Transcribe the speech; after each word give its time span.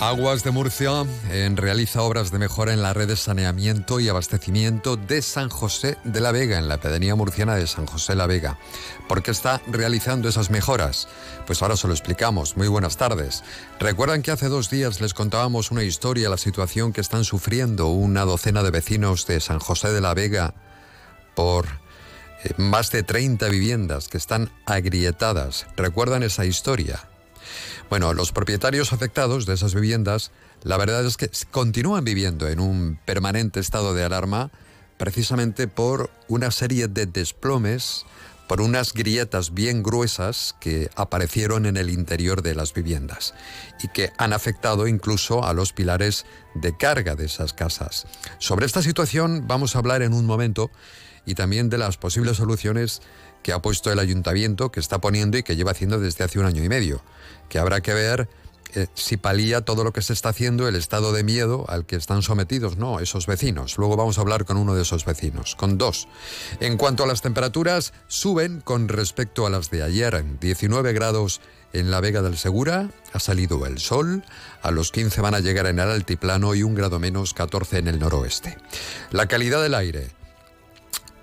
Aguas 0.00 0.44
de 0.44 0.52
Murcia 0.52 1.04
realiza 1.56 2.02
obras 2.02 2.30
de 2.30 2.38
mejora 2.38 2.72
en 2.72 2.82
la 2.82 2.94
red 2.94 3.08
de 3.08 3.16
saneamiento 3.16 3.98
y 3.98 4.08
abastecimiento 4.08 4.96
de 4.96 5.22
San 5.22 5.48
José 5.48 5.98
de 6.04 6.20
la 6.20 6.30
Vega, 6.30 6.56
en 6.56 6.68
la 6.68 6.78
pedanía 6.78 7.16
murciana 7.16 7.56
de 7.56 7.66
San 7.66 7.86
José 7.86 8.12
de 8.12 8.16
la 8.16 8.28
Vega. 8.28 8.58
¿Por 9.08 9.24
qué 9.24 9.32
está 9.32 9.60
realizando 9.66 10.28
esas 10.28 10.50
mejoras? 10.50 11.08
Pues 11.46 11.62
ahora 11.62 11.76
se 11.76 11.88
lo 11.88 11.94
explicamos. 11.94 12.56
Muy 12.56 12.68
buenas 12.68 12.96
tardes. 12.96 13.42
Recuerdan 13.80 14.22
que 14.22 14.30
hace 14.30 14.48
dos 14.48 14.70
días 14.70 15.00
les 15.00 15.14
contábamos 15.14 15.72
una 15.72 15.82
historia, 15.82 16.28
la 16.28 16.36
situación 16.36 16.92
que 16.92 17.00
están 17.00 17.24
sufriendo 17.24 17.88
una 17.88 18.24
docena 18.24 18.62
de 18.62 18.70
vecinos 18.70 19.26
de 19.26 19.40
San 19.40 19.58
José 19.58 19.90
de 19.90 20.00
la 20.00 20.14
Vega 20.14 20.54
por 21.34 21.66
eh, 22.44 22.54
más 22.56 22.92
de 22.92 23.02
30 23.02 23.48
viviendas 23.48 24.06
que 24.06 24.18
están 24.18 24.52
agrietadas. 24.64 25.66
¿Recuerdan 25.76 26.22
esa 26.22 26.44
historia? 26.44 27.00
Bueno, 27.90 28.12
los 28.12 28.32
propietarios 28.32 28.92
afectados 28.92 29.46
de 29.46 29.54
esas 29.54 29.74
viviendas, 29.74 30.30
la 30.62 30.76
verdad 30.76 31.06
es 31.06 31.16
que 31.16 31.30
continúan 31.50 32.04
viviendo 32.04 32.46
en 32.46 32.60
un 32.60 33.00
permanente 33.06 33.60
estado 33.60 33.94
de 33.94 34.04
alarma 34.04 34.50
precisamente 34.98 35.68
por 35.68 36.10
una 36.26 36.50
serie 36.50 36.88
de 36.88 37.06
desplomes, 37.06 38.04
por 38.46 38.60
unas 38.60 38.92
grietas 38.92 39.54
bien 39.54 39.82
gruesas 39.82 40.54
que 40.60 40.90
aparecieron 40.96 41.64
en 41.64 41.78
el 41.78 41.88
interior 41.88 42.42
de 42.42 42.54
las 42.54 42.74
viviendas 42.74 43.34
y 43.82 43.88
que 43.88 44.10
han 44.18 44.34
afectado 44.34 44.86
incluso 44.86 45.44
a 45.44 45.54
los 45.54 45.72
pilares 45.72 46.26
de 46.54 46.76
carga 46.76 47.14
de 47.14 47.24
esas 47.24 47.54
casas. 47.54 48.06
Sobre 48.38 48.66
esta 48.66 48.82
situación 48.82 49.46
vamos 49.46 49.76
a 49.76 49.78
hablar 49.78 50.02
en 50.02 50.12
un 50.12 50.26
momento 50.26 50.70
y 51.24 51.34
también 51.34 51.68
de 51.68 51.78
las 51.78 51.96
posibles 51.98 52.38
soluciones 52.38 53.02
que 53.48 53.54
ha 53.54 53.62
puesto 53.62 53.90
el 53.90 53.98
ayuntamiento, 53.98 54.70
que 54.70 54.78
está 54.78 55.00
poniendo 55.00 55.38
y 55.38 55.42
que 55.42 55.56
lleva 55.56 55.70
haciendo 55.70 55.98
desde 55.98 56.22
hace 56.22 56.38
un 56.38 56.44
año 56.44 56.62
y 56.62 56.68
medio 56.68 57.00
que 57.48 57.58
habrá 57.58 57.80
que 57.80 57.94
ver 57.94 58.28
eh, 58.74 58.88
si 58.92 59.16
palía 59.16 59.62
todo 59.62 59.84
lo 59.84 59.94
que 59.94 60.02
se 60.02 60.12
está 60.12 60.28
haciendo 60.28 60.68
el 60.68 60.76
estado 60.76 61.14
de 61.14 61.24
miedo 61.24 61.64
al 61.66 61.86
que 61.86 61.96
están 61.96 62.20
sometidos, 62.20 62.76
no, 62.76 63.00
esos 63.00 63.26
vecinos. 63.26 63.78
Luego 63.78 63.96
vamos 63.96 64.18
a 64.18 64.20
hablar 64.20 64.44
con 64.44 64.58
uno 64.58 64.74
de 64.74 64.82
esos 64.82 65.06
vecinos, 65.06 65.56
con 65.56 65.78
dos. 65.78 66.08
En 66.60 66.76
cuanto 66.76 67.04
a 67.04 67.06
las 67.06 67.22
temperaturas, 67.22 67.94
suben 68.06 68.60
con 68.60 68.86
respecto 68.86 69.46
a 69.46 69.50
las 69.50 69.70
de 69.70 69.82
ayer, 69.82 70.14
en 70.16 70.38
19 70.38 70.92
grados 70.92 71.40
en 71.72 71.90
la 71.90 72.02
Vega 72.02 72.20
del 72.20 72.36
Segura, 72.36 72.90
ha 73.14 73.18
salido 73.18 73.64
el 73.64 73.78
sol, 73.78 74.24
a 74.60 74.70
los 74.72 74.92
15 74.92 75.22
van 75.22 75.36
a 75.36 75.40
llegar 75.40 75.64
en 75.68 75.78
el 75.78 75.88
altiplano 75.88 76.54
y 76.54 76.64
un 76.64 76.74
grado 76.74 76.98
menos 76.98 77.32
14 77.32 77.78
en 77.78 77.88
el 77.88 77.98
noroeste. 77.98 78.58
La 79.10 79.26
calidad 79.26 79.62
del 79.62 79.74
aire. 79.74 80.10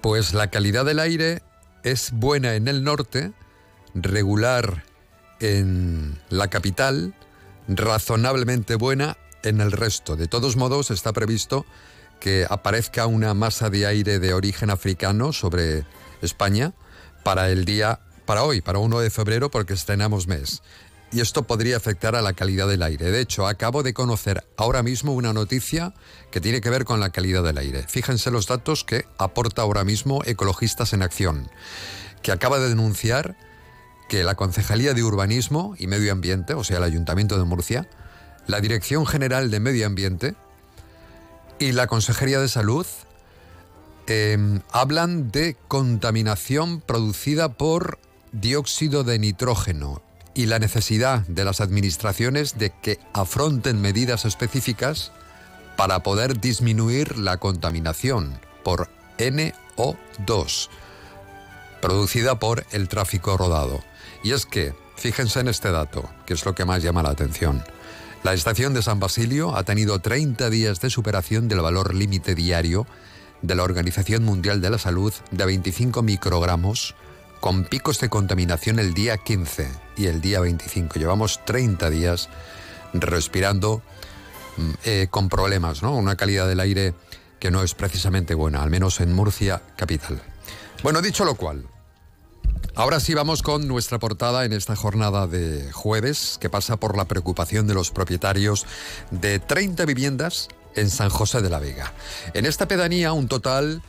Pues 0.01 0.33
la 0.33 0.49
calidad 0.49 0.85
del 0.85 0.97
aire 0.97 1.43
es 1.85 2.11
buena 2.11 2.55
en 2.55 2.67
el 2.67 2.83
norte, 2.83 3.31
regular 3.93 4.83
en 5.39 6.19
la 6.29 6.47
capital, 6.49 7.13
razonablemente 7.67 8.75
buena 8.75 9.17
en 9.43 9.61
el 9.61 9.71
resto. 9.71 10.15
De 10.15 10.27
todos 10.27 10.57
modos, 10.57 10.89
está 10.89 11.13
previsto 11.13 11.63
que 12.19 12.47
aparezca 12.49 13.05
una 13.05 13.35
masa 13.35 13.69
de 13.69 13.85
aire 13.85 14.17
de 14.17 14.33
origen 14.33 14.71
africano 14.71 15.31
sobre 15.31 15.85
España 16.23 16.73
para 17.23 17.49
el 17.49 17.65
día, 17.65 17.99
para 18.25 18.43
hoy, 18.43 18.61
para 18.61 18.79
1 18.79 18.99
de 18.99 19.11
febrero, 19.11 19.51
porque 19.51 19.73
estrenamos 19.73 20.25
mes. 20.25 20.63
Y 21.15 21.21
esto 21.21 21.43
podría 21.43 21.77
afectar 21.77 22.13
a 22.17 22.21
la 22.21 22.33
calidad 22.33 22.67
del 22.67 22.83
aire. 22.83 23.09
De 23.09 23.21
hecho, 23.21 23.47
acabo 23.47 23.83
de 23.83 23.93
conocer 23.93 24.43
ahora 24.57 24.83
mismo 24.83 25.13
una 25.13 25.31
noticia 25.31 25.93
que 26.29 26.41
tiene 26.41 26.59
que 26.59 26.69
ver 26.69 26.83
con 26.83 26.99
la 26.99 27.09
calidad 27.11 27.41
del 27.41 27.57
aire. 27.57 27.85
Fíjense 27.87 28.31
los 28.31 28.47
datos 28.47 28.83
que 28.83 29.05
aporta 29.17 29.61
ahora 29.61 29.85
mismo 29.85 30.23
Ecologistas 30.25 30.91
en 30.91 31.01
Acción, 31.01 31.49
que 32.21 32.33
acaba 32.33 32.59
de 32.59 32.67
denunciar 32.67 33.37
que 34.09 34.25
la 34.25 34.35
Concejalía 34.35 34.93
de 34.93 35.05
Urbanismo 35.05 35.73
y 35.79 35.87
Medio 35.87 36.11
Ambiente, 36.11 36.53
o 36.53 36.65
sea, 36.65 36.79
el 36.79 36.83
Ayuntamiento 36.83 37.37
de 37.37 37.45
Murcia, 37.45 37.87
la 38.45 38.59
Dirección 38.59 39.05
General 39.05 39.49
de 39.49 39.61
Medio 39.61 39.85
Ambiente 39.85 40.35
y 41.59 41.71
la 41.71 41.87
Consejería 41.87 42.41
de 42.41 42.49
Salud 42.49 42.85
em, 44.07 44.59
hablan 44.69 45.31
de 45.31 45.55
contaminación 45.69 46.81
producida 46.81 47.53
por 47.53 47.99
dióxido 48.33 49.05
de 49.05 49.17
nitrógeno 49.17 50.01
y 50.35 50.45
la 50.45 50.59
necesidad 50.59 51.21
de 51.21 51.45
las 51.45 51.61
administraciones 51.61 52.57
de 52.57 52.71
que 52.81 52.99
afronten 53.13 53.81
medidas 53.81 54.25
específicas 54.25 55.11
para 55.77 56.03
poder 56.03 56.39
disminuir 56.39 57.17
la 57.17 57.37
contaminación 57.37 58.37
por 58.63 58.89
NO2 59.17 60.69
producida 61.85 62.39
por 62.39 62.65
el 62.71 62.87
tráfico 62.87 63.37
rodado. 63.37 63.83
Y 64.23 64.31
es 64.31 64.47
que, 64.47 64.73
fíjense 64.95 65.39
en 65.39 65.47
este 65.47 65.69
dato, 65.69 66.09
que 66.25 66.33
es 66.33 66.43
lo 66.43 66.55
que 66.55 66.65
más 66.65 66.81
llama 66.81 67.03
la 67.03 67.11
atención. 67.11 67.63
La 68.23 68.33
estación 68.33 68.73
de 68.73 68.81
San 68.81 68.99
Basilio 68.99 69.55
ha 69.55 69.63
tenido 69.65 69.99
30 69.99 70.49
días 70.49 70.81
de 70.81 70.89
superación 70.89 71.47
del 71.47 71.61
valor 71.61 71.93
límite 71.93 72.33
diario 72.33 72.87
de 73.43 73.53
la 73.53 73.61
Organización 73.61 74.23
Mundial 74.23 74.61
de 74.61 74.71
la 74.71 74.79
Salud 74.79 75.13
de 75.29 75.45
25 75.45 76.01
microgramos, 76.01 76.95
con 77.39 77.65
picos 77.65 77.99
de 77.99 78.09
contaminación 78.09 78.79
el 78.79 78.93
día 78.93 79.17
15 79.17 79.69
y 79.97 80.07
el 80.07 80.21
día 80.21 80.39
25. 80.39 80.99
Llevamos 80.99 81.43
30 81.45 81.89
días 81.89 82.29
respirando 82.93 83.81
mm, 84.57 84.71
eh, 84.83 85.07
con 85.09 85.29
problemas, 85.29 85.83
¿no? 85.83 85.95
Una 85.95 86.15
calidad 86.15 86.47
del 86.47 86.59
aire 86.59 86.93
que 87.39 87.51
no 87.51 87.63
es 87.63 87.73
precisamente 87.75 88.33
buena, 88.33 88.63
al 88.63 88.69
menos 88.69 88.99
en 88.99 89.13
Murcia 89.13 89.61
capital. 89.75 90.21
Bueno, 90.83 91.01
dicho 91.01 91.25
lo 91.25 91.35
cual, 91.35 91.67
Ahora 92.77 92.99
sí 92.99 93.13
vamos 93.13 93.41
con 93.41 93.69
nuestra 93.69 93.99
portada 93.99 94.43
en 94.43 94.51
esta 94.51 94.75
jornada 94.75 95.27
de 95.27 95.71
jueves 95.71 96.37
que 96.41 96.49
pasa 96.49 96.75
por 96.75 96.97
la 96.97 97.05
preocupación 97.05 97.67
de 97.67 97.73
los 97.73 97.89
propietarios 97.89 98.65
de 99.11 99.39
30 99.39 99.85
viviendas 99.85 100.49
en 100.75 100.89
San 100.89 101.09
José 101.09 101.41
de 101.41 101.49
la 101.49 101.59
Vega. 101.59 101.93
En 102.33 102.45
esta 102.45 102.67
pedanía 102.67 103.13
un 103.13 103.29
total, 103.29 103.81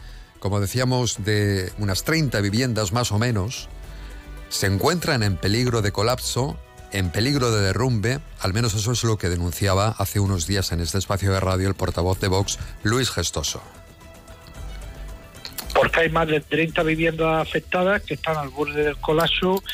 como 0.46 0.60
decíamos, 0.60 1.24
de 1.24 1.72
unas 1.78 2.04
30 2.04 2.40
viviendas 2.40 2.92
más 2.92 3.10
o 3.10 3.18
menos 3.18 3.68
se 4.48 4.68
encuentran 4.68 5.24
en 5.24 5.36
peligro 5.36 5.82
de 5.82 5.90
colapso, 5.90 6.56
en 6.92 7.10
peligro 7.10 7.50
de 7.50 7.62
derrumbe, 7.62 8.20
al 8.38 8.54
menos 8.54 8.74
eso 8.74 8.92
es 8.92 9.02
lo 9.02 9.18
que 9.18 9.28
denunciaba 9.28 9.96
hace 9.98 10.20
unos 10.20 10.46
días 10.46 10.70
en 10.70 10.78
este 10.78 10.98
espacio 10.98 11.32
de 11.32 11.40
radio 11.40 11.66
el 11.66 11.74
portavoz 11.74 12.20
de 12.20 12.28
Vox, 12.28 12.60
Luis 12.84 13.10
Gestoso. 13.10 13.60
Porque 15.74 16.02
hay 16.02 16.10
más 16.10 16.28
de 16.28 16.40
30 16.40 16.84
viviendas 16.84 17.44
afectadas 17.44 18.02
que 18.02 18.14
están 18.14 18.36
al 18.36 18.50
borde 18.50 18.84
del 18.84 18.96
colapso, 18.98 19.64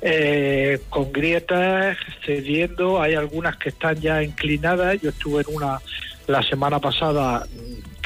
eh, 0.00 0.80
con 0.88 1.12
grietas, 1.12 1.98
cediendo, 2.24 3.02
hay 3.02 3.14
algunas 3.14 3.58
que 3.58 3.68
están 3.68 4.00
ya 4.00 4.22
inclinadas, 4.22 5.02
yo 5.02 5.10
estuve 5.10 5.42
en 5.46 5.54
una 5.54 5.80
la 6.26 6.42
semana 6.42 6.78
pasada 6.80 7.46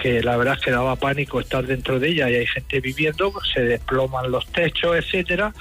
que 0.00 0.22
la 0.22 0.36
verdad 0.36 0.54
es 0.54 0.64
que 0.64 0.70
daba 0.70 0.96
pánico 0.96 1.40
estar 1.40 1.66
dentro 1.66 1.98
de 1.98 2.10
ella 2.10 2.30
y 2.30 2.36
hay 2.36 2.46
gente 2.46 2.80
viviendo, 2.80 3.32
se 3.52 3.62
desploman 3.62 4.30
los 4.30 4.46
techos, 4.46 4.96
etcétera, 4.96 5.52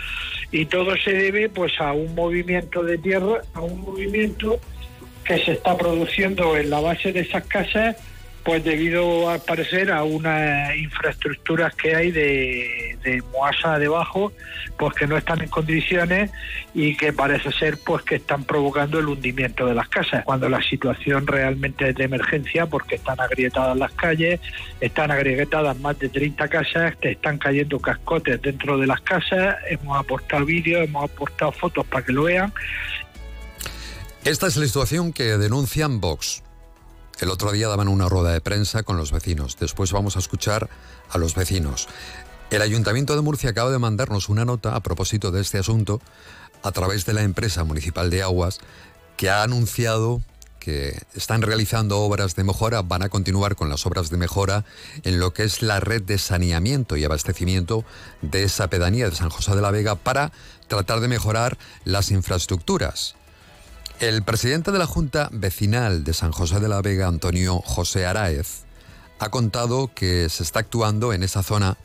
y 0.51 0.65
todo 0.65 0.95
se 0.97 1.13
debe 1.13 1.49
pues 1.49 1.73
a 1.79 1.93
un 1.93 2.13
movimiento 2.13 2.83
de 2.83 2.97
tierra, 2.97 3.41
a 3.53 3.61
un 3.61 3.81
movimiento 3.81 4.59
que 5.23 5.43
se 5.43 5.53
está 5.53 5.75
produciendo 5.75 6.55
en 6.55 6.69
la 6.69 6.79
base 6.79 7.11
de 7.11 7.21
esas 7.21 7.45
casas 7.47 7.95
pues 8.47 8.63
debido 8.63 9.29
al 9.29 9.41
parecer 9.41 9.91
a 9.91 10.05
unas 10.05 10.73
infraestructuras 10.77 11.75
que 11.75 11.93
hay 11.93 12.11
de, 12.11 13.21
Moasa 13.33 13.77
debajo, 13.77 14.31
pues 14.79 14.95
que 14.95 15.05
no 15.05 15.17
están 15.17 15.41
en 15.41 15.49
condiciones 15.49 16.31
y 16.73 16.95
que 16.95 17.11
parece 17.11 17.51
ser 17.51 17.77
pues 17.85 18.03
que 18.03 18.15
están 18.15 18.45
provocando 18.45 18.99
el 18.99 19.09
hundimiento 19.09 19.65
de 19.65 19.73
las 19.73 19.89
casas, 19.89 20.23
cuando 20.23 20.47
la 20.47 20.61
situación 20.63 21.27
realmente 21.27 21.89
es 21.89 21.95
de 21.95 22.05
emergencia 22.05 22.67
porque 22.67 22.95
están 22.95 23.19
agrietadas 23.19 23.75
las 23.75 23.91
calles, 23.91 24.39
están 24.79 25.11
agrietadas 25.11 25.77
más 25.79 25.99
de 25.99 26.07
30 26.07 26.47
casas, 26.47 26.95
que 26.95 27.11
están 27.11 27.37
cayendo 27.39 27.79
cascotes 27.81 28.41
dentro 28.41 28.77
de 28.77 28.87
las 28.87 29.01
casas, 29.01 29.57
hemos 29.69 29.97
aportado 29.99 30.45
vídeos, 30.45 30.85
hemos 30.85 31.03
aportado 31.03 31.51
fotos 31.51 31.85
para 31.85 32.05
que 32.05 32.13
lo 32.13 32.23
vean. 32.23 32.53
Esta 34.23 34.47
es 34.47 34.55
la 34.55 34.65
situación 34.65 35.11
que 35.11 35.37
denuncian 35.37 35.99
Vox. 35.99 36.46
El 37.19 37.29
otro 37.29 37.51
día 37.51 37.67
daban 37.67 37.87
una 37.87 38.07
rueda 38.07 38.31
de 38.31 38.41
prensa 38.41 38.83
con 38.83 38.97
los 38.97 39.11
vecinos. 39.11 39.57
Después 39.59 39.91
vamos 39.91 40.15
a 40.15 40.19
escuchar 40.19 40.69
a 41.09 41.17
los 41.17 41.33
vecinos. 41.33 41.87
El 42.51 42.61
Ayuntamiento 42.61 43.15
de 43.15 43.21
Murcia 43.21 43.49
acaba 43.49 43.71
de 43.71 43.79
mandarnos 43.79 44.29
una 44.29 44.45
nota 44.45 44.75
a 44.75 44.83
propósito 44.83 45.31
de 45.31 45.41
este 45.41 45.57
asunto 45.57 45.99
a 46.63 46.71
través 46.71 47.05
de 47.05 47.13
la 47.13 47.23
empresa 47.23 47.63
municipal 47.63 48.09
de 48.09 48.23
aguas 48.23 48.59
que 49.17 49.29
ha 49.29 49.43
anunciado 49.43 50.21
que 50.59 51.01
están 51.15 51.41
realizando 51.41 51.99
obras 51.99 52.35
de 52.35 52.43
mejora, 52.43 52.81
van 52.81 53.01
a 53.01 53.07
continuar 53.07 53.55
con 53.55 53.69
las 53.69 53.85
obras 53.85 54.09
de 54.09 54.17
mejora 54.17 54.65
en 55.03 55.17
lo 55.17 55.33
que 55.33 55.43
es 55.43 55.61
la 55.61 55.79
red 55.79 56.01
de 56.01 56.17
saneamiento 56.17 56.97
y 56.97 57.05
abastecimiento 57.05 57.85
de 58.21 58.43
esa 58.43 58.69
pedanía 58.69 59.09
de 59.09 59.15
San 59.15 59.29
José 59.29 59.55
de 59.55 59.61
la 59.61 59.71
Vega 59.71 59.95
para 59.95 60.33
tratar 60.67 60.99
de 60.99 61.07
mejorar 61.07 61.57
las 61.85 62.11
infraestructuras. 62.11 63.15
El 63.99 64.21
presidente 64.21 64.71
de 64.71 64.77
la 64.77 64.85
Junta 64.85 65.27
Vecinal 65.31 66.03
de 66.03 66.13
San 66.13 66.31
José 66.31 66.59
de 66.59 66.69
la 66.69 66.83
Vega, 66.83 67.07
Antonio 67.07 67.61
José 67.65 68.05
Araez, 68.05 68.65
ha 69.17 69.29
contado 69.29 69.89
que 69.95 70.29
se 70.29 70.43
está 70.43 70.59
actuando 70.59 71.13
en 71.13 71.23
esa 71.23 71.41
zona 71.41 71.77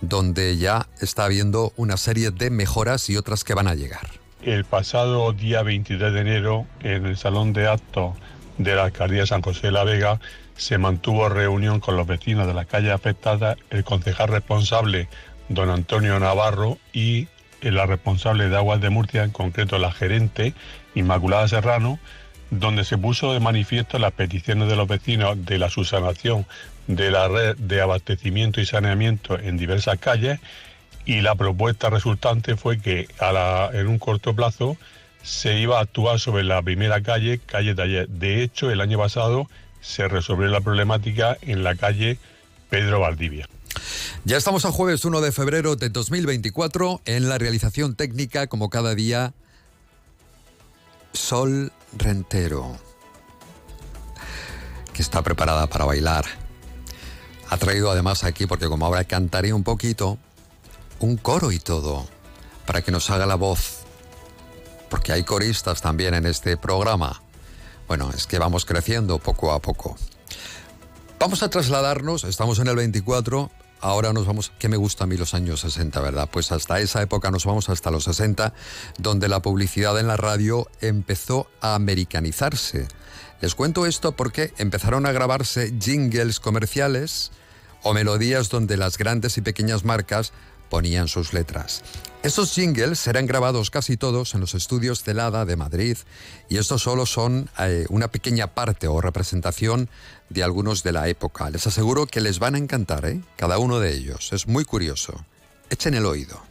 donde 0.00 0.56
ya 0.56 0.88
está 1.00 1.26
habiendo 1.26 1.72
una 1.76 1.96
serie 1.96 2.32
de 2.32 2.50
mejoras 2.50 3.08
y 3.08 3.16
otras 3.16 3.44
que 3.44 3.54
van 3.54 3.68
a 3.68 3.76
llegar. 3.76 4.08
El 4.42 4.64
pasado 4.64 5.32
día 5.32 5.62
23 5.62 6.12
de 6.12 6.20
enero, 6.20 6.66
en 6.80 7.06
el 7.06 7.16
Salón 7.16 7.52
de 7.52 7.68
Actos 7.68 8.16
de 8.58 8.74
la 8.74 8.86
Alcaldía 8.86 9.20
de 9.20 9.28
San 9.28 9.42
José 9.42 9.68
de 9.68 9.72
la 9.72 9.84
Vega, 9.84 10.18
se 10.56 10.76
mantuvo 10.78 11.28
reunión 11.28 11.78
con 11.78 11.96
los 11.96 12.08
vecinos 12.08 12.48
de 12.48 12.54
la 12.54 12.64
calle 12.64 12.90
afectada, 12.90 13.56
el 13.70 13.84
concejal 13.84 14.26
responsable, 14.26 15.08
don 15.48 15.70
Antonio 15.70 16.18
Navarro, 16.18 16.78
y 16.92 17.28
la 17.62 17.86
responsable 17.86 18.48
de 18.48 18.56
Aguas 18.56 18.80
de 18.80 18.90
Murcia, 18.90 19.22
en 19.22 19.30
concreto 19.30 19.78
la 19.78 19.92
gerente, 19.92 20.52
Inmaculada 20.94 21.48
Serrano, 21.48 21.98
donde 22.50 22.84
se 22.84 22.98
puso 22.98 23.32
de 23.32 23.40
manifiesto 23.40 23.98
las 23.98 24.12
peticiones 24.12 24.68
de 24.68 24.76
los 24.76 24.86
vecinos 24.86 25.44
de 25.44 25.58
la 25.58 25.70
subsanación 25.70 26.46
de 26.86 27.10
la 27.10 27.28
red 27.28 27.56
de 27.56 27.80
abastecimiento 27.80 28.60
y 28.60 28.66
saneamiento 28.66 29.38
en 29.38 29.56
diversas 29.56 29.98
calles 29.98 30.40
y 31.06 31.20
la 31.20 31.34
propuesta 31.34 31.90
resultante 31.90 32.56
fue 32.56 32.80
que 32.80 33.08
en 33.72 33.86
un 33.86 33.98
corto 33.98 34.34
plazo 34.34 34.76
se 35.22 35.58
iba 35.58 35.78
a 35.78 35.82
actuar 35.82 36.20
sobre 36.20 36.44
la 36.44 36.62
primera 36.62 37.02
calle, 37.02 37.40
calle 37.44 37.74
Taller. 37.74 38.08
De 38.08 38.42
hecho, 38.42 38.70
el 38.70 38.80
año 38.80 38.98
pasado 38.98 39.48
se 39.80 40.08
resolvió 40.08 40.46
la 40.48 40.60
problemática 40.60 41.36
en 41.42 41.64
la 41.64 41.74
calle 41.74 42.18
Pedro 42.70 43.00
Valdivia. 43.00 43.48
Ya 44.24 44.36
estamos 44.36 44.64
a 44.64 44.72
jueves 44.72 45.04
1 45.04 45.20
de 45.20 45.32
febrero 45.32 45.76
de 45.76 45.90
2024 45.90 47.02
en 47.04 47.28
la 47.28 47.38
realización 47.38 47.94
técnica, 47.94 48.46
como 48.46 48.70
cada 48.70 48.94
día, 48.94 49.34
Sol 51.14 51.72
Rentero, 51.96 52.76
que 54.92 55.00
está 55.00 55.22
preparada 55.22 55.68
para 55.68 55.84
bailar. 55.84 56.24
Ha 57.48 57.56
traído 57.56 57.90
además 57.90 58.24
aquí, 58.24 58.46
porque 58.46 58.66
como 58.66 58.84
ahora 58.84 59.04
cantaré 59.04 59.52
un 59.52 59.62
poquito, 59.62 60.18
un 60.98 61.16
coro 61.16 61.52
y 61.52 61.60
todo, 61.60 62.06
para 62.66 62.82
que 62.82 62.90
nos 62.90 63.10
haga 63.10 63.26
la 63.26 63.36
voz, 63.36 63.84
porque 64.90 65.12
hay 65.12 65.22
coristas 65.22 65.80
también 65.80 66.14
en 66.14 66.26
este 66.26 66.56
programa. 66.56 67.22
Bueno, 67.86 68.10
es 68.14 68.26
que 68.26 68.38
vamos 68.38 68.64
creciendo 68.64 69.18
poco 69.20 69.52
a 69.52 69.60
poco. 69.60 69.96
Vamos 71.20 71.44
a 71.44 71.48
trasladarnos, 71.48 72.24
estamos 72.24 72.58
en 72.58 72.66
el 72.66 72.76
24, 72.76 73.50
ahora 73.84 74.14
nos 74.14 74.26
vamos, 74.26 74.50
¿qué 74.58 74.70
me 74.70 74.78
gusta 74.78 75.04
a 75.04 75.06
mí 75.06 75.16
los 75.18 75.34
años 75.34 75.60
60, 75.60 76.00
verdad? 76.00 76.28
Pues 76.32 76.50
hasta 76.52 76.80
esa 76.80 77.02
época 77.02 77.30
nos 77.30 77.44
vamos 77.44 77.68
hasta 77.68 77.90
los 77.90 78.04
60, 78.04 78.54
donde 78.96 79.28
la 79.28 79.42
publicidad 79.42 80.00
en 80.00 80.06
la 80.06 80.16
radio 80.16 80.66
empezó 80.80 81.50
a 81.60 81.74
americanizarse. 81.74 82.88
Les 83.42 83.54
cuento 83.54 83.84
esto 83.84 84.12
porque 84.12 84.54
empezaron 84.56 85.04
a 85.04 85.12
grabarse 85.12 85.74
jingles 85.78 86.40
comerciales 86.40 87.30
o 87.82 87.92
melodías 87.92 88.48
donde 88.48 88.78
las 88.78 88.96
grandes 88.96 89.36
y 89.36 89.42
pequeñas 89.42 89.84
marcas 89.84 90.32
ponían 90.74 91.06
sus 91.06 91.32
letras. 91.32 91.84
Estos 92.24 92.52
jingles 92.52 92.98
serán 92.98 93.26
grabados 93.26 93.70
casi 93.70 93.96
todos 93.96 94.34
en 94.34 94.40
los 94.40 94.54
estudios 94.54 95.04
de 95.04 95.14
Lada 95.14 95.44
de 95.44 95.54
Madrid 95.54 95.96
y 96.48 96.56
estos 96.56 96.82
solo 96.82 97.06
son 97.06 97.48
eh, 97.60 97.86
una 97.90 98.08
pequeña 98.08 98.54
parte 98.54 98.88
o 98.88 99.00
representación 99.00 99.88
de 100.30 100.42
algunos 100.42 100.82
de 100.82 100.90
la 100.90 101.06
época. 101.06 101.48
Les 101.50 101.64
aseguro 101.64 102.08
que 102.08 102.20
les 102.20 102.40
van 102.40 102.56
a 102.56 102.58
encantar, 102.58 103.06
¿eh? 103.06 103.20
cada 103.36 103.58
uno 103.58 103.78
de 103.78 103.94
ellos. 103.94 104.32
Es 104.32 104.48
muy 104.48 104.64
curioso. 104.64 105.24
Echen 105.70 105.94
el 105.94 106.06
oído. 106.06 106.42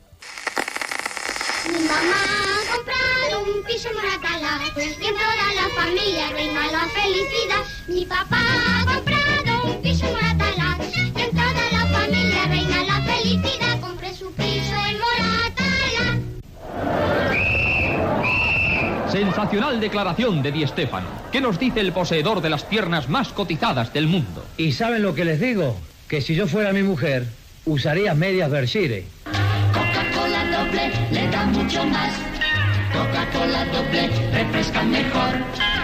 Mi 1.68 1.84
mamá 1.84 2.24
ha 2.72 3.38
un 3.40 3.62
piso 3.66 3.90
en 3.90 3.98
en 3.98 5.56
la 5.58 5.70
familia 5.76 6.30
reina 6.30 6.72
la 6.72 6.88
felicidad. 6.88 7.64
Mi 7.90 8.06
papá 8.06 8.40
ha 8.88 9.13
Sensacional 19.44 19.82
declaración 19.82 20.42
de 20.42 20.54
Di 20.54 20.66
Stéfano. 20.66 21.10
¿Qué 21.30 21.42
nos 21.42 21.60
dice 21.60 21.82
el 21.82 21.92
poseedor 21.92 22.40
de 22.40 22.50
las 22.50 22.64
piernas 22.64 23.10
más 23.10 23.34
cotizadas 23.34 23.92
del 23.92 24.08
mundo? 24.08 24.46
¿Y 24.56 24.72
saben 24.72 25.04
lo 25.04 25.14
que 25.14 25.26
les 25.26 25.42
digo? 25.42 25.76
Que 26.08 26.22
si 26.22 26.34
yo 26.34 26.48
fuera 26.48 26.72
mi 26.72 26.82
mujer, 26.82 27.26
usaría 27.66 28.14
medias 28.14 28.50
Bershire. 28.50 29.04
Coca-Cola 29.74 30.46
doble 30.46 30.92
le 31.12 31.28
da 31.28 31.44
mucho 31.48 31.86
más. 31.88 32.14
Coca-Cola 32.94 33.66
doble 33.66 34.08
refresca 34.32 34.84
mejor. 34.84 35.34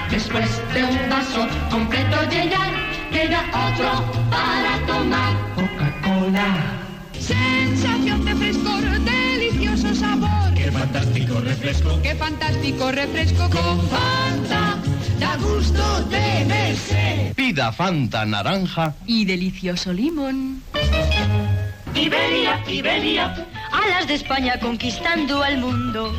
Después 0.09 0.49
de 0.73 0.83
un 0.85 1.09
vaso 1.09 1.45
completo 1.69 2.15
llenar, 2.31 2.71
queda 3.11 3.43
otro 3.67 3.91
para 4.29 4.85
tomar. 4.87 5.35
Coca-Cola. 5.55 6.79
Sensación 7.11 8.23
de 8.23 8.35
frescor, 8.35 8.83
delicioso 9.01 9.93
sabor. 9.93 10.48
Qué 10.69 10.77
fantástico 10.77 11.39
refresco. 11.39 12.01
Qué 12.03 12.13
fantástico 12.13 12.91
refresco 12.91 13.49
con 13.49 13.81
Fanta. 13.89 14.77
Da 15.19 15.35
gusto 15.37 15.81
tenerse. 16.11 17.33
Pida 17.35 17.71
Fanta 17.71 18.23
naranja. 18.23 18.93
Y 19.07 19.25
delicioso 19.25 19.91
limón. 19.91 20.61
Iberia, 21.95 22.61
Iberia. 22.67 23.47
Alas 23.71 24.07
de 24.07 24.13
España 24.13 24.59
conquistando 24.59 25.41
al 25.41 25.57
mundo. 25.57 26.13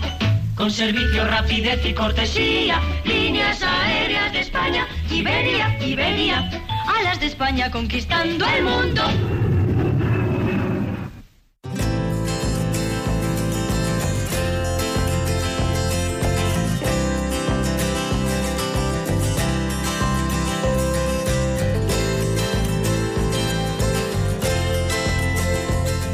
Con 0.57 0.73
servicio, 0.73 1.25
rapidez 1.29 1.87
y 1.87 1.95
cortesía. 1.95 2.81
Líneas 3.05 3.63
aéreas 3.63 4.33
de 4.33 4.41
España. 4.41 4.89
Iberia, 5.13 5.79
Iberia. 5.81 6.51
Alas 6.99 7.21
de 7.21 7.27
España 7.27 7.71
conquistando 7.71 8.45
al 8.45 8.65
mundo. 8.65 9.40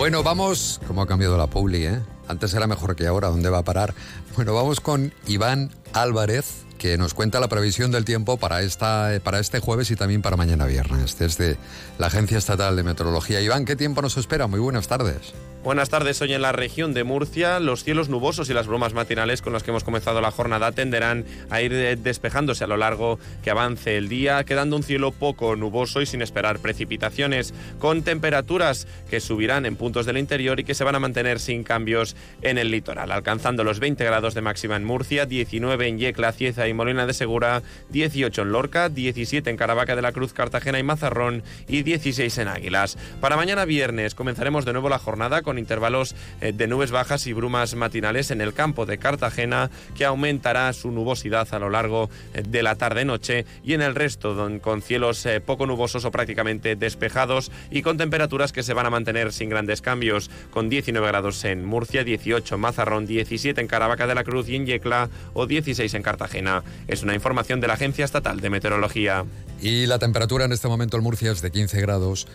Bueno, 0.06 0.22
vamos, 0.22 0.80
como 0.86 1.02
ha 1.02 1.06
cambiado 1.08 1.36
la 1.36 1.48
Publi, 1.48 1.84
¿eh? 1.84 2.00
Antes 2.28 2.54
era 2.54 2.68
mejor 2.68 2.94
que 2.94 3.08
ahora, 3.08 3.26
¿dónde 3.26 3.50
va 3.50 3.58
a 3.58 3.64
parar? 3.64 3.92
Bueno, 4.36 4.54
vamos 4.54 4.78
con 4.78 5.12
Iván 5.26 5.72
Álvarez, 5.94 6.64
que 6.78 6.96
nos 6.98 7.14
cuenta 7.14 7.40
la 7.40 7.48
previsión 7.48 7.90
del 7.90 8.04
tiempo 8.04 8.36
para, 8.36 8.62
esta, 8.62 9.10
para 9.22 9.38
este 9.40 9.60
jueves 9.60 9.90
y 9.90 9.96
también 9.96 10.22
para 10.22 10.36
mañana 10.36 10.66
viernes, 10.66 11.18
desde 11.18 11.56
la 11.98 12.06
Agencia 12.08 12.38
Estatal 12.38 12.76
de 12.76 12.82
Meteorología. 12.82 13.40
Iván, 13.40 13.64
¿qué 13.64 13.76
tiempo 13.76 14.02
nos 14.02 14.16
espera? 14.16 14.46
Muy 14.46 14.60
buenas 14.60 14.88
tardes. 14.88 15.34
Buenas 15.66 15.90
tardes. 15.90 16.22
Hoy 16.22 16.32
en 16.32 16.42
la 16.42 16.52
región 16.52 16.94
de 16.94 17.02
Murcia, 17.02 17.58
los 17.58 17.82
cielos 17.82 18.08
nubosos 18.08 18.48
y 18.48 18.54
las 18.54 18.68
brumas 18.68 18.94
matinales 18.94 19.42
con 19.42 19.52
las 19.52 19.64
que 19.64 19.72
hemos 19.72 19.82
comenzado 19.82 20.20
la 20.20 20.30
jornada 20.30 20.70
tenderán 20.70 21.24
a 21.50 21.60
ir 21.60 21.98
despejándose 21.98 22.62
a 22.62 22.68
lo 22.68 22.76
largo 22.76 23.18
que 23.42 23.50
avance 23.50 23.96
el 23.96 24.08
día, 24.08 24.44
quedando 24.44 24.76
un 24.76 24.84
cielo 24.84 25.10
poco 25.10 25.56
nuboso 25.56 26.00
y 26.00 26.06
sin 26.06 26.22
esperar 26.22 26.60
precipitaciones, 26.60 27.52
con 27.80 28.02
temperaturas 28.02 28.86
que 29.10 29.18
subirán 29.18 29.66
en 29.66 29.74
puntos 29.74 30.06
del 30.06 30.18
interior 30.18 30.60
y 30.60 30.64
que 30.64 30.74
se 30.74 30.84
van 30.84 30.94
a 30.94 31.00
mantener 31.00 31.40
sin 31.40 31.64
cambios 31.64 32.14
en 32.42 32.58
el 32.58 32.70
litoral, 32.70 33.10
alcanzando 33.10 33.64
los 33.64 33.80
20 33.80 34.04
grados 34.04 34.34
de 34.34 34.42
máxima 34.42 34.76
en 34.76 34.84
Murcia, 34.84 35.26
19 35.26 35.88
en 35.88 35.98
Yecla, 35.98 36.30
Cieza 36.30 36.65
y 36.68 36.74
Molina 36.74 37.06
de 37.06 37.14
Segura, 37.14 37.62
18 37.90 38.42
en 38.42 38.52
Lorca, 38.52 38.88
17 38.88 39.48
en 39.50 39.56
Caravaca 39.56 39.96
de 39.96 40.02
la 40.02 40.12
Cruz, 40.12 40.32
Cartagena 40.32 40.78
y 40.78 40.82
Mazarrón 40.82 41.42
y 41.68 41.82
16 41.82 42.38
en 42.38 42.48
Águilas. 42.48 42.98
Para 43.20 43.36
mañana 43.36 43.64
viernes 43.64 44.14
comenzaremos 44.14 44.64
de 44.64 44.72
nuevo 44.72 44.88
la 44.88 44.98
jornada 44.98 45.42
con 45.42 45.58
intervalos 45.58 46.14
eh, 46.40 46.52
de 46.52 46.66
nubes 46.66 46.90
bajas 46.90 47.26
y 47.26 47.32
brumas 47.32 47.74
matinales 47.74 48.30
en 48.30 48.40
el 48.40 48.54
campo 48.54 48.86
de 48.86 48.98
Cartagena, 48.98 49.70
que 49.96 50.04
aumentará 50.04 50.72
su 50.72 50.90
nubosidad 50.90 51.48
a 51.52 51.58
lo 51.58 51.70
largo 51.70 52.10
eh, 52.34 52.42
de 52.46 52.62
la 52.62 52.74
tarde-noche 52.74 53.46
y 53.64 53.74
en 53.74 53.82
el 53.82 53.94
resto 53.94 54.36
con 54.60 54.82
cielos 54.82 55.24
eh, 55.26 55.40
poco 55.40 55.66
nubosos 55.66 56.04
o 56.04 56.10
prácticamente 56.10 56.76
despejados 56.76 57.50
y 57.70 57.82
con 57.82 57.96
temperaturas 57.96 58.52
que 58.52 58.62
se 58.62 58.74
van 58.74 58.86
a 58.86 58.90
mantener 58.90 59.32
sin 59.32 59.48
grandes 59.48 59.80
cambios, 59.80 60.30
con 60.50 60.68
19 60.68 61.06
grados 61.06 61.44
en 61.44 61.64
Murcia, 61.64 62.04
18 62.04 62.54
en 62.54 62.60
Mazarrón, 62.60 63.06
17 63.06 63.60
en 63.60 63.66
Caravaca 63.66 64.06
de 64.06 64.14
la 64.14 64.24
Cruz 64.24 64.48
y 64.48 64.56
en 64.56 64.66
Yecla 64.66 65.08
o 65.34 65.46
16 65.46 65.92
en 65.94 66.02
Cartagena. 66.02 66.55
Es 66.88 67.02
una 67.02 67.14
información 67.14 67.60
de 67.60 67.66
la 67.66 67.74
Agencia 67.74 68.04
Estatal 68.04 68.40
de 68.40 68.50
Meteorología. 68.50 69.24
Y 69.60 69.86
la 69.86 69.98
temperatura 69.98 70.44
en 70.44 70.52
este 70.52 70.68
momento 70.68 70.96
en 70.96 71.02
Murcia 71.02 71.32
es 71.32 71.40
de 71.40 71.50
15 71.50 71.80
grados 71.80 72.26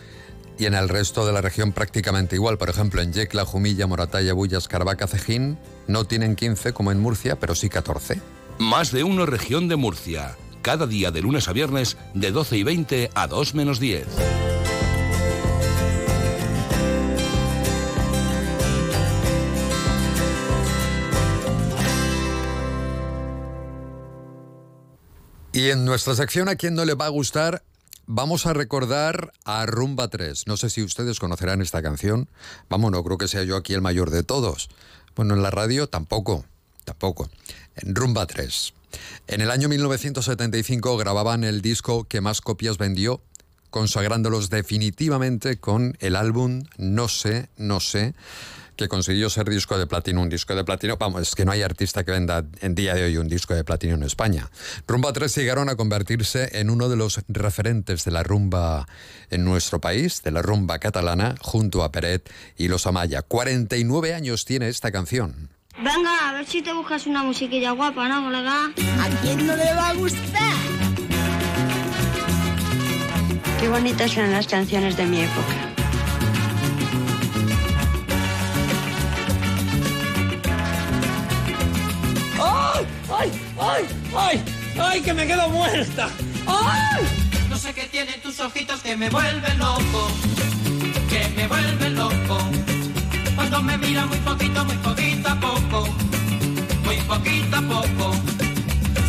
Y 0.58 0.66
en 0.66 0.74
el 0.74 0.88
resto 0.88 1.24
de 1.24 1.32
la 1.32 1.40
región 1.40 1.72
prácticamente 1.72 2.36
igual. 2.36 2.58
Por 2.58 2.68
ejemplo, 2.68 3.00
en 3.00 3.12
Yecla, 3.12 3.44
Jumilla, 3.44 3.86
Moratalla, 3.86 4.32
Bullas, 4.34 4.68
Carvaca, 4.68 5.06
Cejín 5.06 5.58
no 5.86 6.04
tienen 6.04 6.36
15 6.36 6.72
como 6.72 6.92
en 6.92 7.00
Murcia, 7.00 7.38
pero 7.38 7.54
sí 7.54 7.68
14. 7.68 8.20
Más 8.58 8.92
de 8.92 9.04
uno 9.04 9.26
región 9.26 9.68
de 9.68 9.76
Murcia. 9.76 10.36
Cada 10.60 10.86
día 10.86 11.10
de 11.10 11.22
lunes 11.22 11.48
a 11.48 11.52
viernes 11.52 11.96
de 12.14 12.30
12 12.30 12.58
y 12.58 12.62
20 12.62 13.10
a 13.14 13.26
2 13.26 13.54
menos 13.54 13.80
10. 13.80 14.06
Y 25.54 25.68
en 25.68 25.84
nuestra 25.84 26.14
sección 26.14 26.48
a 26.48 26.56
quien 26.56 26.74
no 26.74 26.86
le 26.86 26.94
va 26.94 27.04
a 27.04 27.10
gustar, 27.10 27.62
vamos 28.06 28.46
a 28.46 28.54
recordar 28.54 29.34
a 29.44 29.66
Rumba 29.66 30.08
3. 30.08 30.46
No 30.46 30.56
sé 30.56 30.70
si 30.70 30.82
ustedes 30.82 31.18
conocerán 31.18 31.60
esta 31.60 31.82
canción. 31.82 32.30
Vamos, 32.70 32.90
no 32.90 33.04
creo 33.04 33.18
que 33.18 33.28
sea 33.28 33.42
yo 33.42 33.56
aquí 33.56 33.74
el 33.74 33.82
mayor 33.82 34.08
de 34.08 34.22
todos. 34.22 34.70
Bueno, 35.14 35.34
en 35.34 35.42
la 35.42 35.50
radio 35.50 35.90
tampoco, 35.90 36.46
tampoco. 36.86 37.28
En 37.76 37.94
Rumba 37.94 38.26
3. 38.26 38.72
En 39.26 39.42
el 39.42 39.50
año 39.50 39.68
1975 39.68 40.96
grababan 40.96 41.44
el 41.44 41.60
disco 41.60 42.04
que 42.04 42.22
más 42.22 42.40
copias 42.40 42.78
vendió, 42.78 43.20
consagrándolos 43.68 44.48
definitivamente 44.48 45.58
con 45.58 45.98
el 46.00 46.16
álbum 46.16 46.64
No 46.78 47.08
sé, 47.08 47.50
no 47.58 47.80
sé 47.80 48.14
que 48.76 48.88
consiguió 48.88 49.30
ser 49.30 49.48
disco 49.48 49.78
de 49.78 49.86
platino. 49.86 50.22
Un 50.22 50.28
disco 50.28 50.54
de 50.54 50.64
platino, 50.64 50.96
vamos, 50.96 51.22
es 51.22 51.34
que 51.34 51.44
no 51.44 51.52
hay 51.52 51.62
artista 51.62 52.04
que 52.04 52.12
venda 52.12 52.44
en 52.60 52.74
día 52.74 52.94
de 52.94 53.04
hoy 53.04 53.16
un 53.16 53.28
disco 53.28 53.54
de 53.54 53.64
platino 53.64 53.94
en 53.94 54.02
España. 54.02 54.50
Rumba 54.86 55.12
3 55.12 55.34
llegaron 55.36 55.68
a 55.68 55.76
convertirse 55.76 56.58
en 56.58 56.70
uno 56.70 56.88
de 56.88 56.96
los 56.96 57.20
referentes 57.28 58.04
de 58.04 58.10
la 58.10 58.22
rumba 58.22 58.86
en 59.30 59.44
nuestro 59.44 59.80
país, 59.80 60.22
de 60.22 60.30
la 60.30 60.42
rumba 60.42 60.78
catalana, 60.78 61.34
junto 61.40 61.82
a 61.82 61.92
Peret 61.92 62.30
y 62.56 62.68
los 62.68 62.86
Amaya. 62.86 63.22
49 63.22 64.14
años 64.14 64.44
tiene 64.44 64.68
esta 64.68 64.90
canción. 64.90 65.50
Venga, 65.76 66.28
a 66.28 66.32
ver 66.34 66.46
si 66.46 66.62
te 66.62 66.72
buscas 66.72 67.06
una 67.06 67.22
musiquilla 67.22 67.72
guapa, 67.72 68.08
¿no, 68.08 68.24
colega? 68.24 68.66
¿A 68.66 69.08
quién 69.22 69.46
no 69.46 69.56
le 69.56 69.72
va 69.74 69.88
a 69.88 69.94
gustar? 69.94 70.56
Qué 73.58 73.68
bonitas 73.68 74.16
eran 74.16 74.32
las 74.32 74.46
canciones 74.46 74.96
de 74.96 75.06
mi 75.06 75.20
época. 75.22 75.71
¡Ay! 83.14 83.30
¡Ay! 83.60 83.84
¡Ay! 84.16 84.44
¡Ay! 84.80 85.00
¡Que 85.02 85.12
me 85.12 85.26
quedo 85.26 85.48
muerta! 85.50 86.08
¡Ay! 86.46 87.04
No 87.50 87.56
sé 87.56 87.74
qué 87.74 87.82
tienen 87.84 88.20
tus 88.22 88.40
ojitos 88.40 88.80
que 88.80 88.96
me 88.96 89.10
vuelven 89.10 89.58
loco, 89.58 90.10
que 91.10 91.28
me 91.36 91.46
vuelven 91.46 91.94
loco. 91.94 92.38
Cuando 93.36 93.62
me 93.62 93.76
mira 93.76 94.06
muy 94.06 94.18
poquito, 94.18 94.64
muy 94.64 94.76
poquito 94.76 95.28
a 95.28 95.38
poco, 95.38 95.88
muy 96.84 96.96
poquito 96.96 97.56
a 97.56 97.62
poco. 97.62 98.14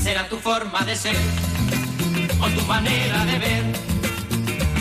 Será 0.02 0.28
tu 0.28 0.38
forma 0.38 0.82
de 0.82 0.96
ser 0.96 1.16
o 2.42 2.48
tu 2.50 2.62
manera 2.66 3.26
de 3.26 3.40
ver 3.40 3.64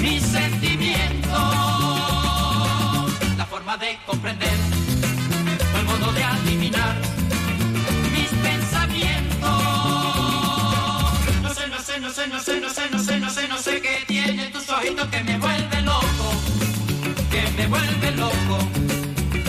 mis 0.01 0.23
sentimientos, 0.23 1.31
la 3.37 3.47
forma 3.47 3.77
de 3.77 3.99
comprender 4.05 4.57
o 5.75 5.79
el 5.79 5.85
modo 5.85 6.13
de 6.13 6.25
adivinar 6.25 7.22
sé, 12.43 12.61
no 12.61 12.69
sé, 12.69 12.91
no 12.91 12.99
sé, 12.99 13.21
no 13.21 13.31
sé, 13.31 13.49
no 13.49 13.57
sé, 13.57 13.81
qué 13.81 14.05
tiene 14.07 14.49
tus 14.49 14.69
ojitos 14.69 15.07
que 15.09 15.23
me 15.23 15.39
vuelve 15.39 15.83
loco, 15.83 16.33
que 17.31 17.43
me 17.57 17.67
vuelve 17.69 18.11
loco. 18.17 18.59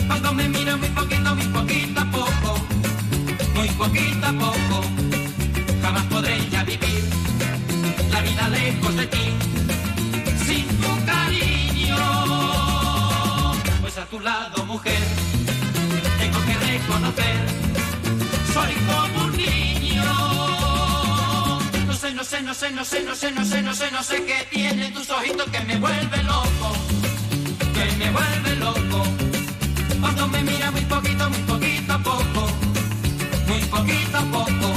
Cuando 0.08 0.34
me 0.34 0.48
mira 0.48 0.76
muy 0.78 0.90
poquito, 0.90 1.36
muy 1.36 1.48
poquito 1.48 2.02
a 2.02 2.06
poco, 2.12 2.56
muy 3.56 3.68
poquito 3.70 4.28
a 4.28 4.34
poco, 4.34 4.84
jamás 5.82 6.04
podré 6.06 6.48
ya 6.52 6.64
vivir 6.64 7.04
la 8.12 8.22
vida 8.22 8.50
lejos 8.50 8.96
de 8.96 9.08
ti, 9.08 9.26
sin 10.46 10.68
tu 10.68 11.06
cariño. 11.06 11.98
Pues 13.82 13.98
a 13.98 14.06
tu 14.06 14.20
lado, 14.20 14.66
mujer, 14.66 15.04
tengo 16.20 16.40
que 16.46 16.54
reconocer 16.72 17.64
soy 18.54 18.74
como 18.86 19.26
un 19.26 19.36
niño. 19.36 20.63
No 22.54 22.60
sé, 22.60 22.70
no 22.70 22.86
sé, 22.86 23.02
no 23.02 23.16
sé, 23.16 23.32
no 23.32 23.44
sé, 23.44 23.64
no 23.64 23.74
sé, 23.74 23.90
no 23.90 24.04
sé, 24.04 24.26
qué 24.26 24.48
tiene 24.52 24.92
tus 24.92 25.10
ojitos 25.10 25.50
que 25.50 25.60
me 25.62 25.76
vuelve 25.78 26.22
loco, 26.22 26.72
que 27.74 27.98
me 27.98 28.12
vuelve 28.12 28.56
loco. 28.58 29.04
Cuando 30.00 30.28
me 30.28 30.44
mira 30.44 30.70
muy 30.70 30.82
poquito, 30.82 31.32
muy 31.32 31.40
poquito 31.40 31.94
a 31.94 31.98
poco, 31.98 32.48
muy 33.48 33.60
poquito 33.64 34.18
a 34.18 34.22
poco. 34.22 34.74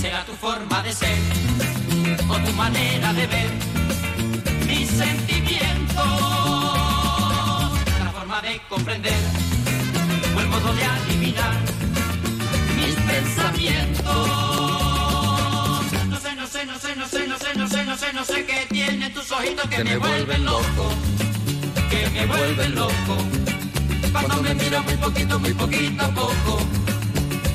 Será 0.00 0.24
tu 0.24 0.34
forma 0.34 0.82
de 0.84 0.92
ser 0.92 1.18
o 2.28 2.38
tu 2.38 2.52
manera 2.52 3.12
de 3.12 3.26
ver 3.26 3.66
la 4.98 5.04
forma 5.06 5.75
de 8.46 8.60
comprender. 8.68 9.12
O 10.36 10.40
el 10.40 10.48
modo 10.48 10.72
de 10.74 10.84
adivinar 10.84 11.54
mis 12.76 12.94
pensamientos. 12.94 14.06
No 16.08 16.16
sé, 16.20 16.36
no 16.36 16.46
sé, 16.46 16.64
no 16.64 16.78
sé, 16.78 16.96
no 16.96 17.08
sé, 17.08 17.26
no 17.26 17.38
sé, 17.38 17.54
no 17.56 17.68
sé, 17.68 17.84
no 17.84 17.96
sé, 17.96 18.12
no 18.12 18.24
sé 18.24 18.46
qué 18.46 18.66
tiene 18.70 19.10
tus 19.10 19.32
ojitos 19.32 19.68
que, 19.68 19.82
me 19.82 19.96
vuelven 19.98 20.44
loco, 20.44 20.92
que 21.90 22.08
me 22.10 22.26
vuelven 22.26 22.74
loco. 22.76 23.16
Cuando 24.12 24.42
me 24.42 24.54
miro 24.54 24.82
muy 24.84 24.96
poquito, 24.96 25.40
muy 25.40 25.52
poquito 25.52 26.04
a 26.04 26.08
poco, 26.08 26.60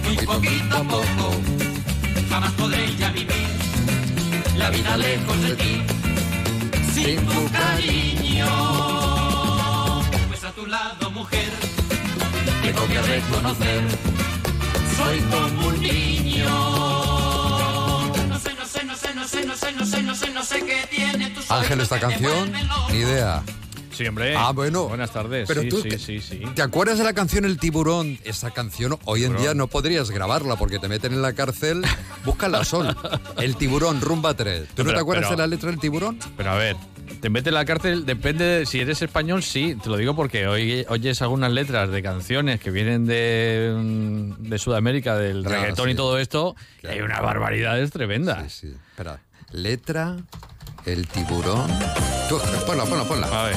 muy 0.03 0.17
poquito 0.17 0.75
a 0.75 0.83
poco, 0.83 1.41
jamás 2.29 2.51
podré 2.53 2.95
ya 2.97 3.09
vivir 3.11 3.47
la 4.57 4.69
vida 4.69 4.97
lejos 4.97 5.41
de 5.41 5.55
ti, 5.55 5.81
sin 6.93 7.25
tu 7.25 7.49
cariño. 7.51 9.00
Lado, 10.71 11.11
mujer, 11.11 11.49
tengo 12.63 12.87
que 12.87 13.01
reconocer, 13.01 13.81
soy 14.95 15.19
como 15.29 15.67
un 15.67 15.81
niño. 15.81 16.49
No 18.29 18.39
sé, 18.39 18.53
no 18.55 18.65
sé, 18.65 18.83
no 18.85 18.95
sé, 18.95 19.13
no 19.13 19.27
sé, 19.27 19.45
no 19.45 19.55
sé, 19.57 19.71
no 19.73 19.85
sé, 19.85 20.01
no 20.01 20.15
sé, 20.15 20.29
no 20.31 20.43
sé 20.43 20.61
qué 20.65 20.87
tiene 20.89 21.29
tus 21.31 21.51
Ángel, 21.51 21.81
esta 21.81 21.99
canción, 21.99 22.51
ni 22.89 22.97
idea. 22.99 23.43
Sí, 23.93 24.07
hombre. 24.07 24.33
Ah, 24.37 24.51
bueno. 24.51 24.87
Buenas 24.87 25.11
tardes. 25.11 25.45
Pero 25.47 25.61
sí, 25.63 25.69
tú, 25.69 25.81
sí, 25.81 25.89
te- 25.89 25.99
sí, 25.99 26.21
sí. 26.21 26.41
¿Te 26.55 26.61
acuerdas 26.61 26.97
de 26.97 27.03
la 27.03 27.13
canción 27.13 27.43
El 27.43 27.59
Tiburón? 27.59 28.17
Esa 28.23 28.49
canción 28.51 28.97
hoy 29.03 29.23
en 29.25 29.31
Tiburón. 29.31 29.41
día 29.43 29.53
no 29.53 29.67
podrías 29.67 30.09
grabarla 30.09 30.55
porque 30.55 30.79
te 30.79 30.87
meten 30.87 31.11
en 31.13 31.21
la 31.21 31.33
cárcel. 31.33 31.83
Búscala 32.25 32.63
sol. 32.63 32.95
El 33.37 33.57
Tiburón, 33.57 33.99
Rumba 33.99 34.33
3. 34.33 34.69
¿Tú 34.69 34.83
no, 34.83 34.85
Pero- 34.85 34.93
te 34.93 35.01
acuerdas 35.01 35.25
pero- 35.25 35.35
de 35.35 35.43
la 35.43 35.47
letra 35.47 35.69
del 35.69 35.79
Tiburón? 35.79 36.17
Pero 36.37 36.51
a 36.51 36.55
ver, 36.55 36.77
te 37.21 37.29
mete 37.29 37.49
en 37.49 37.55
la 37.55 37.65
cárcel, 37.65 38.05
depende 38.05 38.43
de 38.45 38.65
si 38.65 38.79
eres 38.79 39.01
español, 39.01 39.43
sí, 39.43 39.75
te 39.81 39.89
lo 39.89 39.97
digo 39.97 40.15
porque 40.15 40.47
hoy 40.47 40.85
oyes 40.89 41.21
algunas 41.21 41.51
letras 41.51 41.89
de 41.91 42.01
canciones 42.01 42.59
que 42.59 42.71
vienen 42.71 43.05
de, 43.05 43.73
mm, 43.77 44.49
de 44.49 44.57
Sudamérica, 44.57 45.15
del 45.17 45.45
reggaetón 45.45 45.89
y 45.91 45.95
todo 45.95 46.17
esto, 46.17 46.55
y 46.83 46.87
hay 46.87 47.01
unas 47.01 47.21
barbaridades 47.21 47.91
tremendas. 47.91 48.51
Sí, 48.51 48.69
sí. 48.69 48.75
Espera. 48.91 49.19
Letra, 49.51 50.17
El 50.85 51.07
Tiburón. 51.07 51.69
Tú, 52.27 52.39
ponla, 52.65 52.85
ponla, 52.85 53.03
ponla. 53.03 53.27
A 53.27 53.43
ver. 53.45 53.55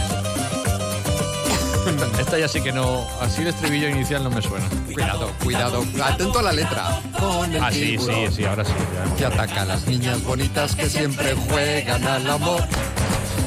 Esta 2.19 2.39
ya 2.39 2.49
sí 2.49 2.61
que 2.63 2.73
no, 2.73 3.07
así 3.21 3.43
el 3.43 3.49
estribillo 3.49 3.89
inicial 3.89 4.25
no 4.25 4.31
me 4.31 4.41
suena. 4.43 4.67
Cuidado, 4.93 5.31
cuidado. 5.43 5.85
Atento 6.03 6.39
a 6.39 6.43
la 6.43 6.53
letra. 6.53 7.01
Con 7.19 7.53
el 7.55 7.63
Ah, 7.63 7.71
sí, 7.71 7.97
sí, 7.99 8.27
sí, 8.33 8.45
ahora 8.45 8.65
sí. 8.65 8.73
ya. 9.11 9.17
que 9.17 9.25
ataca 9.27 9.63
a 9.63 9.65
las 9.67 9.87
niñas 9.87 10.23
bonitas 10.25 10.75
que 10.75 10.89
siempre 10.89 11.35
juegan 11.35 12.05
al 12.05 12.29
amor. 12.31 12.63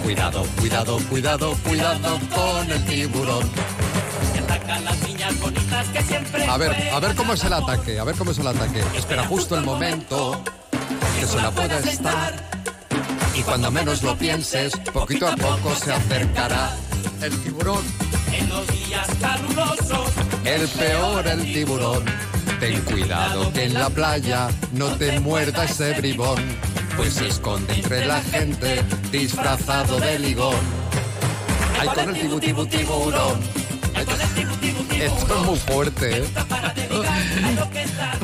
Cuidado, 0.04 0.44
cuidado, 0.60 1.00
cuidado, 1.10 1.56
cuidado 1.64 2.20
con 2.34 2.72
el 2.72 2.86
tiburón. 2.86 3.50
A 6.50 6.58
ver, 6.58 6.90
a 6.94 7.00
ver 7.00 7.16
cómo 7.16 7.34
es 7.34 7.44
el 7.44 7.54
ataque, 7.54 8.00
a 8.00 8.04
ver 8.04 8.16
cómo 8.16 8.32
es 8.32 8.40
el 8.40 8.48
ataque. 8.48 8.84
Espera 8.96 9.26
justo 9.26 9.58
el 9.58 9.64
momento 9.64 10.42
que 11.20 11.26
se 11.26 11.38
la 11.38 11.52
pueda 11.52 11.80
estar. 11.80 12.34
Y 13.36 13.42
cuando 13.42 13.70
menos 13.70 14.02
lo 14.02 14.18
pienses, 14.18 14.74
poquito 14.94 15.28
a 15.28 15.36
poco 15.36 15.76
se 15.76 15.94
acercará 15.94 16.76
el 17.22 17.38
tiburón. 17.42 17.84
en 18.32 18.50
los 18.50 18.68
días 18.68 19.08
calurosos 19.22 20.12
El 20.44 20.68
peor 20.68 21.28
el 21.28 21.54
tiburón. 21.54 22.04
Ten 22.60 22.82
cuidado 22.82 23.54
que 23.54 23.66
en 23.66 23.74
la 23.76 23.90
playa 23.90 24.48
no 24.74 24.88
te 24.98 25.20
muerda 25.20 25.66
ese 25.66 25.94
bribón, 25.94 26.42
pues 26.98 27.14
se 27.14 27.28
esconde 27.28 27.74
entre 27.76 28.06
la 28.06 28.22
gente 28.22 28.82
disfrazado 29.12 30.00
de 30.00 30.20
ligón. 30.20 30.56
Ay, 31.80 31.88
con 31.90 32.10
el 32.10 32.22
tibu, 32.22 32.40
tibu, 32.40 32.66
tiburón. 32.66 33.40
Ay, 33.94 34.04
con 34.06 34.20
el 34.20 34.28
tibu, 34.30 34.56
tibu, 34.56 34.84
tiburón. 34.84 35.18
Esto 35.18 35.40
es 35.40 35.46
muy 35.46 35.58
fuerte, 35.58 36.18
¿eh? 36.18 36.24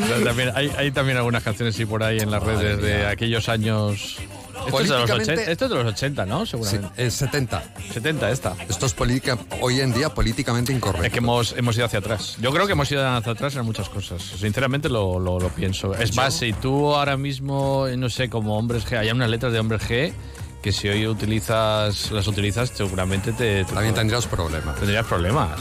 Pero 0.07 0.23
también, 0.23 0.51
hay, 0.55 0.71
hay 0.75 0.91
también 0.91 1.17
algunas 1.17 1.43
canciones 1.43 1.75
sí 1.75 1.85
por 1.85 2.03
ahí 2.03 2.19
en 2.19 2.31
las 2.31 2.41
redes 2.41 2.81
de 2.81 3.05
aquellos 3.05 3.47
años. 3.47 4.17
Esto 4.65 4.79
es, 4.79 4.89
de 4.89 4.97
los 4.97 5.09
80, 5.09 5.33
esto 5.33 5.65
es 5.65 5.71
de 5.71 5.75
los 5.75 5.85
80, 5.85 6.25
¿no? 6.25 6.45
Seguramente. 6.45 6.87
Sí, 6.95 7.01
es 7.03 7.13
70. 7.13 7.63
70 7.93 8.31
esta. 8.31 8.55
Esto 8.67 8.85
es 8.85 8.93
política, 8.93 9.37
hoy 9.61 9.81
en 9.81 9.93
día 9.93 10.09
políticamente 10.09 10.73
incorrecto. 10.73 11.05
Es 11.05 11.11
que 11.11 11.19
hemos, 11.19 11.53
hemos 11.57 11.75
ido 11.75 11.85
hacia 11.85 11.99
atrás. 11.99 12.37
Yo 12.39 12.51
creo 12.51 12.65
que 12.65 12.73
hemos 12.73 12.91
ido 12.91 13.07
hacia 13.07 13.31
atrás 13.31 13.55
en 13.55 13.65
muchas 13.65 13.89
cosas. 13.89 14.21
Sinceramente 14.21 14.89
lo, 14.89 15.19
lo, 15.19 15.39
lo 15.39 15.49
pienso. 15.49 15.93
Es 15.95 16.15
más, 16.15 16.33
si 16.33 16.53
tú 16.53 16.93
ahora 16.93 17.17
mismo, 17.17 17.87
no 17.97 18.09
sé, 18.09 18.29
como 18.29 18.57
hombres 18.57 18.85
G, 18.85 18.97
hay 18.97 19.11
unas 19.11 19.29
letras 19.29 19.53
de 19.53 19.59
hombres 19.59 19.81
G 19.81 20.13
que 20.61 20.71
si 20.71 20.87
hoy 20.87 21.05
utilizas 21.05 22.09
las 22.11 22.25
utilizas 22.25 22.69
seguramente 22.69 23.33
te, 23.33 23.65
te 23.65 23.73
también 23.73 23.93
tendrías 23.93 24.25
problemas. 24.25 24.77
Tendrías 24.77 25.05
problemas. 25.05 25.59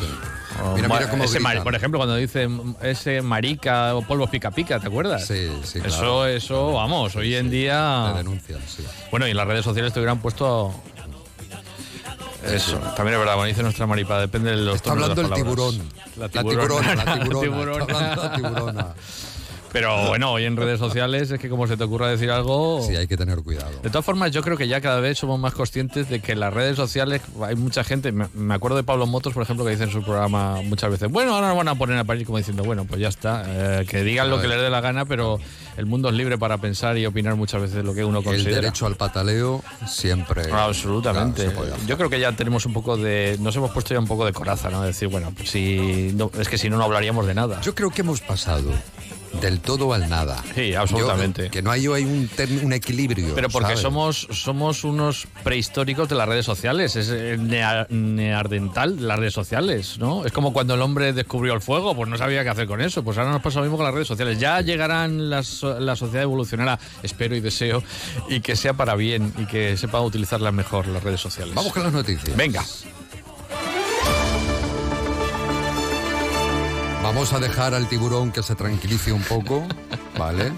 O 0.64 0.74
Mira, 0.74 0.88
mira 0.88 1.08
cómo 1.10 1.24
ese 1.24 1.40
por 1.62 1.74
ejemplo, 1.74 1.98
cuando 1.98 2.16
dice 2.16 2.48
ese 2.82 3.22
marica 3.22 3.94
o 3.94 4.02
polvos 4.02 4.30
pica 4.30 4.50
pica, 4.50 4.78
¿te 4.80 4.88
acuerdas? 4.88 5.26
Sí, 5.26 5.48
sí, 5.64 5.78
Eso, 5.78 5.88
claro. 5.98 6.26
eso, 6.26 6.72
vamos, 6.72 7.14
hoy 7.16 7.34
en 7.34 7.50
día. 7.50 8.10
Te 8.12 8.18
denuncian, 8.18 8.60
sí. 8.66 8.84
Bueno, 9.10 9.26
y 9.26 9.30
en 9.30 9.36
las 9.36 9.46
redes 9.46 9.64
sociales 9.64 9.92
te 9.92 10.00
hubieran 10.00 10.20
puesto. 10.20 10.72
Eso, 12.44 12.76
también 12.96 13.14
es 13.14 13.18
verdad, 13.20 13.34
cuando 13.34 13.44
dice 13.44 13.62
nuestra 13.62 13.86
maripa, 13.86 14.18
depende 14.20 14.50
de 14.50 14.56
los 14.56 14.76
Está 14.76 14.90
tonos 14.90 15.06
de 15.06 15.12
hablando 15.12 15.36
el 15.36 15.42
tiburón. 15.42 15.78
La 16.16 16.26
La 16.26 16.28
tiburona, 16.28 16.90
tiburona. 16.90 17.04
la 17.04 17.14
tiburona. 17.24 17.40
tiburona. 17.40 17.84
Está 17.84 17.96
hablando 17.96 18.22
la 18.22 18.34
tiburona. 18.34 18.94
Pero 19.72 20.06
bueno, 20.08 20.32
hoy 20.32 20.44
en 20.44 20.56
redes 20.56 20.78
sociales 20.78 21.30
es 21.30 21.40
que 21.40 21.48
como 21.48 21.66
se 21.66 21.76
te 21.76 21.84
ocurra 21.84 22.08
decir 22.08 22.30
algo... 22.30 22.82
Sí, 22.86 22.94
hay 22.96 23.06
que 23.06 23.16
tener 23.16 23.38
cuidado. 23.42 23.70
De 23.82 23.90
todas 23.90 24.04
formas, 24.04 24.30
yo 24.30 24.42
creo 24.42 24.56
que 24.56 24.68
ya 24.68 24.80
cada 24.80 25.00
vez 25.00 25.18
somos 25.18 25.38
más 25.40 25.54
conscientes 25.54 26.08
de 26.08 26.20
que 26.20 26.32
en 26.32 26.40
las 26.40 26.52
redes 26.52 26.76
sociales 26.76 27.22
hay 27.42 27.56
mucha 27.56 27.82
gente. 27.84 28.12
Me 28.12 28.54
acuerdo 28.54 28.76
de 28.76 28.82
Pablo 28.84 29.06
Motos, 29.06 29.32
por 29.32 29.42
ejemplo, 29.42 29.64
que 29.64 29.70
dice 29.72 29.84
en 29.84 29.90
su 29.90 30.02
programa 30.02 30.60
muchas 30.62 30.90
veces: 30.90 31.10
Bueno, 31.10 31.34
ahora 31.34 31.48
nos 31.48 31.56
van 31.56 31.68
a 31.68 31.74
poner 31.74 31.98
a 31.98 32.04
parir 32.04 32.26
como 32.26 32.38
diciendo, 32.38 32.62
bueno, 32.64 32.84
pues 32.84 33.00
ya 33.00 33.08
está, 33.08 33.44
eh, 33.46 33.86
que 33.88 34.02
digan 34.04 34.30
lo 34.30 34.40
que 34.40 34.48
les 34.48 34.60
dé 34.60 34.68
la 34.70 34.80
gana, 34.80 35.04
pero 35.06 35.38
el 35.76 35.86
mundo 35.86 36.08
es 36.08 36.14
libre 36.14 36.36
para 36.38 36.58
pensar 36.58 36.98
y 36.98 37.06
opinar 37.06 37.34
muchas 37.36 37.62
veces 37.62 37.84
lo 37.84 37.94
que 37.94 38.04
uno 38.04 38.18
El 38.18 38.24
considera. 38.24 38.56
derecho 38.56 38.86
al 38.86 38.96
pataleo 38.96 39.62
siempre. 39.86 40.42
Ah, 40.52 40.64
Absolutamente. 40.64 41.46
Claro. 41.46 41.76
Yo 41.86 41.96
creo 41.96 42.10
que 42.10 42.20
ya 42.20 42.32
tenemos 42.32 42.66
un 42.66 42.72
poco 42.72 42.96
de. 42.96 43.36
Nos 43.40 43.54
hemos 43.56 43.70
puesto 43.70 43.94
ya 43.94 44.00
un 44.00 44.06
poco 44.06 44.24
de 44.26 44.32
coraza, 44.32 44.68
¿no? 44.70 44.82
Decir, 44.82 45.08
bueno, 45.08 45.32
pues 45.36 45.50
si. 45.50 46.12
no- 46.14 46.30
es 46.38 46.48
que 46.48 46.58
si 46.58 46.68
no, 46.68 46.76
no 46.76 46.84
hablaríamos 46.84 47.26
de 47.26 47.34
nada. 47.34 47.60
Yo 47.62 47.74
creo 47.74 47.90
que 47.90 48.02
hemos 48.02 48.20
pasado 48.20 48.70
del 49.40 49.60
todo 49.60 49.92
al 49.94 50.08
nada. 50.08 50.42
Sí, 50.54 50.74
absolutamente. 50.74 51.44
Yo- 51.46 51.50
que 51.50 51.62
no 51.62 51.70
hay 51.70 51.86
hay 51.86 52.04
un, 52.04 52.28
un 52.64 52.72
equilibrio. 52.72 53.34
Pero 53.34 53.48
porque 53.48 53.68
¿sabes? 53.70 53.80
somos, 53.80 54.28
somos 54.30 54.84
unos 54.84 55.26
prehistóricos 55.42 56.08
de 56.08 56.14
las 56.14 56.28
redes 56.28 56.44
sociales, 56.46 56.94
es 56.96 57.08
eh, 57.10 57.36
nea- 57.38 57.86
neardental 57.90 58.96
de 58.96 59.02
las 59.02 59.18
redes 59.18 59.34
sociales, 59.34 59.98
¿no? 59.98 60.24
Es 60.24 60.32
como 60.32 60.52
cuando 60.52 60.74
el 60.74 60.82
hombre 60.82 61.12
descubrió 61.12 61.54
el 61.54 61.60
fuego, 61.60 61.94
pues 61.96 62.08
no 62.08 62.16
sabía 62.16 62.42
qué 62.44 62.50
hacer 62.50 62.66
con 62.66 62.80
eso, 62.80 63.02
pues 63.02 63.18
ahora 63.18 63.32
nos 63.32 63.42
pasa 63.42 63.58
lo 63.58 63.64
mismo 63.64 63.76
con 63.78 63.84
las 63.86 63.94
redes 63.94 64.08
sociales. 64.08 64.38
Ya 64.38 64.60
llegarán, 64.60 65.28
las, 65.28 65.62
la 65.62 65.96
sociedad 65.96 66.22
evolucionará, 66.22 66.78
espero 67.02 67.34
y 67.34 67.40
deseo, 67.40 67.82
y 68.28 68.40
que 68.40 68.54
sea 68.56 68.74
para 68.74 68.94
bien 68.94 69.32
y 69.38 69.46
que 69.46 69.76
sepa 69.76 70.00
utilizarlas 70.00 70.52
mejor 70.52 70.86
las 70.86 71.02
redes 71.02 71.20
sociales. 71.20 71.54
Vamos 71.54 71.72
con 71.72 71.82
las 71.82 71.92
noticias. 71.92 72.36
Venga. 72.36 72.64
Vamos 77.14 77.34
a 77.34 77.38
dejar 77.38 77.74
al 77.74 77.88
tiburón 77.88 78.32
que 78.32 78.42
se 78.42 78.54
tranquilice 78.54 79.12
un 79.12 79.22
poco, 79.22 79.62
¿vale? 80.18 80.50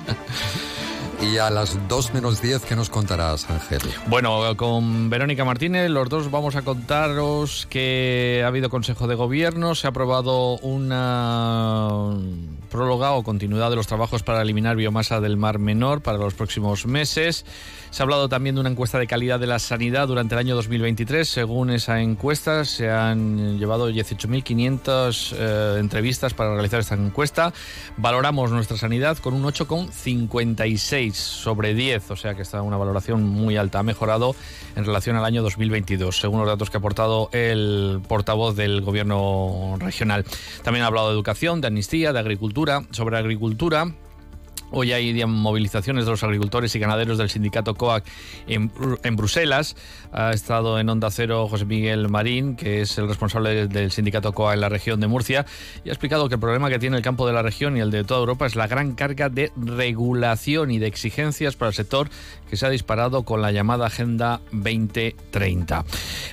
Y 1.20 1.38
a 1.38 1.50
las 1.50 1.76
2 1.88 2.14
menos 2.14 2.40
10, 2.40 2.62
¿qué 2.62 2.76
nos 2.76 2.90
contarás, 2.90 3.50
Ángel? 3.50 3.80
Bueno, 4.06 4.56
con 4.56 5.10
Verónica 5.10 5.44
Martínez, 5.44 5.90
los 5.90 6.08
dos 6.08 6.30
vamos 6.30 6.54
a 6.54 6.62
contaros 6.62 7.66
que 7.68 8.42
ha 8.44 8.46
habido 8.46 8.70
Consejo 8.70 9.08
de 9.08 9.16
Gobierno, 9.16 9.74
se 9.74 9.88
ha 9.88 9.90
aprobado 9.90 10.58
una 10.58 12.10
próloga 12.74 13.12
o 13.12 13.22
continuidad 13.22 13.70
de 13.70 13.76
los 13.76 13.86
trabajos 13.86 14.24
para 14.24 14.42
eliminar 14.42 14.74
biomasa 14.74 15.20
del 15.20 15.36
Mar 15.36 15.60
Menor 15.60 16.02
para 16.02 16.18
los 16.18 16.34
próximos 16.34 16.86
meses. 16.86 17.46
Se 17.90 18.02
ha 18.02 18.04
hablado 18.04 18.28
también 18.28 18.56
de 18.56 18.62
una 18.62 18.70
encuesta 18.70 18.98
de 18.98 19.06
calidad 19.06 19.38
de 19.38 19.46
la 19.46 19.60
sanidad 19.60 20.08
durante 20.08 20.34
el 20.34 20.40
año 20.40 20.56
2023. 20.56 21.28
Según 21.28 21.70
esa 21.70 22.00
encuesta, 22.00 22.64
se 22.64 22.90
han 22.90 23.60
llevado 23.60 23.88
18.500 23.88 25.34
eh, 25.38 25.76
entrevistas 25.78 26.34
para 26.34 26.52
realizar 26.54 26.80
esta 26.80 26.96
encuesta. 26.96 27.52
Valoramos 27.96 28.50
nuestra 28.50 28.76
sanidad 28.76 29.18
con 29.18 29.34
un 29.34 29.44
8,56 29.44 31.12
sobre 31.12 31.74
10, 31.74 32.10
o 32.10 32.16
sea 32.16 32.34
que 32.34 32.42
está 32.42 32.60
una 32.62 32.76
valoración 32.76 33.22
muy 33.22 33.56
alta. 33.56 33.78
Ha 33.78 33.84
mejorado 33.84 34.34
en 34.74 34.84
relación 34.84 35.14
al 35.14 35.24
año 35.24 35.44
2022, 35.44 36.18
según 36.18 36.40
los 36.40 36.48
datos 36.48 36.70
que 36.70 36.78
ha 36.78 36.80
aportado 36.80 37.28
el 37.30 38.00
portavoz 38.08 38.56
del 38.56 38.80
gobierno 38.80 39.76
regional. 39.78 40.24
También 40.64 40.82
ha 40.82 40.88
hablado 40.88 41.10
de 41.10 41.14
educación, 41.14 41.60
de 41.60 41.68
amnistía, 41.68 42.12
de 42.12 42.18
agricultura. 42.18 42.63
Sobre 42.90 43.18
agricultura, 43.18 43.94
Hoy 44.76 44.92
hay 44.92 45.24
movilizaciones 45.24 46.04
de 46.04 46.10
los 46.10 46.24
agricultores 46.24 46.74
y 46.74 46.80
ganaderos 46.80 47.16
del 47.16 47.30
sindicato 47.30 47.76
COAC 47.76 48.04
en 48.48 49.16
Bruselas. 49.16 49.76
Ha 50.10 50.32
estado 50.32 50.80
en 50.80 50.88
Onda 50.88 51.12
Cero 51.12 51.46
José 51.48 51.64
Miguel 51.64 52.08
Marín, 52.08 52.56
que 52.56 52.80
es 52.80 52.98
el 52.98 53.06
responsable 53.06 53.68
del 53.68 53.92
sindicato 53.92 54.32
COAC 54.32 54.54
en 54.54 54.60
la 54.60 54.68
región 54.68 54.98
de 54.98 55.06
Murcia, 55.06 55.46
y 55.84 55.90
ha 55.90 55.92
explicado 55.92 56.28
que 56.28 56.34
el 56.34 56.40
problema 56.40 56.70
que 56.70 56.80
tiene 56.80 56.96
el 56.96 57.04
campo 57.04 57.24
de 57.24 57.32
la 57.32 57.42
región 57.42 57.76
y 57.76 57.80
el 57.80 57.92
de 57.92 58.02
toda 58.02 58.18
Europa 58.18 58.46
es 58.46 58.56
la 58.56 58.66
gran 58.66 58.96
carga 58.96 59.28
de 59.28 59.52
regulación 59.56 60.72
y 60.72 60.80
de 60.80 60.88
exigencias 60.88 61.54
para 61.54 61.68
el 61.68 61.74
sector 61.76 62.08
que 62.50 62.56
se 62.56 62.66
ha 62.66 62.70
disparado 62.70 63.22
con 63.22 63.42
la 63.42 63.52
llamada 63.52 63.86
Agenda 63.86 64.40
2030. 64.50 65.84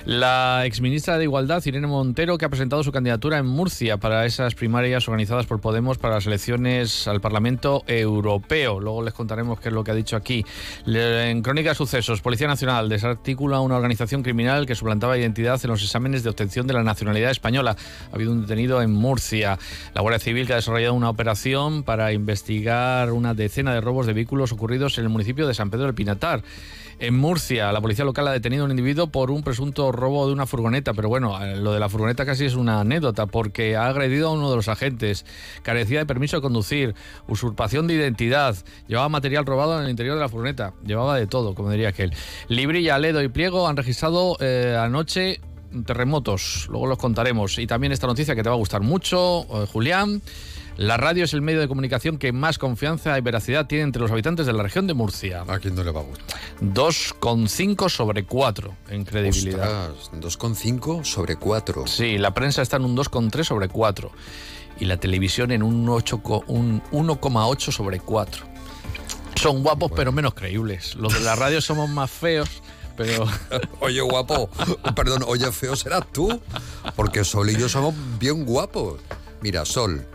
La 0.04 0.66
exministra 0.66 1.16
de 1.16 1.24
Igualdad, 1.24 1.62
Irene 1.64 1.86
Montero, 1.86 2.38
que 2.38 2.44
ha 2.44 2.48
presentado 2.48 2.82
su 2.82 2.90
candidatura 2.90 3.38
en 3.38 3.46
Murcia 3.46 3.98
para 3.98 4.26
esas 4.26 4.56
primarias 4.56 5.06
organizadas 5.06 5.46
por 5.46 5.60
Podemos 5.60 5.98
para 5.98 6.14
las 6.14 6.26
elecciones 6.26 7.06
al 7.06 7.20
Parlamento 7.20 7.84
Europeo. 7.86 8.31
Luego 8.80 9.02
les 9.02 9.14
contaremos 9.14 9.60
qué 9.60 9.68
es 9.68 9.74
lo 9.74 9.84
que 9.84 9.90
ha 9.90 9.94
dicho 9.94 10.16
aquí. 10.16 10.44
En 10.86 11.42
Crónica 11.42 11.70
de 11.70 11.74
Sucesos, 11.74 12.20
Policía 12.20 12.46
Nacional 12.46 12.88
desarticula 12.88 13.60
una 13.60 13.76
organización 13.76 14.22
criminal 14.22 14.66
que 14.66 14.74
suplantaba 14.74 15.18
identidad 15.18 15.60
en 15.62 15.70
los 15.70 15.82
exámenes 15.82 16.22
de 16.22 16.30
obtención 16.30 16.66
de 16.66 16.74
la 16.74 16.82
nacionalidad 16.82 17.30
española. 17.30 17.76
Ha 18.10 18.14
habido 18.14 18.32
un 18.32 18.42
detenido 18.42 18.82
en 18.82 18.92
Murcia. 18.92 19.58
La 19.94 20.00
Guardia 20.00 20.18
Civil 20.18 20.46
que 20.46 20.52
ha 20.52 20.56
desarrollado 20.56 20.94
una 20.94 21.10
operación 21.10 21.82
para 21.82 22.12
investigar 22.12 23.12
una 23.12 23.34
decena 23.34 23.74
de 23.74 23.80
robos 23.80 24.06
de 24.06 24.12
vehículos 24.12 24.52
ocurridos 24.52 24.98
en 24.98 25.04
el 25.04 25.10
municipio 25.10 25.46
de 25.46 25.54
San 25.54 25.70
Pedro 25.70 25.86
del 25.86 25.94
Pinatar. 25.94 26.42
En 27.02 27.16
Murcia, 27.16 27.72
la 27.72 27.80
policía 27.80 28.04
local 28.04 28.28
ha 28.28 28.30
detenido 28.30 28.62
a 28.62 28.66
un 28.66 28.70
individuo 28.70 29.08
por 29.08 29.32
un 29.32 29.42
presunto 29.42 29.90
robo 29.90 30.28
de 30.28 30.32
una 30.32 30.46
furgoneta, 30.46 30.94
pero 30.94 31.08
bueno, 31.08 31.44
eh, 31.44 31.56
lo 31.56 31.72
de 31.72 31.80
la 31.80 31.88
furgoneta 31.88 32.24
casi 32.24 32.44
es 32.44 32.54
una 32.54 32.78
anécdota 32.78 33.26
porque 33.26 33.74
ha 33.74 33.88
agredido 33.88 34.28
a 34.28 34.32
uno 34.32 34.48
de 34.48 34.54
los 34.54 34.68
agentes, 34.68 35.26
carecía 35.64 35.98
de 35.98 36.06
permiso 36.06 36.36
de 36.36 36.42
conducir, 36.42 36.94
usurpación 37.26 37.88
de 37.88 37.94
identidad, 37.94 38.54
llevaba 38.86 39.08
material 39.08 39.44
robado 39.44 39.78
en 39.78 39.86
el 39.86 39.90
interior 39.90 40.14
de 40.14 40.20
la 40.20 40.28
furgoneta, 40.28 40.74
llevaba 40.86 41.16
de 41.16 41.26
todo, 41.26 41.56
como 41.56 41.72
diría 41.72 41.88
aquel. 41.88 42.12
Librilla, 42.46 42.96
Ledo 43.00 43.20
y 43.20 43.26
Pliego 43.26 43.66
han 43.66 43.76
registrado 43.76 44.36
eh, 44.38 44.78
anoche 44.80 45.40
terremotos, 45.84 46.68
luego 46.70 46.86
los 46.86 46.98
contaremos. 46.98 47.58
Y 47.58 47.66
también 47.66 47.92
esta 47.92 48.06
noticia 48.06 48.36
que 48.36 48.44
te 48.44 48.48
va 48.48 48.54
a 48.54 48.58
gustar 48.58 48.80
mucho, 48.80 49.40
eh, 49.40 49.66
Julián. 49.72 50.22
La 50.76 50.96
radio 50.96 51.24
es 51.24 51.34
el 51.34 51.42
medio 51.42 51.60
de 51.60 51.68
comunicación 51.68 52.16
que 52.18 52.32
más 52.32 52.58
confianza 52.58 53.16
y 53.18 53.20
veracidad 53.20 53.66
tiene 53.66 53.84
entre 53.84 54.00
los 54.02 54.10
habitantes 54.10 54.46
de 54.46 54.52
la 54.54 54.62
región 54.62 54.86
de 54.86 54.94
Murcia. 54.94 55.44
¿A 55.46 55.58
quién 55.58 55.74
no 55.74 55.84
le 55.84 55.90
va 55.90 56.00
a 56.00 56.04
gustar? 56.04 56.38
2,5 56.62 57.88
sobre 57.90 58.24
4 58.24 58.74
en 58.88 59.04
credibilidad. 59.04 59.90
Ostras, 59.90 60.20
2,5 60.38 61.04
sobre 61.04 61.36
4. 61.36 61.86
Sí, 61.86 62.18
la 62.18 62.32
prensa 62.34 62.62
está 62.62 62.76
en 62.78 62.84
un 62.86 62.96
2,3 62.96 63.44
sobre 63.44 63.68
4 63.68 64.10
y 64.80 64.86
la 64.86 64.96
televisión 64.96 65.50
en 65.52 65.62
un 65.62 65.88
8 65.88 66.22
co- 66.22 66.44
un 66.46 66.82
1,8 66.90 67.70
sobre 67.70 68.00
4. 68.00 68.44
Son 69.40 69.62
guapos 69.62 69.92
pero 69.94 70.10
menos 70.12 70.34
creíbles. 70.34 70.94
Los 70.96 71.12
de 71.14 71.20
la 71.20 71.34
radio 71.36 71.60
somos 71.60 71.90
más 71.90 72.10
feos, 72.10 72.48
pero 72.96 73.26
Oye, 73.80 74.00
guapo, 74.00 74.48
perdón, 74.96 75.24
oye, 75.26 75.50
feo 75.52 75.76
serás 75.76 76.10
tú, 76.12 76.40
porque 76.96 77.24
Sol 77.24 77.50
y 77.50 77.56
yo 77.56 77.68
somos 77.68 77.94
bien 78.18 78.44
guapos. 78.44 79.00
Mira, 79.40 79.64
Sol, 79.64 80.06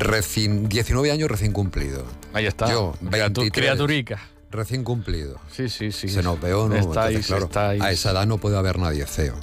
recién 0.00 0.68
19 0.68 1.10
años 1.10 1.30
recién 1.30 1.52
cumplido. 1.52 2.04
ahí 2.32 2.46
está. 2.46 2.70
Yo, 2.70 2.94
Criatu- 3.02 3.10
23, 3.40 3.50
criaturica. 3.52 4.20
Recién 4.50 4.84
cumplido. 4.84 5.38
Sí, 5.52 5.68
sí, 5.68 5.90
sí. 5.92 6.08
Se 6.08 6.22
nos 6.22 6.40
veo, 6.40 6.68
¿no? 6.68 6.76
Estáis, 6.76 7.16
Entonces, 7.16 7.26
claro, 7.26 7.44
estáis. 7.46 7.82
A 7.82 7.90
esa 7.92 8.12
edad 8.12 8.26
no 8.26 8.38
puede 8.38 8.56
haber 8.56 8.78
nadie 8.78 9.04
feo. 9.06 9.34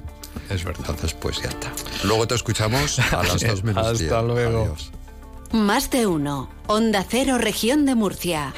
Es 0.49 0.63
verdad. 0.63 0.79
Entonces, 0.81 1.13
pues 1.13 1.41
ya 1.41 1.49
está. 1.49 1.71
Luego 2.03 2.25
te 2.27 2.35
escuchamos 2.35 2.97
a 2.99 3.21
las 3.23 3.41
2 3.47 3.63
menos 3.63 3.85
Hasta 3.85 3.97
10. 4.21 4.23
luego. 4.23 4.61
Adiós. 4.63 4.91
Más 5.51 5.91
de 5.91 6.07
uno. 6.07 6.49
Onda 6.67 7.05
Cero, 7.07 7.37
región 7.37 7.85
de 7.85 7.93
Murcia. 7.95 8.53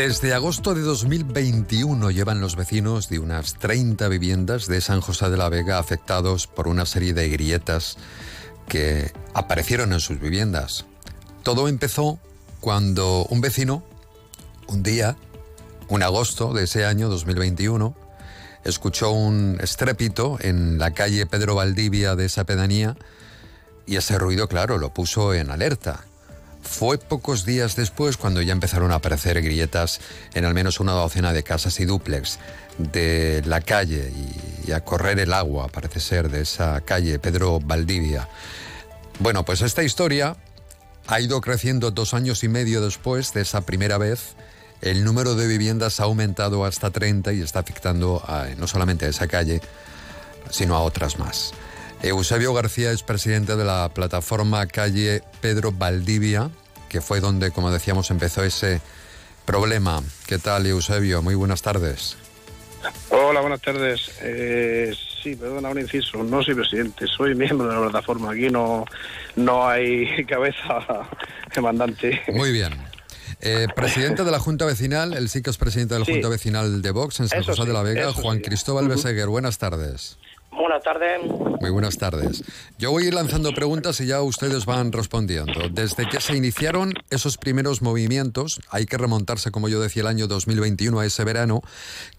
Desde 0.00 0.32
agosto 0.32 0.74
de 0.74 0.80
2021 0.80 2.10
llevan 2.10 2.40
los 2.40 2.56
vecinos 2.56 3.10
de 3.10 3.18
unas 3.18 3.58
30 3.58 4.08
viviendas 4.08 4.66
de 4.66 4.80
San 4.80 5.02
José 5.02 5.28
de 5.28 5.36
la 5.36 5.50
Vega 5.50 5.78
afectados 5.78 6.46
por 6.46 6.68
una 6.68 6.86
serie 6.86 7.12
de 7.12 7.28
grietas 7.28 7.98
que 8.66 9.12
aparecieron 9.34 9.92
en 9.92 10.00
sus 10.00 10.18
viviendas. 10.18 10.86
Todo 11.42 11.68
empezó 11.68 12.18
cuando 12.60 13.26
un 13.26 13.42
vecino, 13.42 13.84
un 14.68 14.82
día, 14.82 15.18
un 15.88 16.02
agosto 16.02 16.54
de 16.54 16.64
ese 16.64 16.86
año 16.86 17.10
2021, 17.10 17.94
escuchó 18.64 19.10
un 19.10 19.58
estrépito 19.60 20.38
en 20.40 20.78
la 20.78 20.92
calle 20.92 21.26
Pedro 21.26 21.56
Valdivia 21.56 22.16
de 22.16 22.24
esa 22.24 22.44
pedanía 22.44 22.96
y 23.84 23.96
ese 23.96 24.16
ruido, 24.18 24.48
claro, 24.48 24.78
lo 24.78 24.94
puso 24.94 25.34
en 25.34 25.50
alerta. 25.50 26.06
Fue 26.62 26.98
pocos 26.98 27.44
días 27.44 27.76
después 27.76 28.16
cuando 28.16 28.42
ya 28.42 28.52
empezaron 28.52 28.92
a 28.92 28.96
aparecer 28.96 29.40
grietas 29.42 30.00
en 30.34 30.44
al 30.44 30.54
menos 30.54 30.80
una 30.80 30.92
docena 30.92 31.32
de 31.32 31.42
casas 31.42 31.80
y 31.80 31.84
dúplex 31.84 32.38
de 32.78 33.42
la 33.44 33.60
calle 33.60 34.12
y, 34.66 34.72
a 34.72 34.84
correr 34.84 35.18
el 35.18 35.32
agua, 35.32 35.68
parece 35.68 35.98
ser, 35.98 36.30
de 36.30 36.42
esa 36.42 36.80
calle 36.82 37.18
Pedro 37.18 37.58
Valdivia. 37.58 38.28
Bueno, 39.18 39.44
pues 39.44 39.62
esta 39.62 39.82
historia 39.82 40.36
ha 41.08 41.20
ido 41.20 41.40
creciendo 41.40 41.90
dos 41.90 42.14
años 42.14 42.44
y 42.44 42.48
medio 42.48 42.80
después 42.80 43.32
de 43.32 43.40
esa 43.40 43.62
primera 43.62 43.98
vez. 43.98 44.36
El 44.80 45.04
número 45.04 45.34
de 45.34 45.46
viviendas 45.46 45.98
ha 45.98 46.04
aumentado 46.04 46.64
hasta 46.64 46.90
30 46.90 47.32
y 47.32 47.42
está 47.42 47.58
afectando 47.60 48.22
no 48.56 48.66
solamente 48.66 49.06
a 49.06 49.08
esa 49.08 49.26
calle, 49.26 49.60
sino 50.50 50.76
a 50.76 50.80
otras 50.80 51.18
más. 51.18 51.52
Eusebio 52.02 52.54
García 52.54 52.92
es 52.92 53.02
presidente 53.02 53.56
de 53.56 53.64
la 53.64 53.90
plataforma 53.92 54.66
calle 54.66 55.22
Pedro 55.42 55.70
Valdivia, 55.70 56.50
que 56.88 57.02
fue 57.02 57.20
donde, 57.20 57.50
como 57.50 57.70
decíamos, 57.70 58.10
empezó 58.10 58.42
ese 58.42 58.80
problema. 59.44 60.02
¿Qué 60.26 60.38
tal, 60.38 60.66
Eusebio? 60.66 61.20
Muy 61.20 61.34
buenas 61.34 61.60
tardes. 61.60 62.16
Hola, 63.10 63.42
buenas 63.42 63.60
tardes. 63.60 64.12
Eh, 64.22 64.94
sí, 65.22 65.36
perdona 65.36 65.68
un 65.68 65.78
inciso. 65.78 66.22
No 66.22 66.42
soy 66.42 66.54
presidente, 66.54 67.06
soy 67.06 67.34
miembro 67.34 67.68
de 67.68 67.74
la 67.74 67.82
plataforma. 67.82 68.32
Aquí 68.32 68.48
no, 68.48 68.86
no 69.36 69.68
hay 69.68 70.24
cabeza 70.28 71.06
demandante. 71.54 72.22
Muy 72.32 72.50
bien. 72.50 72.72
Eh, 73.42 73.66
presidente 73.76 74.24
de 74.24 74.30
la 74.30 74.38
Junta 74.38 74.64
Vecinal, 74.64 75.12
el 75.12 75.28
sí 75.28 75.42
que 75.42 75.50
es 75.50 75.58
presidente 75.58 75.94
de 75.94 76.00
la 76.00 76.06
Junta 76.06 76.28
Vecinal 76.28 76.80
de 76.80 76.90
Vox 76.90 77.20
en 77.20 77.28
San 77.28 77.42
José 77.42 77.64
de 77.64 77.72
la 77.72 77.82
Vega, 77.82 78.12
Juan 78.12 78.40
Cristóbal 78.40 78.88
Beseguer. 78.88 79.28
Buenas 79.28 79.58
tardes. 79.58 80.18
Buenas 80.52 80.82
tardes. 80.82 81.20
Muy 81.60 81.70
buenas 81.70 81.96
tardes. 81.96 82.42
Yo 82.78 82.90
voy 82.90 83.04
a 83.04 83.08
ir 83.08 83.14
lanzando 83.14 83.52
preguntas 83.52 84.00
y 84.00 84.06
ya 84.06 84.20
ustedes 84.20 84.66
van 84.66 84.92
respondiendo. 84.92 85.68
Desde 85.70 86.08
que 86.08 86.20
se 86.20 86.36
iniciaron 86.36 86.92
esos 87.10 87.38
primeros 87.38 87.82
movimientos, 87.82 88.60
hay 88.68 88.86
que 88.86 88.98
remontarse, 88.98 89.52
como 89.52 89.68
yo 89.68 89.80
decía, 89.80 90.02
el 90.02 90.08
año 90.08 90.26
2021 90.26 90.98
a 90.98 91.06
ese 91.06 91.22
verano, 91.24 91.62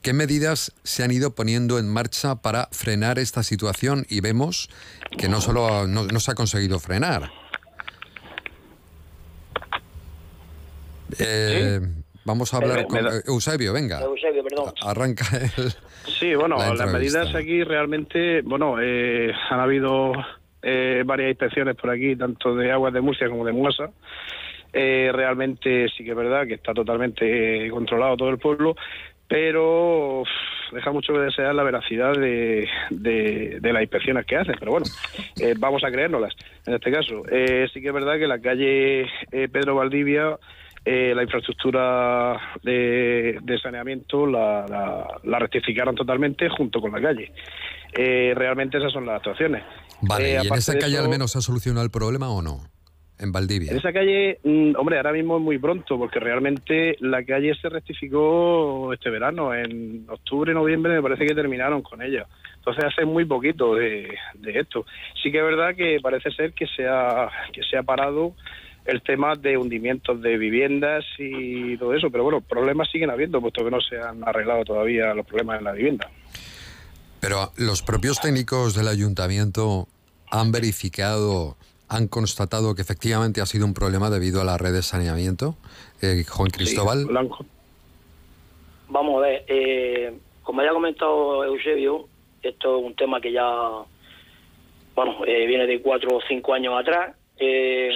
¿qué 0.01 0.13
medidas 0.13 0.71
se 0.83 1.03
han 1.03 1.11
ido 1.11 1.35
poniendo 1.35 1.77
en 1.77 1.89
marcha 1.89 2.35
para 2.35 2.69
frenar 2.71 3.19
esta 3.19 3.43
situación? 3.43 4.05
Y 4.09 4.21
vemos 4.21 4.69
que 5.17 5.27
no 5.27 5.41
solo 5.41 5.87
no, 5.87 6.19
se 6.19 6.31
ha 6.31 6.35
conseguido 6.35 6.79
frenar. 6.79 7.31
Eh, 11.19 11.81
Vamos 12.23 12.53
a 12.53 12.57
hablar 12.57 12.85
con 12.87 12.99
Eusebio, 13.25 13.73
venga. 13.73 13.99
Eusebio, 14.01 14.43
perdón. 14.43 14.73
Arranca 14.81 15.25
el, 15.57 15.71
Sí, 16.05 16.35
bueno, 16.35 16.57
las 16.75 16.91
medidas 16.91 17.33
aquí 17.35 17.63
realmente, 17.63 18.41
bueno, 18.41 18.77
eh, 18.79 19.31
han 19.49 19.59
habido 19.59 20.13
eh, 20.61 21.03
varias 21.05 21.29
inspecciones 21.29 21.75
por 21.75 21.89
aquí, 21.89 22.15
tanto 22.15 22.55
de 22.55 22.71
aguas 22.71 22.93
de 22.93 23.01
Murcia 23.01 23.29
como 23.29 23.45
de 23.45 23.51
Muasa. 23.51 23.89
Eh, 24.73 25.11
realmente 25.13 25.87
sí 25.89 26.03
que 26.03 26.11
es 26.11 26.15
verdad 26.15 26.47
que 26.47 26.53
está 26.53 26.73
totalmente 26.73 27.69
controlado 27.69 28.17
todo 28.17 28.29
el 28.29 28.37
pueblo, 28.37 28.75
pero 29.27 30.23
deja 30.71 30.91
mucho 30.91 31.13
que 31.13 31.19
desear 31.19 31.53
la 31.53 31.63
veracidad 31.63 32.13
de, 32.13 32.67
de, 32.89 33.59
de, 33.59 33.73
las 33.73 33.81
inspecciones 33.81 34.25
que 34.25 34.37
hacen. 34.37 34.55
Pero 34.59 34.71
bueno, 34.71 34.85
vamos 35.57 35.83
a 35.83 35.91
creérnoslas 35.91 36.33
en 36.65 36.75
este 36.75 36.91
caso. 36.91 37.23
sí 37.73 37.81
que 37.81 37.87
es 37.87 37.93
verdad 37.93 38.17
que 38.17 38.27
la 38.27 38.39
calle 38.39 39.07
Pedro 39.29 39.75
Valdivia 39.75 40.37
eh, 40.83 41.13
la 41.15 41.21
infraestructura 41.21 42.39
de, 42.63 43.59
saneamiento 43.61 44.25
la, 44.25 45.07
rectificaron 45.39 45.95
totalmente 45.95 46.49
junto 46.49 46.81
con 46.81 46.91
la 46.91 47.01
calle. 47.01 47.31
Eh, 47.93 48.33
realmente 48.35 48.77
esas 48.77 48.91
son 48.91 49.05
las 49.05 49.17
actuaciones. 49.17 49.63
Vale, 50.01 50.35
eh, 50.35 50.39
¿y 50.43 50.47
en 50.47 50.53
esa 50.55 50.77
calle 50.79 50.97
al 50.97 51.09
menos 51.09 51.31
se 51.31 51.37
ha 51.37 51.41
solucionado 51.41 51.85
el 51.85 51.91
problema 51.91 52.29
o 52.29 52.41
no? 52.41 52.61
En 53.19 53.31
Valdivia. 53.31 53.71
En 53.71 53.77
esa 53.77 53.93
calle, 53.93 54.39
mm, 54.43 54.71
hombre, 54.77 54.97
ahora 54.97 55.11
mismo 55.11 55.37
es 55.37 55.43
muy 55.43 55.59
pronto, 55.59 55.99
porque 55.99 56.19
realmente 56.19 56.95
la 57.01 57.23
calle 57.23 57.53
se 57.61 57.69
rectificó 57.69 58.91
este 58.91 59.11
verano, 59.11 59.53
en 59.53 60.07
octubre, 60.09 60.51
noviembre, 60.55 60.93
me 60.93 61.03
parece 61.03 61.27
que 61.27 61.35
terminaron 61.35 61.83
con 61.83 62.01
ella. 62.01 62.25
Entonces 62.55 62.85
hace 62.85 63.05
muy 63.05 63.25
poquito 63.25 63.75
de, 63.75 64.17
de 64.33 64.59
esto. 64.59 64.87
Sí 65.21 65.31
que 65.31 65.37
es 65.37 65.43
verdad 65.43 65.75
que 65.75 65.99
parece 66.01 66.31
ser 66.31 66.53
que 66.53 66.65
se 66.65 66.87
ha, 66.87 67.29
que 67.53 67.61
se 67.61 67.77
ha 67.77 67.83
parado 67.83 68.33
el 68.85 69.01
tema 69.03 69.35
de 69.35 69.57
hundimientos 69.57 70.21
de 70.21 70.37
viviendas 70.37 71.05
y 71.17 71.77
todo 71.77 71.93
eso, 71.93 72.09
pero 72.09 72.23
bueno, 72.23 72.41
problemas 72.41 72.89
siguen 72.91 73.09
habiendo, 73.09 73.39
puesto 73.41 73.63
que 73.63 73.71
no 73.71 73.79
se 73.81 73.97
han 73.99 74.27
arreglado 74.27 74.63
todavía 74.65 75.13
los 75.13 75.25
problemas 75.25 75.59
en 75.59 75.65
la 75.65 75.71
vivienda. 75.73 76.09
Pero 77.19 77.51
los 77.57 77.83
propios 77.83 78.19
técnicos 78.19 78.75
del 78.75 78.87
ayuntamiento 78.87 79.87
han 80.31 80.51
verificado, 80.51 81.55
han 81.87 82.07
constatado 82.07 82.73
que 82.73 82.81
efectivamente 82.81 83.41
ha 83.41 83.45
sido 83.45 83.65
un 83.65 83.73
problema 83.73 84.09
debido 84.09 84.41
a 84.41 84.43
la 84.43 84.57
red 84.57 84.73
de 84.73 84.81
saneamiento. 84.81 85.55
Eh, 86.01 86.23
Juan 86.27 86.49
Cristóbal. 86.49 87.07
Vamos 88.89 89.23
a 89.23 89.27
ver, 89.27 89.45
eh, 89.47 90.13
como 90.43 90.63
ya 90.63 90.71
ha 90.71 90.73
comentado 90.73 91.45
Eusebio, 91.45 92.07
esto 92.41 92.79
es 92.79 92.85
un 92.85 92.95
tema 92.95 93.21
que 93.21 93.31
ya, 93.31 93.45
bueno, 94.95 95.23
eh, 95.25 95.45
viene 95.45 95.67
de 95.67 95.81
cuatro 95.81 96.17
o 96.17 96.21
cinco 96.27 96.53
años 96.53 96.73
atrás. 96.77 97.15
Eh, 97.37 97.91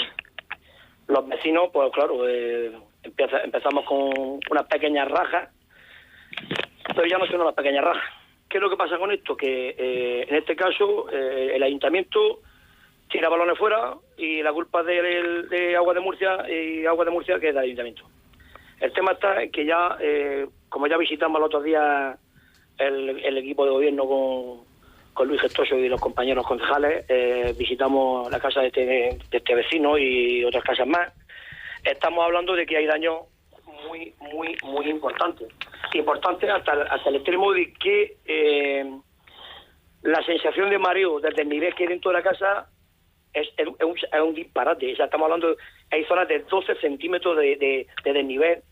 los 1.08 1.28
vecinos, 1.28 1.70
pues 1.72 1.92
claro, 1.92 2.28
eh, 2.28 2.72
empezamos 3.04 3.86
con 3.86 4.40
unas 4.50 4.66
pequeñas 4.68 5.08
rajas, 5.10 5.50
pero 6.96 7.08
ya 7.08 7.18
no 7.18 7.26
son 7.28 7.42
unas 7.42 7.54
pequeñas 7.54 7.84
rajas. 7.84 8.04
¿Qué 8.50 8.58
es 8.58 8.64
lo 8.64 8.70
que 8.70 8.78
pasa 8.78 8.98
con 8.98 9.12
esto? 9.12 9.36
Que 9.36 9.76
eh, 9.78 10.26
en 10.28 10.36
este 10.36 10.56
caso 10.56 11.10
eh, 11.12 11.52
el 11.56 11.64
ayuntamiento 11.64 12.40
tira 13.10 13.30
balones 13.30 13.58
fuera 13.58 13.96
y 14.18 14.42
la 14.42 14.52
culpa 14.54 14.84
de, 14.84 15.46
de, 15.50 15.76
Agua 15.76 15.94
de 15.94 16.00
Murcia 16.00 16.50
y 16.50 16.86
Agua 16.86 17.06
de 17.06 17.12
Murcia 17.12 17.40
que 17.40 17.50
es 17.50 17.56
del 17.56 17.64
ayuntamiento. 17.64 18.04
El 18.80 18.92
tema 18.94 19.14
está 19.14 19.42
en 19.42 19.52
que 19.52 19.66
ya, 19.66 19.98
como 20.70 20.88
ya 20.88 20.98
visitamos 20.98 21.40
el 21.40 21.46
otro 21.46 21.62
día 21.62 22.18
el 22.78 23.38
equipo 23.38 23.64
de 23.64 23.72
gobierno 23.72 24.06
con, 24.06 24.75
con 25.16 25.30
Luis 25.30 25.42
Gestoso 25.42 25.78
y 25.78 25.88
los 25.88 26.00
compañeros 26.00 26.46
concejales, 26.46 27.06
eh, 27.08 27.56
visitamos 27.58 28.30
la 28.30 28.40
casa 28.40 28.64
este, 28.66 28.86
de 28.86 29.18
este, 29.32 29.56
vecino 29.56 29.98
y 29.98 30.44
otras 30.44 30.64
casas 30.64 30.86
más. 30.86 31.12
Estamos 31.84 32.26
hablando 32.26 32.54
de 32.54 32.66
que 32.66 32.76
hay 32.76 32.86
daños 32.86 33.22
muy, 33.88 34.14
muy, 34.20 34.58
muy 34.64 34.90
importantes. 34.90 35.48
Importantes 35.94 36.50
hasta, 36.50 36.74
hasta 36.84 37.10
el 37.10 37.16
extremo 37.16 37.54
de 37.54 37.74
que 37.74 38.18
eh, 38.26 38.92
la 40.04 40.22
sensación 40.26 40.70
de 40.70 40.80
mareo 40.80 41.22
desde 41.22 41.44
el 41.44 41.50
nivel 41.50 41.74
que 41.74 41.84
hay 41.84 41.90
dentro 41.90 42.12
de 42.12 42.18
la 42.18 42.24
casa 42.24 42.68
es, 43.34 43.48
un, 43.58 44.36
disparate. 44.36 44.92
O 44.92 44.96
sea, 44.98 45.06
estamos 45.06 45.26
hablando, 45.26 45.56
hay 45.92 46.04
zonas 46.06 46.28
de 46.28 46.40
12 46.40 46.76
centímetros 46.82 47.38
de, 47.38 47.56
de, 47.56 47.88
de 48.04 48.14
desnivel 48.14 48.64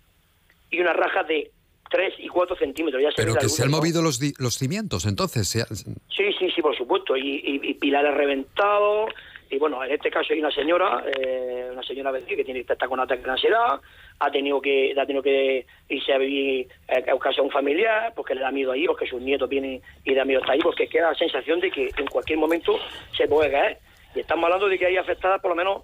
y 0.70 0.82
una 0.82 0.92
raja 0.92 1.24
de 1.24 1.52
3 1.94 2.16
y 2.18 2.28
4 2.28 2.56
centímetros. 2.56 3.04
Ya 3.04 3.10
Pero 3.16 3.36
que 3.36 3.48
se 3.48 3.64
han 3.64 3.70
movido 3.70 4.02
los, 4.02 4.20
los 4.40 4.56
cimientos, 4.56 5.06
entonces. 5.06 5.48
Sí, 5.48 6.34
sí, 6.40 6.50
sí, 6.50 6.62
por 6.62 6.76
supuesto. 6.76 7.16
Y, 7.16 7.76
pilares 7.80 8.16
reventados. 8.16 9.12
Y 9.52 9.60
bueno, 9.60 9.84
en 9.84 9.92
este 9.92 10.10
caso 10.10 10.34
hay 10.34 10.40
una 10.40 10.50
señora, 10.50 11.04
eh, 11.16 11.70
una 11.72 11.84
señora 11.84 12.12
que 12.12 12.44
tiene 12.44 12.66
que 12.66 12.74
estar 12.74 12.90
con 12.90 13.00
ataque 13.00 13.22
de 13.22 13.30
ansiedad, 13.30 13.80
ha 14.18 14.32
tenido 14.32 14.60
que 14.60 14.96
ha 15.00 15.06
tenido 15.06 15.22
que 15.22 15.68
irse 15.90 16.14
a 16.14 16.18
vivir 16.18 16.68
eh, 16.88 17.06
a 17.08 17.14
buscarse 17.14 17.40
a 17.40 17.44
un 17.44 17.52
familiar, 17.52 18.12
porque 18.16 18.34
le 18.34 18.42
da 18.42 18.50
miedo 18.50 18.72
ahí, 18.72 18.88
porque 18.88 19.06
sus 19.06 19.22
nietos 19.22 19.48
vienen 19.48 19.80
y 20.04 20.16
da 20.16 20.26
miedo 20.26 20.40
estar 20.40 20.56
ahí, 20.56 20.62
porque 20.62 20.88
queda 20.88 21.12
la 21.12 21.16
sensación 21.16 21.60
de 21.60 21.70
que 21.70 21.92
en 21.96 22.08
cualquier 22.08 22.40
momento 22.40 22.80
se 23.16 23.28
puede 23.28 23.52
caer. 23.52 23.78
Y 24.16 24.22
estamos 24.22 24.46
hablando 24.46 24.68
de 24.68 24.80
que 24.80 24.88
hay 24.88 24.98
afectadas 24.98 25.40
por 25.40 25.52
lo 25.52 25.56
menos 25.56 25.84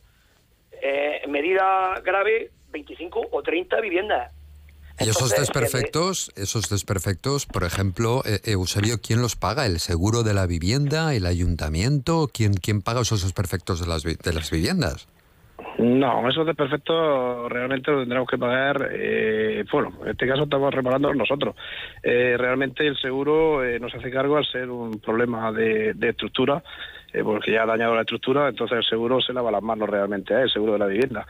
eh, 0.81 1.21
en 1.23 1.29
medida 1.29 2.01
grave 2.03 2.49
25 2.71 3.27
o 3.29 3.43
30 3.43 3.79
viviendas. 3.81 4.38
Y 4.99 5.09
esos 5.09 5.31
desperfectos, 5.31 6.31
esos 6.35 6.69
desperfectos, 6.69 7.45
por 7.45 7.63
ejemplo, 7.63 8.21
eh, 8.25 8.39
Eusebio, 8.45 8.97
¿quién 9.01 9.21
los 9.21 9.35
paga? 9.35 9.65
¿El 9.65 9.79
seguro 9.79 10.23
de 10.23 10.33
la 10.33 10.45
vivienda? 10.45 11.13
¿El 11.13 11.25
ayuntamiento? 11.25 12.29
¿Quién, 12.33 12.53
quién 12.53 12.81
paga 12.81 13.01
esos 13.01 13.23
desperfectos 13.23 13.79
de 13.79 13.87
las, 13.87 14.03
de 14.03 14.33
las 14.33 14.51
viviendas? 14.51 15.07
No, 15.79 16.27
esos 16.27 16.45
desperfectos 16.45 17.49
realmente 17.49 17.89
lo 17.89 18.01
tendremos 18.01 18.27
que 18.27 18.37
pagar. 18.37 18.89
Eh, 18.91 19.63
bueno, 19.71 19.93
en 20.03 20.09
este 20.09 20.27
caso 20.27 20.43
estamos 20.43 20.73
reparando 20.73 21.13
nosotros. 21.13 21.55
Eh, 22.03 22.35
realmente 22.37 22.85
el 22.85 22.97
seguro 22.97 23.63
eh, 23.63 23.79
nos 23.79 23.95
hace 23.95 24.11
cargo 24.11 24.35
al 24.35 24.45
ser 24.45 24.69
un 24.69 24.99
problema 24.99 25.53
de, 25.53 25.95
estructura, 26.01 26.61
porque 27.23 27.51
ya 27.51 27.63
ha 27.63 27.65
dañado 27.65 27.95
la 27.95 28.01
estructura, 28.01 28.49
entonces 28.49 28.77
el 28.77 28.83
seguro 28.83 29.21
se 29.21 29.33
lava 29.33 29.51
las 29.51 29.63
manos 29.63 29.89
realmente, 29.89 30.33
el 30.33 30.49
seguro 30.49 30.73
de 30.73 30.79
la 30.79 30.87
vivienda. 30.87 31.27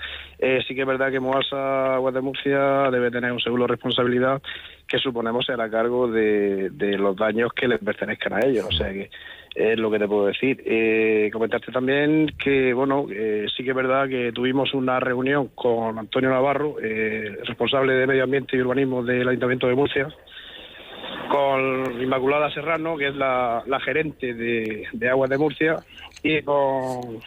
sí 0.67 0.75
que 0.75 0.81
es 0.81 0.87
verdad 0.87 1.11
que 1.11 1.19
Moasa 1.19 1.95
Aguas 1.95 2.13
de 2.13 2.21
Murcia 2.21 2.89
debe 2.91 3.11
tener 3.11 3.31
un 3.31 3.39
seguro 3.39 3.63
de 3.63 3.69
responsabilidad 3.69 4.41
que 4.87 4.97
suponemos 4.97 5.45
será 5.45 5.69
cargo 5.69 6.07
de, 6.11 6.69
de 6.71 6.97
los 6.97 7.15
daños 7.15 7.53
que 7.53 7.67
les 7.67 7.79
pertenezcan 7.79 8.33
a 8.33 8.45
ellos. 8.45 8.65
O 8.65 8.71
sea 8.71 8.91
que 8.91 9.09
es 9.55 9.77
lo 9.77 9.91
que 9.91 9.99
te 9.99 10.07
puedo 10.07 10.27
decir. 10.27 10.61
Eh, 10.65 11.29
comentaste 11.31 11.71
también 11.71 12.33
que, 12.41 12.73
bueno, 12.73 13.07
eh, 13.11 13.45
sí 13.55 13.63
que 13.63 13.71
es 13.71 13.75
verdad 13.75 14.07
que 14.07 14.31
tuvimos 14.31 14.73
una 14.73 14.99
reunión 14.99 15.49
con 15.55 15.97
Antonio 15.97 16.29
Navarro, 16.29 16.77
eh, 16.81 17.37
responsable 17.43 17.93
de 17.93 18.07
Medio 18.07 18.23
Ambiente 18.23 18.55
y 18.55 18.61
Urbanismo 18.61 19.03
del 19.03 19.27
Ayuntamiento 19.27 19.67
de 19.67 19.75
Murcia, 19.75 20.07
con 21.29 22.01
Inmaculada 22.01 22.51
Serrano, 22.51 22.97
que 22.97 23.07
es 23.07 23.15
la, 23.15 23.63
gerente 23.83 24.33
de, 24.33 24.87
de, 24.91 25.09
Aguas 25.09 25.29
de 25.29 25.37
Murcia, 25.37 25.77
y 26.23 26.41
con 26.41 27.19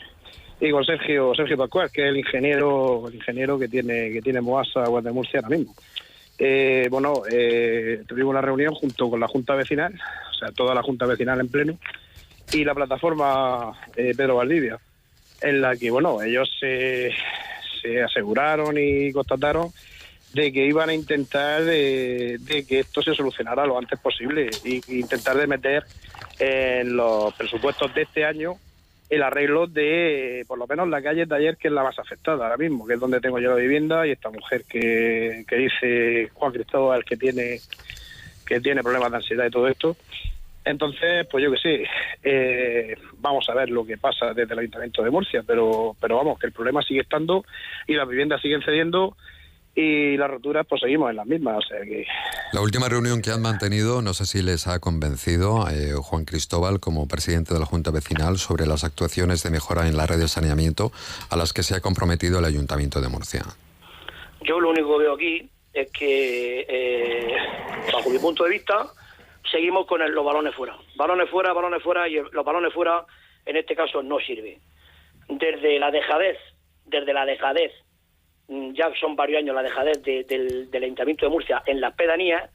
y 0.61 0.71
con 0.71 0.85
Sergio 0.85 1.35
Sergio 1.35 1.57
Pascual, 1.57 1.91
que 1.91 2.03
es 2.03 2.09
el 2.09 2.19
ingeniero 2.19 3.09
el 3.09 3.15
ingeniero 3.15 3.59
que 3.59 3.69
tiene 3.69 4.13
que 4.13 4.21
tiene 4.21 4.41
Moasa 4.41 4.85
Aguas 4.85 5.05
de 5.05 5.13
Murcia 5.13 5.41
ahora 5.41 5.57
mismo. 5.57 5.75
Eh, 6.39 6.89
bueno, 6.91 7.23
tuvimos 8.07 8.31
una 8.31 8.41
reunión 8.41 8.75
junto 8.75 9.09
con 9.09 9.21
la 9.21 9.29
Junta 9.29 9.55
Vecinal, 9.55 9.95
o 10.31 10.35
sea, 10.35 10.51
toda 10.51 10.75
la 10.75 10.83
Junta 10.83 11.07
Vecinal 11.07 11.41
en 11.41 11.49
pleno, 11.49 11.79
y 12.53 12.65
la 12.65 12.75
plataforma 12.75 13.73
eh, 13.97 14.13
Pedro 14.17 14.37
Valdivia, 14.37 14.79
en 15.41 15.61
la 15.61 15.77
que, 15.77 15.91
bueno, 15.91 16.23
ellos 16.23 16.51
se, 16.59 17.13
se 17.81 18.03
aseguraron 18.03 18.77
y 18.79 19.13
constataron 19.13 19.69
de 20.35 20.53
que 20.53 20.67
iban 20.67 20.89
a 20.89 20.95
intentar 20.95 21.65
de, 21.65 22.39
que 22.69 22.81
esto 22.81 23.03
se 23.03 23.15
solucionara 23.15 23.67
lo 23.67 23.79
antes 23.79 23.99
posible 23.99 24.51
e 24.65 24.81
intentar 24.89 25.37
de 25.37 25.47
meter 25.47 25.85
en 26.39 26.97
los 26.97 27.35
presupuestos 27.35 27.95
de 27.95 28.03
este 28.03 28.25
año 28.25 28.55
el 29.11 29.23
arreglo 29.23 29.67
de 29.67 30.45
por 30.49 30.59
lo 30.59 30.67
menos 30.67 30.89
la 30.89 31.03
calle 31.03 31.27
de 31.27 31.37
ayer 31.37 31.57
que 31.59 31.69
es 31.69 31.75
la 31.75 31.83
más 31.83 31.99
afectada 31.99 32.45
ahora 32.45 32.57
mismo 32.57 32.87
que 32.87 32.95
es 32.95 33.01
donde 33.01 33.21
tengo 33.21 33.39
yo 33.39 33.51
la 33.51 33.57
vivienda 33.57 34.07
y 34.07 34.13
esta 34.13 34.31
mujer 34.31 34.65
que, 34.67 35.45
que 35.47 35.57
dice 35.57 36.31
Juan 36.33 36.53
Cristóbal 36.53 37.05
que 37.05 37.17
tiene 37.17 37.61
que 38.47 38.61
tiene 38.61 38.83
problemas 38.83 39.11
de 39.11 39.17
ansiedad 39.19 39.47
y 39.47 39.51
todo 39.51 39.69
esto. 39.69 39.97
Entonces, 40.65 41.27
pues 41.31 41.43
yo 41.43 41.51
que 41.51 41.59
sé, 41.59 41.87
eh, 42.23 42.97
vamos 43.19 43.49
a 43.49 43.55
ver 43.55 43.71
lo 43.71 43.85
que 43.85 43.97
pasa 43.97 44.33
desde 44.33 44.53
el 44.53 44.61
Ayuntamiento 44.61 45.03
de 45.03 45.11
Murcia, 45.11 45.43
pero, 45.45 45.97
pero 46.01 46.17
vamos, 46.17 46.39
que 46.39 46.47
el 46.47 46.53
problema 46.53 46.83
sigue 46.83 47.01
estando 47.01 47.45
y 47.87 47.95
las 47.95 48.09
viviendas 48.09 48.41
siguen 48.41 48.63
cediendo 48.63 49.17
y 49.75 50.17
las 50.17 50.31
roturas 50.31 50.67
pues 50.69 50.81
seguimos 50.81 51.11
en 51.11 51.17
las 51.17 51.27
mismas. 51.27 51.59
O 51.59 51.63
sea 51.63 51.81
que... 51.83 52.07
La 52.53 52.61
última 52.61 52.89
reunión 52.89 53.23
que 53.23 53.31
han 53.31 53.41
mantenido, 53.41 54.03
no 54.03 54.15
sé 54.15 54.27
si 54.27 54.43
les 54.43 54.67
ha 54.67 54.81
convencido 54.81 55.67
eh, 55.69 55.95
Juan 55.95 56.25
Cristóbal 56.25 56.81
como 56.81 57.09
presidente 57.09 57.55
de 57.55 57.61
la 57.61 57.67
Junta 57.67 57.91
Vecinal 57.91 58.39
sobre 58.39 58.67
las 58.67 58.85
actuaciones 58.85 59.43
de 59.43 59.51
mejora 59.51 59.89
en 59.89 59.97
la 59.97 60.07
red 60.07 60.19
de 60.19 60.29
saneamiento 60.29 60.93
a 61.31 61.37
las 61.37 61.53
que 61.53 61.63
se 61.63 61.75
ha 61.75 61.81
comprometido 61.81 62.39
el 62.39 62.45
Ayuntamiento 62.45 63.01
de 63.01 63.09
Murcia. 63.09 63.43
Yo 64.43 64.61
lo 64.61 64.71
único 64.71 64.99
que 64.99 65.05
veo 65.05 65.15
aquí 65.15 65.49
es 65.73 65.91
que, 65.91 66.67
eh, 66.69 67.37
bajo 67.93 68.11
mi 68.11 68.19
punto 68.19 68.45
de 68.45 68.51
vista, 68.51 68.87
seguimos 69.51 69.87
con 69.87 70.01
los 70.13 70.25
balones 70.25 70.55
fuera. 70.55 70.77
Balones 70.97 71.31
fuera, 71.31 71.53
balones 71.53 71.83
fuera 71.83 72.09
y 72.09 72.15
los 72.15 72.45
balones 72.45 72.73
fuera 72.75 73.07
en 73.47 73.57
este 73.57 73.75
caso 73.75 74.03
no 74.03 74.19
sirve. 74.19 74.59
Desde 75.29 75.79
la 75.79 75.91
dejadez, 75.91 76.39
desde 76.85 77.13
la 77.13 77.25
dejadez, 77.25 77.73
ya 78.75 78.91
son 79.01 79.17
varios 79.17 79.39
años 79.39 79.55
la 79.55 79.63
dejadez 79.63 80.03
del, 80.03 80.69
Ayuntamiento 80.73 81.27
de 81.27 81.31
Murcia 81.31 81.63
en 81.67 81.81
las 81.81 81.95
pedanías, 81.95 82.51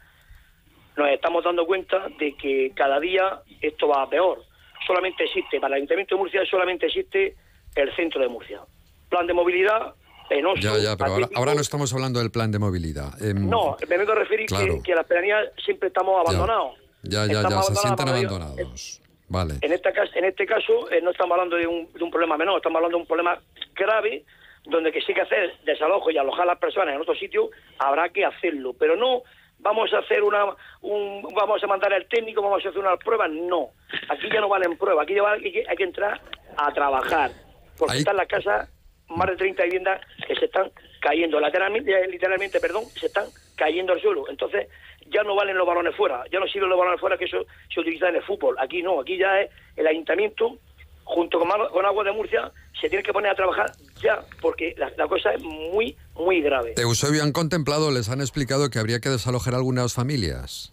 nos 0.95 1.09
estamos 1.09 1.43
dando 1.43 1.65
cuenta 1.65 2.07
de 2.19 2.35
que 2.35 2.71
cada 2.75 2.99
día 2.99 3.41
esto 3.61 3.87
va 3.87 4.03
a 4.03 4.09
peor. 4.09 4.43
Solamente 4.85 5.25
existe, 5.25 5.59
para 5.59 5.75
el 5.75 5.81
Ayuntamiento 5.81 6.15
de 6.15 6.19
Murcia 6.19 6.41
solamente 6.49 6.87
existe 6.87 7.35
el 7.75 7.95
centro 7.95 8.21
de 8.21 8.27
Murcia. 8.27 8.61
Plan 9.09 9.27
de 9.27 9.33
movilidad, 9.33 9.93
penoso. 10.27 10.61
Ya, 10.61 10.77
ya, 10.77 10.97
pero 10.97 11.29
ahora, 11.35 11.53
no 11.53 11.61
estamos 11.61 11.93
hablando 11.93 12.19
del 12.19 12.31
plan 12.31 12.51
de 12.51 12.59
movilidad. 12.59 13.21
Em, 13.21 13.49
no, 13.49 13.77
me 13.87 13.97
vengo 13.97 14.11
a 14.11 14.15
referir 14.15 14.47
que, 14.47 14.81
que 14.83 14.95
las 14.95 15.05
pedanías 15.05 15.49
siempre 15.63 15.87
estamos 15.89 16.19
abandonados. 16.19 16.77
Ya, 17.03 17.25
ya, 17.25 17.47
ya, 17.47 17.61
se 17.61 17.75
sienten 17.75 18.09
abandonados. 18.09 19.01
Vale. 19.29 19.55
En, 19.61 19.73
esta, 19.73 19.91
en 20.15 20.25
este 20.25 20.45
caso 20.45 20.89
eh, 20.89 21.01
no 21.01 21.11
estamos 21.11 21.33
hablando 21.33 21.57
de 21.57 21.67
un, 21.67 21.91
de 21.91 22.03
un 22.03 22.09
problema 22.09 22.37
menor, 22.37 22.57
estamos 22.57 22.77
hablando 22.77 22.97
de 22.97 23.01
un 23.01 23.07
problema 23.07 23.37
grave 23.75 24.23
donde 24.69 24.91
que 24.91 25.01
sí 25.01 25.13
que 25.13 25.21
hacer 25.21 25.53
desalojo 25.63 26.11
y 26.11 26.17
alojar 26.17 26.43
a 26.43 26.53
las 26.53 26.59
personas 26.59 26.95
en 26.95 27.01
otro 27.01 27.15
sitio, 27.15 27.49
habrá 27.79 28.09
que 28.09 28.25
hacerlo, 28.25 28.73
pero 28.77 28.95
no 28.95 29.23
vamos 29.59 29.91
a 29.93 29.99
hacer 29.99 30.23
una 30.23 30.45
un, 30.81 31.23
vamos 31.33 31.63
a 31.63 31.67
mandar 31.67 31.93
al 31.93 32.07
técnico, 32.07 32.41
vamos 32.41 32.65
a 32.65 32.69
hacer 32.69 32.79
unas 32.79 32.99
pruebas, 32.99 33.29
no. 33.31 33.69
Aquí 34.09 34.29
ya 34.31 34.41
no 34.41 34.49
valen 34.49 34.77
pruebas, 34.77 35.03
aquí 35.03 35.15
ya 35.15 35.29
hay, 35.29 35.51
que, 35.51 35.63
hay 35.67 35.75
que 35.75 35.83
entrar 35.83 36.21
a 36.57 36.71
trabajar, 36.73 37.31
porque 37.77 37.97
están 37.97 38.17
las 38.17 38.27
casas 38.27 38.69
más 39.09 39.27
de 39.27 39.37
30 39.37 39.63
viviendas 39.63 40.01
que 40.27 40.35
se 40.35 40.45
están 40.45 40.71
cayendo 40.99 41.39
lateralmente, 41.39 42.07
literalmente, 42.07 42.59
perdón, 42.59 42.85
se 42.85 43.07
están 43.07 43.25
cayendo 43.55 43.93
al 43.93 44.01
suelo. 44.01 44.29
Entonces, 44.29 44.67
ya 45.07 45.23
no 45.23 45.35
valen 45.35 45.57
los 45.57 45.67
balones 45.67 45.95
fuera, 45.95 46.23
ya 46.31 46.39
no 46.39 46.47
sirven 46.47 46.69
los 46.69 46.77
balones 46.77 46.99
fuera 46.99 47.17
que 47.17 47.25
eso 47.25 47.45
se 47.73 47.79
utiliza 47.79 48.09
en 48.09 48.17
el 48.17 48.23
fútbol. 48.23 48.57
Aquí 48.59 48.81
no, 48.81 48.99
aquí 48.99 49.17
ya 49.17 49.41
es 49.41 49.51
el 49.75 49.87
ayuntamiento, 49.87 50.57
junto 51.07 51.39
con, 51.39 51.49
con 51.71 51.85
Agua 51.85 52.03
de 52.03 52.11
Murcia, 52.11 52.51
se 52.79 52.89
tiene 52.89 53.03
que 53.03 53.13
poner 53.13 53.31
a 53.31 53.35
trabajar 53.35 53.71
ya, 54.03 54.23
porque 54.41 54.75
la, 54.77 55.07
cosa 55.07 55.31
es 55.33 55.41
muy, 55.41 55.95
muy 56.15 56.41
grave. 56.41 56.73
Eusebio, 56.77 57.23
¿han 57.23 57.31
contemplado, 57.31 57.91
les 57.91 58.09
han 58.09 58.21
explicado 58.21 58.69
que 58.69 58.79
habría 58.79 58.99
que 58.99 59.09
desalojar 59.09 59.55
algunas 59.55 59.93
familias? 59.93 60.71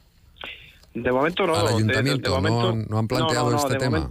De 0.93 1.11
momento 1.11 1.47
no. 1.47 1.57
Al 1.57 1.69
ayuntamiento, 1.69 2.41
no, 2.41 2.99
han 2.99 3.09
planteado 3.09 3.57
este 3.57 3.77
tema. 3.77 4.09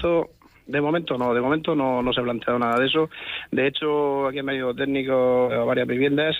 De 0.66 0.80
momento 0.80 1.18
no, 1.18 1.34
de 1.34 1.42
momento 1.42 1.76
no, 1.76 2.02
no 2.02 2.14
se 2.14 2.22
ha 2.22 2.24
planteado 2.24 2.58
nada 2.58 2.80
de 2.80 2.88
eso. 2.88 3.10
De 3.52 3.68
hecho, 3.68 4.28
aquí 4.28 4.40
han 4.40 4.46
venido 4.46 4.74
técnicos 4.74 5.52
a 5.52 5.64
varias 5.64 5.88
viviendas 5.88 6.36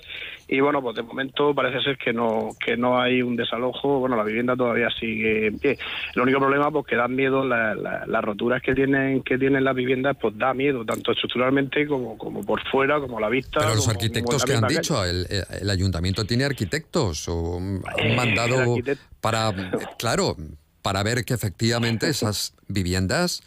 y 0.48 0.60
bueno, 0.60 0.82
pues 0.82 0.96
de 0.96 1.04
momento 1.04 1.54
parece 1.54 1.82
ser 1.82 1.98
que 1.98 2.14
no 2.14 2.50
que 2.64 2.78
no 2.78 3.00
hay 3.00 3.22
un 3.22 3.36
desalojo. 3.36 4.00
Bueno, 4.00 4.16
la 4.16 4.24
vivienda 4.24 4.56
todavía 4.56 4.90
sigue 5.00 5.48
en 5.48 5.60
pie. 5.60 5.78
El 6.16 6.22
único 6.22 6.40
problema, 6.40 6.72
pues 6.72 6.86
que 6.86 6.96
dan 6.96 7.16
miedo 7.16 7.44
las 7.44 8.24
roturas 8.24 8.62
que 8.62 8.74
tienen 8.74 9.24
que 9.24 9.38
tienen 9.38 9.64
las 9.64 9.76
viviendas, 9.76 10.16
pues 10.20 10.38
da 10.38 10.54
miedo 10.54 10.86
tanto 10.86 11.12
estructuralmente 11.12 11.88
como 11.88 12.18
como 12.18 12.44
por 12.44 12.62
fuera, 12.70 13.00
como 13.00 13.20
la 13.20 13.30
vista. 13.30 13.60
Pero 13.60 13.76
los 13.76 13.88
arquitectos 13.88 14.44
que 14.46 14.54
han 14.54 14.68
dicho, 14.68 15.04
el, 15.04 15.26
el, 15.62 15.70
ayuntamiento 15.70 16.26
tiene 16.26 16.46
arquitectos 16.46 17.28
o 17.28 17.58
han 17.58 17.82
eh, 17.98 18.16
mandado 18.16 18.76
para, 19.22 19.52
claro, 19.98 20.36
para 20.82 21.04
ver 21.04 21.26
que 21.26 21.34
efectivamente 21.34 22.10
esas 22.10 22.54
viviendas 22.68 23.42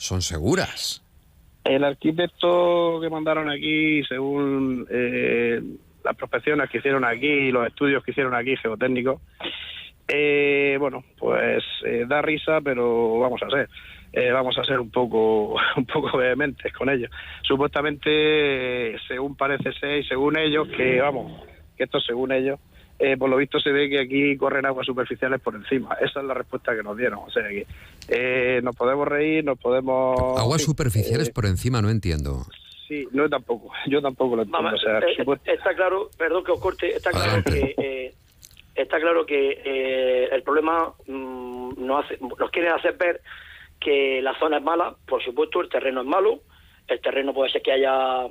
son 0.00 0.22
seguras. 0.22 1.02
El 1.62 1.84
arquitecto 1.84 3.00
que 3.02 3.10
mandaron 3.10 3.50
aquí, 3.50 4.02
según 4.04 4.86
eh, 4.90 5.60
las 6.02 6.16
prospecciones 6.16 6.70
que 6.70 6.78
hicieron 6.78 7.04
aquí 7.04 7.26
y 7.26 7.52
los 7.52 7.66
estudios 7.66 8.02
que 8.02 8.12
hicieron 8.12 8.34
aquí 8.34 8.56
geotécnicos, 8.56 9.20
eh, 10.08 10.78
bueno, 10.80 11.04
pues 11.18 11.62
eh, 11.84 12.06
da 12.08 12.22
risa, 12.22 12.62
pero 12.62 13.18
vamos 13.18 13.42
a 13.42 13.50
ser, 13.50 13.68
vamos 14.32 14.56
a 14.56 14.64
ser 14.64 14.80
un 14.80 14.90
poco, 14.90 15.56
un 15.76 15.84
poco 15.84 16.16
vehementes 16.16 16.72
con 16.72 16.88
ellos. 16.88 17.10
Supuestamente, 17.42 18.98
según 19.06 19.36
parece 19.36 19.70
ser 19.74 19.98
y 19.98 20.04
según 20.04 20.38
ellos, 20.38 20.66
que 20.68 20.98
vamos, 20.98 21.44
que 21.76 21.84
esto 21.84 22.00
según 22.00 22.32
ellos, 22.32 22.58
eh, 23.00 23.16
por 23.16 23.30
lo 23.30 23.38
visto 23.38 23.58
se 23.58 23.72
ve 23.72 23.88
que 23.88 23.98
aquí 23.98 24.36
corren 24.36 24.66
aguas 24.66 24.86
superficiales 24.86 25.40
por 25.40 25.54
encima. 25.54 25.96
Esa 26.02 26.20
es 26.20 26.26
la 26.26 26.34
respuesta 26.34 26.76
que 26.76 26.82
nos 26.82 26.96
dieron. 26.98 27.20
O 27.20 27.30
sea 27.30 27.48
que 27.48 27.66
eh, 28.08 28.60
nos 28.62 28.76
podemos 28.76 29.08
reír, 29.08 29.42
nos 29.42 29.58
podemos... 29.58 30.38
Aguas 30.38 30.62
superficiales 30.62 31.28
eh, 31.28 31.32
por 31.32 31.46
encima, 31.46 31.80
no 31.80 31.88
entiendo. 31.88 32.44
Sí, 32.86 33.08
no 33.12 33.26
tampoco. 33.28 33.72
Yo 33.86 34.02
tampoco 34.02 34.36
lo 34.36 34.42
entiendo. 34.42 34.70
Está 35.46 35.74
claro, 35.74 36.10
perdón 36.18 36.44
que 36.44 36.52
os 36.52 36.60
corte, 36.60 36.94
está 36.94 37.10
claro 37.10 37.42
que... 37.42 38.12
está 38.74 39.00
claro 39.00 39.24
que 39.24 40.28
el 40.30 40.42
problema 40.42 40.92
mm, 41.06 41.72
nos, 41.78 42.04
hace, 42.04 42.18
nos 42.20 42.50
quieren 42.50 42.72
hacer 42.72 42.98
ver 42.98 43.22
que 43.80 44.20
la 44.20 44.38
zona 44.38 44.58
es 44.58 44.62
mala, 44.62 44.94
por 45.06 45.24
supuesto, 45.24 45.62
el 45.62 45.70
terreno 45.70 46.02
es 46.02 46.06
malo, 46.06 46.42
el 46.86 47.00
terreno 47.00 47.32
puede 47.32 47.50
ser 47.50 47.62
que 47.62 47.72
haya 47.72 48.26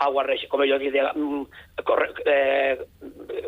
agua, 0.00 0.24
como 0.48 0.64
yo 0.64 0.78
decía, 0.78 1.12
mm, 1.14 1.42
eh, 2.24 2.78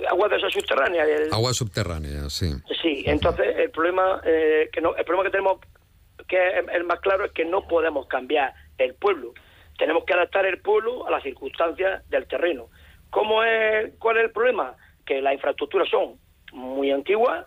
agua 0.09 0.29
de 0.29 0.37
esa 0.37 0.51
subterránea. 0.51 1.05
agua 1.33 1.55
subterránea, 1.55 2.29
sí. 2.29 2.53
Sí, 2.83 3.03
entonces 3.07 3.57
el 3.57 3.71
problema, 3.71 4.21
eh, 4.25 4.69
que 4.73 4.81
no, 4.81 4.95
el 4.95 5.05
problema 5.05 5.25
que 5.25 5.31
tenemos, 5.31 5.59
que 6.29 6.37
es 6.37 6.65
el 6.73 6.85
más 6.85 7.01
claro, 7.01 7.25
es 7.25 7.33
que 7.33 7.47
no 7.47 7.67
podemos 7.67 8.07
cambiar 8.07 8.53
el 8.79 8.95
pueblo. 8.95 9.33
Tenemos 9.79 10.05
que 10.05 10.12
adaptar 10.12 10.45
el 10.45 10.61
pueblo 10.61 11.07
a 11.07 11.11
las 11.11 11.23
circunstancias 11.23 12.09
del 12.11 12.27
terreno. 12.27 12.69
¿Cómo 13.11 13.43
es, 13.43 13.95
¿Cuál 13.99 14.19
es 14.19 14.25
el 14.25 14.31
problema? 14.31 14.77
Que 15.07 15.23
las 15.23 15.33
infraestructuras 15.33 15.88
son 15.88 16.19
muy 16.53 16.91
antiguas, 16.91 17.47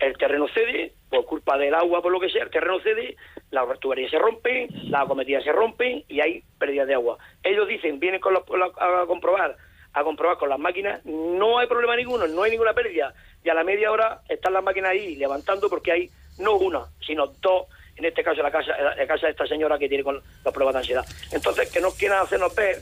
el 0.00 0.18
terreno 0.18 0.46
cede, 0.48 0.92
por 1.08 1.24
culpa 1.24 1.56
del 1.56 1.74
agua, 1.74 2.02
por 2.02 2.12
lo 2.12 2.20
que 2.20 2.28
sea, 2.28 2.44
el 2.44 2.50
terreno 2.50 2.78
cede, 2.80 3.16
las 3.54 3.78
tuberías 3.78 4.10
se 4.10 4.18
rompen, 4.18 4.68
las 4.90 5.04
acometidas 5.04 5.44
se 5.44 5.52
rompen 5.52 6.04
y 6.08 6.20
hay 6.20 6.42
pérdida 6.58 6.84
de 6.84 6.94
agua. 6.94 7.18
Ellos 7.42 7.68
dicen, 7.68 8.00
vienen 8.00 8.20
con 8.20 8.36
a 8.36 9.06
comprobar, 9.06 9.56
a 9.92 10.02
comprobar 10.02 10.36
con 10.36 10.48
las 10.48 10.58
máquinas, 10.58 11.04
no 11.04 11.58
hay 11.58 11.66
problema 11.66 11.96
ninguno, 11.96 12.26
no 12.26 12.42
hay 12.42 12.50
ninguna 12.50 12.74
pérdida. 12.74 13.14
Y 13.42 13.48
a 13.48 13.54
la 13.54 13.64
media 13.64 13.92
hora 13.92 14.22
están 14.28 14.52
las 14.52 14.64
máquinas 14.64 14.90
ahí 14.90 15.16
levantando 15.16 15.68
porque 15.70 15.92
hay 15.92 16.10
no 16.38 16.54
una, 16.54 16.84
sino 17.06 17.28
dos, 17.28 17.66
en 17.96 18.04
este 18.04 18.24
caso 18.24 18.42
la 18.42 18.50
casa, 18.50 18.72
la 18.76 19.06
casa 19.06 19.26
de 19.26 19.32
esta 19.32 19.46
señora 19.46 19.78
que 19.78 19.88
tiene 19.88 20.02
con 20.02 20.16
los 20.16 20.52
problemas 20.52 20.74
de 20.74 20.78
ansiedad. 20.80 21.04
Entonces, 21.30 21.70
que 21.70 21.80
no 21.80 21.90
quieran 21.92 22.22
hacernos 22.22 22.54
ver 22.54 22.78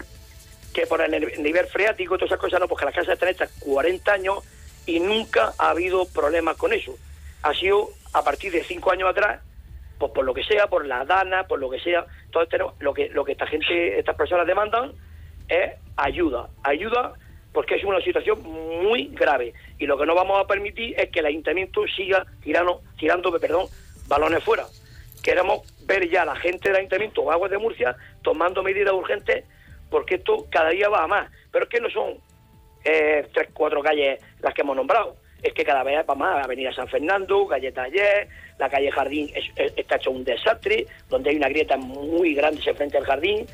que 0.73 0.87
por 0.87 1.03
el 1.03 1.43
nivel 1.43 1.67
freático 1.67 2.15
y 2.15 2.19
todas 2.19 2.31
esas 2.31 2.41
cosas, 2.41 2.61
no, 2.61 2.69
porque 2.69 2.87
las 2.87 2.95
casas 2.95 3.15
están 3.15 3.29
hechas 3.29 3.53
40 3.61 4.11
años 4.11 4.39
y 4.87 5.01
nunca 5.01 5.53
ha 5.59 5.71
habido 5.71 6.07
problemas 6.07 6.57
con 6.57 6.73
eso. 6.73 6.97
Ha 7.43 7.53
sido 7.55 7.91
a 8.13 8.23
partir 8.25 8.53
de 8.53 8.65
cinco 8.65 8.91
años 8.91 9.09
atrás, 9.11 9.41
pues 10.03 10.13
por 10.15 10.25
lo 10.25 10.35
que 10.35 10.43
sea, 10.43 10.67
por 10.67 10.85
la 10.85 11.05
dana, 11.05 11.47
por 11.47 11.61
lo 11.61 11.71
que 11.71 11.79
sea, 11.79 12.05
lo 12.81 12.93
que 12.93 13.09
lo 13.11 13.25
que 13.25 13.33
esta 13.33 13.47
gente, 13.47 14.01
estas 14.01 14.17
personas 14.17 14.49
demandan 14.49 14.91
es 15.49 15.75
ayuda, 15.97 16.49
ayuda 16.65 17.13
porque 17.53 17.77
es 17.77 17.85
una 17.85 18.01
situación 18.01 18.43
muy 18.43 19.11
grave 19.13 19.55
y 19.79 19.87
lo 19.87 19.97
que 19.97 20.05
no 20.05 20.17
vamos 20.17 20.41
a 20.41 20.47
permitir 20.49 20.99
es 20.99 21.09
que 21.11 21.21
el 21.21 21.27
ayuntamiento 21.27 21.85
siga 21.87 22.27
tirando, 22.43 22.81
tirando 22.99 23.31
perdón, 23.39 23.67
balones 24.09 24.43
fuera. 24.43 24.65
Queremos 25.23 25.61
ver 25.87 26.11
ya 26.11 26.23
a 26.23 26.25
la 26.25 26.35
gente 26.35 26.71
del 26.71 26.79
ayuntamiento 26.79 27.23
o 27.23 27.31
Aguas 27.31 27.53
de 27.53 27.59
Murcia 27.59 27.95
tomando 28.23 28.65
medidas 28.65 28.95
urgentes 28.95 29.45
porque 29.89 30.17
esto 30.17 30.47
cada 30.51 30.71
día 30.71 30.89
va 30.89 31.05
a 31.05 31.07
más. 31.07 31.31
Pero 31.53 31.67
es 31.67 31.71
que 31.71 31.81
no 31.81 31.89
son 31.91 32.15
eh, 32.85 33.29
tres, 33.33 33.51
cuatro 33.53 33.83
calles 33.83 34.21
las 34.41 34.53
que 34.53 34.63
hemos 34.63 34.75
nombrado. 34.75 35.15
Es 35.43 35.53
que 35.53 35.65
cada 35.65 35.83
vez 35.83 36.05
va 36.09 36.15
más. 36.15 36.45
Avenida 36.45 36.73
San 36.73 36.89
Fernando, 36.89 37.47
calle 37.47 37.73
Taller, 37.73 38.29
la 38.59 38.71
calle 38.71 38.91
Jardín 38.91 39.31
está 39.77 39.97
hecho 39.97 40.11
un 40.11 40.25
desastre, 40.25 40.87
donde 41.09 41.31
hay 41.31 41.37
una 41.37 41.49
grieta 41.49 41.77
muy 41.77 42.35
grande 42.35 42.63
frente 42.75 42.97
al 42.97 43.05
jardín, 43.05 43.47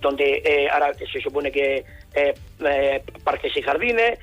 donde 0.00 0.42
eh, 0.44 0.68
ahora 0.70 0.92
se 0.94 1.20
supone 1.20 1.50
que 1.50 1.84
eh, 2.14 2.34
eh, 2.64 3.02
parques 3.22 3.56
y 3.56 3.62
jardines, 3.62 4.18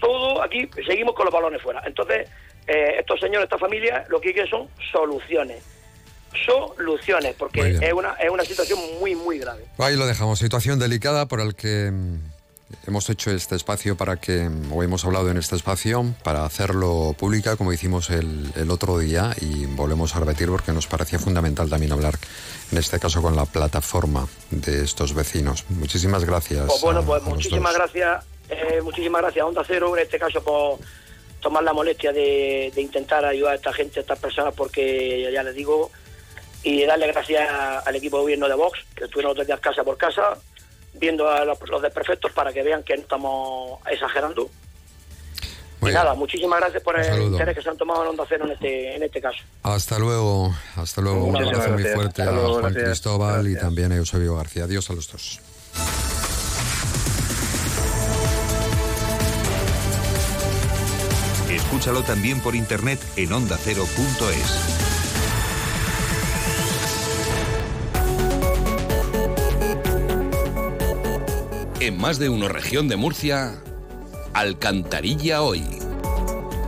todo 0.00 0.42
aquí 0.42 0.68
seguimos 0.86 1.14
con 1.14 1.26
los 1.26 1.34
balones 1.34 1.62
fuera. 1.62 1.82
Entonces, 1.86 2.28
estos 2.66 3.18
señores, 3.18 3.44
esta 3.44 3.56
familia, 3.56 4.04
lo 4.08 4.20
que 4.20 4.32
quieren 4.32 4.50
son 4.50 4.68
soluciones 4.92 5.64
soluciones, 6.44 7.34
porque 7.36 7.78
es 7.80 7.92
una, 7.92 8.12
es 8.14 8.30
una 8.30 8.44
situación 8.44 8.78
muy, 9.00 9.14
muy 9.14 9.38
grave. 9.38 9.64
Ahí 9.78 9.96
lo 9.96 10.06
dejamos, 10.06 10.38
situación 10.38 10.78
delicada 10.78 11.26
por 11.26 11.40
el 11.40 11.54
que 11.54 11.90
mm, 11.90 12.27
hemos 12.86 13.08
hecho 13.10 13.30
este 13.30 13.56
espacio 13.56 13.96
para 13.96 14.16
que, 14.16 14.50
o 14.72 14.82
hemos 14.82 15.04
hablado 15.04 15.30
en 15.30 15.36
este 15.36 15.56
espacio, 15.56 16.14
para 16.22 16.44
hacerlo 16.44 17.14
pública, 17.18 17.56
como 17.56 17.72
hicimos 17.72 18.10
el, 18.10 18.50
el 18.56 18.70
otro 18.70 18.98
día, 18.98 19.34
y 19.40 19.66
volvemos 19.66 20.14
a 20.14 20.20
repetir 20.20 20.48
porque 20.48 20.72
nos 20.72 20.86
parecía 20.86 21.18
fundamental 21.18 21.68
también 21.70 21.92
hablar, 21.92 22.14
en 22.70 22.78
este 22.78 22.98
caso, 22.98 23.22
con 23.22 23.36
la 23.36 23.46
plataforma 23.46 24.26
de 24.50 24.84
estos 24.84 25.14
vecinos. 25.14 25.64
Muchísimas 25.68 26.24
gracias. 26.24 26.66
Pues 26.66 26.80
bueno, 26.82 27.02
pues 27.04 27.22
muchísimas 27.22 27.74
gracias, 27.74 28.24
eh, 28.48 28.80
muchísimas 28.82 29.22
gracias 29.22 29.42
a 29.42 29.46
Onda 29.46 29.62
Cero, 29.66 29.96
en 29.96 30.02
este 30.02 30.18
caso, 30.18 30.42
por 30.42 30.78
tomar 31.40 31.62
la 31.62 31.72
molestia 31.72 32.12
de, 32.12 32.72
de 32.74 32.82
intentar 32.82 33.24
ayudar 33.24 33.52
a 33.52 33.56
esta 33.56 33.72
gente, 33.72 34.00
a 34.00 34.02
estas 34.02 34.18
personas, 34.18 34.54
porque 34.54 35.30
ya 35.32 35.42
les 35.42 35.54
digo, 35.54 35.90
y 36.62 36.84
darle 36.84 37.06
gracias 37.06 37.48
al 37.86 37.96
equipo 37.96 38.16
de 38.16 38.22
gobierno 38.22 38.48
de 38.48 38.54
Vox, 38.54 38.80
que 38.94 39.04
estuvieron 39.04 39.36
los 39.36 39.46
días 39.46 39.60
casa 39.60 39.84
por 39.84 39.96
casa, 39.96 40.36
viendo 40.98 41.28
a 41.28 41.44
los, 41.44 41.58
los 41.68 41.82
desperfectos 41.82 42.32
para 42.32 42.52
que 42.52 42.62
vean 42.62 42.82
que 42.82 42.96
no 42.96 43.02
estamos 43.02 43.80
exagerando. 43.90 44.50
y 45.82 45.86
nada, 45.86 46.14
muchísimas 46.14 46.60
gracias 46.60 46.82
por 46.82 46.98
el 46.98 47.22
interés 47.22 47.56
que 47.56 47.62
se 47.62 47.68
han 47.68 47.76
tomado 47.76 48.02
en 48.02 48.08
Onda 48.10 48.24
Cero 48.28 48.44
en 48.46 48.52
este, 48.52 48.96
en 48.96 49.02
este 49.02 49.20
caso. 49.20 49.38
Hasta 49.62 49.98
luego, 49.98 50.54
hasta 50.76 51.00
luego. 51.00 51.24
Un 51.24 51.36
abrazo 51.36 51.70
muy 51.70 51.84
fuerte 51.84 52.22
a 52.22 52.32
Juan 52.32 52.74
Cristóbal 52.74 53.48
y 53.48 53.56
también 53.56 53.92
a 53.92 53.96
Eusebio 53.96 54.36
García. 54.36 54.64
Adiós 54.64 54.90
a 54.90 54.94
los 54.94 55.10
dos. 55.10 55.40
Escúchalo 61.50 62.02
también 62.02 62.40
por 62.40 62.54
internet 62.54 63.00
en 63.16 63.32
ondacero.es. 63.32 64.87
En 71.80 71.96
más 71.96 72.18
de 72.18 72.28
uno 72.28 72.48
región 72.48 72.88
de 72.88 72.96
Murcia, 72.96 73.54
Alcantarilla 74.34 75.42
hoy. 75.42 75.64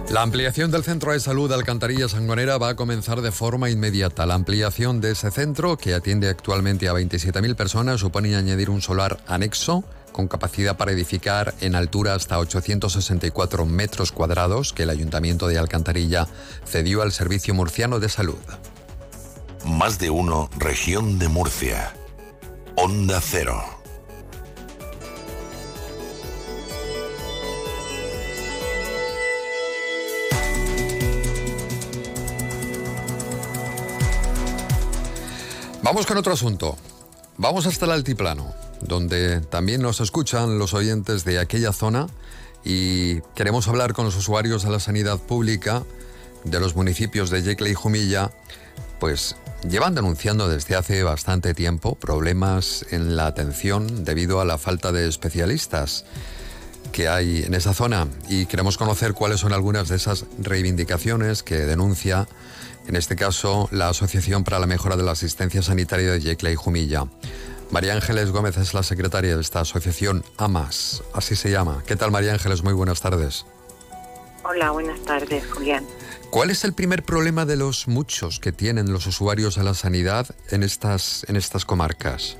La 0.08 0.22
ampliación 0.22 0.70
del 0.70 0.84
centro 0.84 1.10
de 1.10 1.18
salud 1.18 1.50
Alcantarilla 1.50 2.08
Sangonera 2.08 2.58
va 2.58 2.68
a 2.68 2.76
comenzar 2.76 3.20
de 3.20 3.32
forma 3.32 3.70
inmediata. 3.70 4.24
La 4.24 4.34
ampliación 4.34 5.00
de 5.00 5.10
ese 5.10 5.32
centro, 5.32 5.76
que 5.76 5.94
atiende 5.94 6.28
actualmente 6.28 6.88
a 6.88 6.92
27.000 6.92 7.56
personas, 7.56 7.98
supone 7.98 8.36
añadir 8.36 8.70
un 8.70 8.82
solar 8.82 9.18
anexo 9.26 9.82
con 10.12 10.28
capacidad 10.28 10.76
para 10.76 10.92
edificar 10.92 11.54
en 11.60 11.74
altura 11.74 12.14
hasta 12.14 12.38
864 12.38 13.66
metros 13.66 14.12
cuadrados 14.12 14.72
que 14.72 14.84
el 14.84 14.90
Ayuntamiento 14.90 15.48
de 15.48 15.58
Alcantarilla 15.58 16.28
cedió 16.64 17.02
al 17.02 17.10
Servicio 17.10 17.52
Murciano 17.52 17.98
de 17.98 18.08
Salud. 18.08 18.38
Más 19.64 19.98
de 19.98 20.10
uno, 20.10 20.48
región 20.56 21.18
de 21.18 21.28
Murcia. 21.28 21.94
Onda 22.76 23.20
Cero. 23.20 23.79
Vamos 35.82 36.04
con 36.04 36.18
otro 36.18 36.34
asunto. 36.34 36.76
Vamos 37.38 37.64
hasta 37.66 37.86
el 37.86 37.92
altiplano, 37.92 38.52
donde 38.82 39.40
también 39.40 39.80
nos 39.80 40.00
escuchan 40.00 40.58
los 40.58 40.74
oyentes 40.74 41.24
de 41.24 41.38
aquella 41.38 41.72
zona 41.72 42.06
y 42.62 43.22
queremos 43.34 43.66
hablar 43.66 43.94
con 43.94 44.04
los 44.04 44.14
usuarios 44.14 44.62
de 44.62 44.70
la 44.70 44.78
sanidad 44.78 45.18
pública 45.18 45.84
de 46.44 46.60
los 46.60 46.76
municipios 46.76 47.30
de 47.30 47.42
Yecla 47.42 47.70
y 47.70 47.74
Jumilla, 47.74 48.30
pues 48.98 49.36
llevan 49.66 49.94
denunciando 49.94 50.48
desde 50.48 50.76
hace 50.76 51.02
bastante 51.02 51.54
tiempo 51.54 51.94
problemas 51.94 52.84
en 52.90 53.16
la 53.16 53.26
atención 53.26 54.04
debido 54.04 54.42
a 54.42 54.44
la 54.44 54.58
falta 54.58 54.92
de 54.92 55.08
especialistas 55.08 56.04
que 56.92 57.08
hay 57.08 57.42
en 57.42 57.54
esa 57.54 57.72
zona 57.72 58.06
y 58.28 58.44
queremos 58.44 58.76
conocer 58.76 59.14
cuáles 59.14 59.40
son 59.40 59.54
algunas 59.54 59.88
de 59.88 59.96
esas 59.96 60.26
reivindicaciones 60.38 61.42
que 61.42 61.56
denuncia 61.56 62.28
en 62.90 62.96
este 62.96 63.14
caso 63.14 63.68
la 63.70 63.88
Asociación 63.88 64.42
para 64.42 64.58
la 64.58 64.66
Mejora 64.66 64.96
de 64.96 65.04
la 65.04 65.12
Asistencia 65.12 65.62
Sanitaria 65.62 66.10
de 66.10 66.20
Yecla 66.20 66.50
y 66.50 66.56
Jumilla. 66.56 67.04
María 67.70 67.94
Ángeles 67.94 68.32
Gómez 68.32 68.56
es 68.56 68.74
la 68.74 68.82
secretaria 68.82 69.36
de 69.36 69.40
esta 69.40 69.60
asociación 69.60 70.24
AMAS, 70.38 71.04
así 71.14 71.36
se 71.36 71.52
llama. 71.52 71.84
¿Qué 71.86 71.94
tal 71.94 72.10
María 72.10 72.32
Ángeles? 72.32 72.64
Muy 72.64 72.72
buenas 72.72 73.00
tardes. 73.00 73.46
Hola, 74.42 74.72
buenas 74.72 75.00
tardes, 75.02 75.46
Julián. 75.52 75.86
¿Cuál 76.30 76.50
es 76.50 76.64
el 76.64 76.72
primer 76.72 77.04
problema 77.04 77.44
de 77.44 77.54
los 77.54 77.86
muchos 77.86 78.40
que 78.40 78.50
tienen 78.50 78.92
los 78.92 79.06
usuarios 79.06 79.54
de 79.54 79.62
la 79.62 79.74
sanidad 79.74 80.26
en 80.50 80.64
estas, 80.64 81.24
en 81.28 81.36
estas 81.36 81.64
comarcas? 81.64 82.38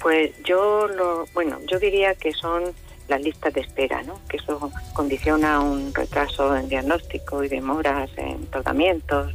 Pues 0.00 0.30
yo 0.44 0.86
lo, 0.86 1.26
bueno, 1.34 1.58
yo 1.68 1.80
diría 1.80 2.14
que 2.14 2.32
son 2.32 2.72
las 3.08 3.20
listas 3.20 3.52
de 3.52 3.60
espera, 3.60 4.02
¿no? 4.02 4.20
que 4.28 4.38
eso 4.38 4.70
condiciona 4.92 5.60
un 5.60 5.92
retraso 5.94 6.56
en 6.56 6.68
diagnóstico 6.68 7.44
y 7.44 7.48
demoras 7.48 8.10
en 8.16 8.46
tratamientos. 8.46 9.32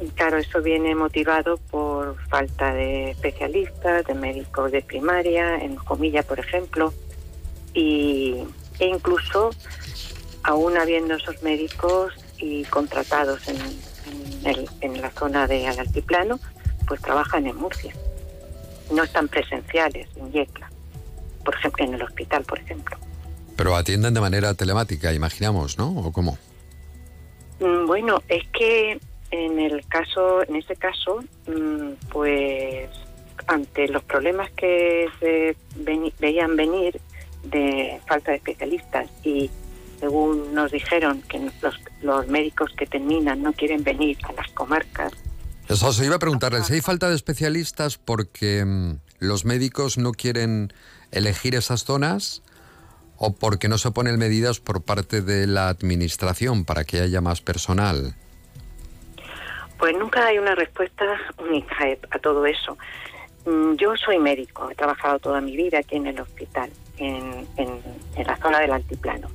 Y 0.00 0.08
claro, 0.08 0.38
eso 0.38 0.62
viene 0.62 0.94
motivado 0.94 1.58
por 1.70 2.16
falta 2.28 2.72
de 2.72 3.10
especialistas, 3.10 4.04
de 4.06 4.14
médicos 4.14 4.72
de 4.72 4.82
primaria, 4.82 5.56
en 5.56 5.76
Comilla, 5.76 6.22
por 6.22 6.40
ejemplo, 6.40 6.92
y, 7.74 8.42
e 8.78 8.86
incluso 8.86 9.50
aún 10.42 10.76
habiendo 10.76 11.14
esos 11.14 11.42
médicos 11.42 12.14
y 12.38 12.64
contratados 12.64 13.46
en, 13.48 13.58
en 14.80 15.00
la 15.00 15.10
zona 15.10 15.46
de 15.46 15.68
altiplano, 15.68 16.40
pues 16.88 17.00
trabajan 17.00 17.46
en 17.46 17.56
Murcia. 17.56 17.94
No 18.90 19.04
están 19.04 19.28
presenciales 19.28 20.08
en 20.16 20.32
Yecla 20.32 20.72
por 21.44 21.54
ejemplo, 21.54 21.84
en 21.84 21.94
el 21.94 22.02
hospital, 22.02 22.44
por 22.44 22.58
ejemplo. 22.58 22.96
Pero 23.56 23.76
atienden 23.76 24.14
de 24.14 24.20
manera 24.20 24.54
telemática, 24.54 25.12
imaginamos, 25.12 25.78
¿no? 25.78 25.90
¿O 25.90 26.12
cómo? 26.12 26.38
Mm, 27.60 27.86
bueno, 27.86 28.22
es 28.28 28.46
que 28.48 28.98
en 29.30 29.58
el 29.58 29.86
caso, 29.86 30.42
en 30.46 30.56
ese 30.56 30.76
caso, 30.76 31.24
mm, 31.46 32.08
pues 32.10 32.88
ante 33.46 33.88
los 33.88 34.02
problemas 34.04 34.50
que 34.52 35.06
se 35.18 35.56
veían 36.20 36.56
venir 36.56 37.00
de 37.44 38.00
falta 38.06 38.30
de 38.30 38.36
especialistas 38.36 39.08
y 39.24 39.50
según 39.98 40.54
nos 40.54 40.70
dijeron 40.70 41.22
que 41.22 41.38
los, 41.60 41.74
los 42.02 42.26
médicos 42.28 42.70
que 42.76 42.86
terminan 42.86 43.42
no 43.42 43.52
quieren 43.52 43.82
venir 43.82 44.18
a 44.24 44.32
las 44.32 44.50
comarcas. 44.52 45.12
Eso 45.68 45.92
se 45.92 46.04
iba 46.04 46.16
a 46.16 46.18
preguntarles, 46.18 46.70
hay 46.70 46.80
falta 46.80 47.08
de 47.08 47.14
especialistas 47.14 47.98
porque 47.98 48.64
mm, 48.64 48.98
los 49.20 49.44
médicos 49.44 49.98
no 49.98 50.12
quieren 50.12 50.72
elegir 51.12 51.54
esas 51.54 51.84
zonas 51.84 52.42
o 53.16 53.32
porque 53.32 53.68
no 53.68 53.78
se 53.78 53.90
ponen 53.92 54.18
medidas 54.18 54.58
por 54.58 54.82
parte 54.82 55.20
de 55.20 55.46
la 55.46 55.68
administración 55.68 56.64
para 56.64 56.84
que 56.84 57.00
haya 57.00 57.20
más 57.20 57.40
personal? 57.40 58.14
Pues 59.78 59.96
nunca 59.96 60.26
hay 60.26 60.38
una 60.38 60.54
respuesta 60.54 61.04
única 61.38 61.74
a 62.10 62.18
todo 62.18 62.46
eso. 62.46 62.76
Mm, 63.44 63.74
yo 63.74 63.96
soy 63.96 64.18
médico, 64.18 64.70
he 64.70 64.74
trabajado 64.74 65.18
toda 65.18 65.40
mi 65.40 65.56
vida 65.56 65.78
aquí 65.78 65.96
en 65.96 66.06
el 66.06 66.20
hospital, 66.20 66.70
en, 66.98 67.46
la 68.26 68.36
zona 68.36 68.60
del 68.60 68.72
altiplano. 68.72 69.28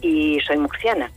Y 0.00 0.40
soy 0.40 0.58
murciana, 0.58 1.10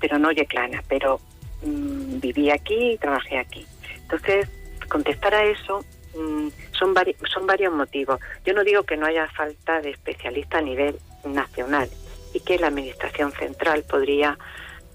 pero 0.00 0.18
no 0.18 0.32
yeclana, 0.32 0.82
pero 0.88 1.20
mm, 1.62 2.20
viví 2.20 2.50
aquí 2.50 2.92
y 2.92 2.98
trabajé 2.98 3.38
aquí. 3.38 3.66
Entonces, 4.02 4.48
contestar 4.88 5.34
a 5.34 5.44
eso 5.44 5.84
mm, 6.14 6.48
son, 6.72 6.94
son 7.32 7.46
varios 7.46 7.72
motivos. 7.72 8.20
Yo 8.44 8.54
no 8.54 8.64
digo 8.64 8.82
que 8.84 8.96
no 8.96 9.06
haya 9.06 9.28
falta 9.28 9.80
de 9.80 9.90
especialistas 9.90 10.60
a 10.60 10.64
nivel 10.64 10.98
nacional 11.24 11.88
y 12.34 12.40
que 12.40 12.58
la 12.58 12.68
Administración 12.68 13.32
Central 13.32 13.84
podría 13.88 14.38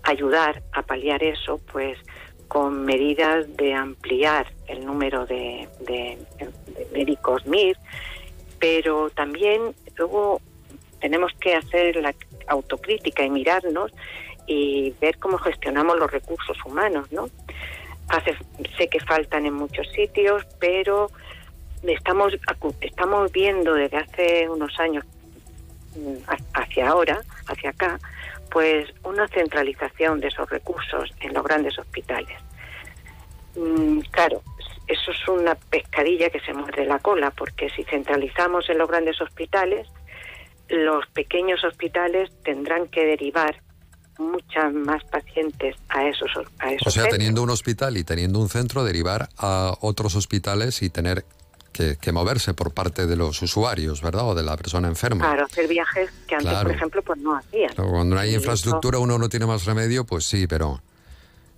ayudar 0.04 0.64
a 0.74 0.82
paliar 0.84 1.24
eso, 1.24 1.60
pues 1.72 1.98
con 2.48 2.86
medidas 2.86 3.46
de 3.58 3.74
ampliar 3.74 4.48
el 4.68 4.86
número 4.86 5.26
de, 5.26 5.68
médicos 6.94 7.46
MIR, 7.46 7.78
pero 8.60 9.10
también 9.10 9.76
luego 9.98 10.42
tenemos 11.00 11.32
que 11.40 11.56
hacer 11.56 11.98
la 11.98 12.16
autocrítica 12.48 13.24
y 13.24 13.30
mirarnos 13.30 13.92
y 14.48 14.94
ver 15.02 15.18
cómo 15.20 15.38
gestionamos 15.38 16.00
los 16.00 16.10
recursos 16.10 16.58
humanos, 16.66 17.12
¿no? 17.12 17.30
Sé 18.78 18.88
que 18.88 19.00
faltan 19.00 19.46
en 19.46 19.54
muchos 19.54 19.88
sitios, 19.92 20.46
pero 20.60 21.10
estamos 21.84 22.34
estamos 22.82 23.32
viendo 23.32 23.74
desde 23.74 23.98
hace 23.98 24.50
unos 24.50 24.80
años 24.80 25.06
mm, 25.96 26.30
hacia 26.54 26.90
ahora, 26.90 27.22
hacia 27.48 27.70
acá, 27.70 28.00
pues 28.50 28.90
una 29.04 29.28
centralización 29.28 30.20
de 30.20 30.30
esos 30.30 30.50
recursos 30.50 31.12
en 31.22 31.34
los 31.34 31.44
grandes 31.44 31.78
hospitales. 31.78 32.38
Mm, 33.56 34.00
claro, 34.12 34.42
eso 34.88 35.12
es 35.12 35.28
una 35.28 35.56
pescadilla 35.56 36.30
que 36.30 36.40
se 36.40 36.54
muerde 36.54 36.86
la 36.86 37.00
cola, 37.00 37.32
porque 37.32 37.70
si 37.70 37.84
centralizamos 37.84 38.70
en 38.70 38.78
los 38.78 38.90
grandes 38.90 39.20
hospitales, 39.22 39.88
los 40.70 41.06
pequeños 41.08 41.64
hospitales 41.64 42.30
tendrán 42.44 42.88
que 42.88 43.06
derivar 43.06 43.62
muchas 44.20 44.74
más 44.74 45.04
pacientes 45.06 45.76
a 45.90 46.08
esos 46.08 46.32
a 46.60 46.74
esos 46.74 46.88
O 46.88 46.92
sea, 46.92 47.08
teniendo 47.10 47.44
un 47.44 47.50
hospital 47.50 47.98
y 47.98 48.04
teniendo 48.04 48.40
un 48.40 48.50
centro, 48.50 48.84
derivar 48.84 49.30
a 49.38 49.74
otros 49.82 50.16
hospitales 50.16 50.82
y 50.82 50.90
tener 50.90 51.26
que, 52.00 52.12
moverse 52.12 52.54
por 52.54 52.74
parte 52.74 53.06
de 53.06 53.16
los 53.16 53.42
usuarios, 53.42 54.02
¿verdad? 54.02 54.30
O 54.30 54.36
de 54.36 54.44
la 54.44 54.58
persona 54.58 54.88
enferma. 54.88 55.26
Claro, 55.26 55.46
hacer 55.46 55.68
viajes 55.68 56.10
que 56.28 56.36
antes, 56.36 56.54
por 56.54 56.72
ejemplo, 56.72 57.02
pues 57.04 57.20
no 57.20 57.36
hacían. 57.36 57.74
cuando 57.76 58.16
no 58.16 58.20
hay 58.20 58.34
infraestructura, 58.34 59.00
uno 59.00 59.18
no 59.18 59.30
tiene 59.30 59.46
más 59.46 59.66
remedio, 59.66 60.06
pues 60.06 60.26
sí, 60.26 60.48
pero... 60.48 60.82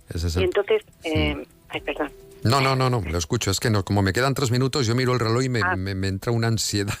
Ese 0.08 0.40
Y 0.40 0.44
entonces... 0.44 0.82
Eh, 1.04 1.46
ay, 1.68 1.80
perdón. 1.80 2.12
No, 2.42 2.60
no, 2.60 2.74
no, 2.74 2.90
no, 2.90 3.00
lo 3.00 3.18
escucho. 3.18 3.50
Es 3.50 3.60
que 3.60 3.70
no, 3.70 3.84
como 3.84 4.02
me 4.02 4.12
quedan 4.12 4.34
tres 4.34 4.50
minutos, 4.50 4.86
yo 4.86 4.94
miro 4.94 5.12
el 5.12 5.20
reloj 5.20 5.44
y 5.44 5.48
me, 5.48 5.60
ah. 5.62 5.76
me, 5.76 6.08
entra 6.08 6.32
una 6.32 6.48
ansiedad. 6.48 6.94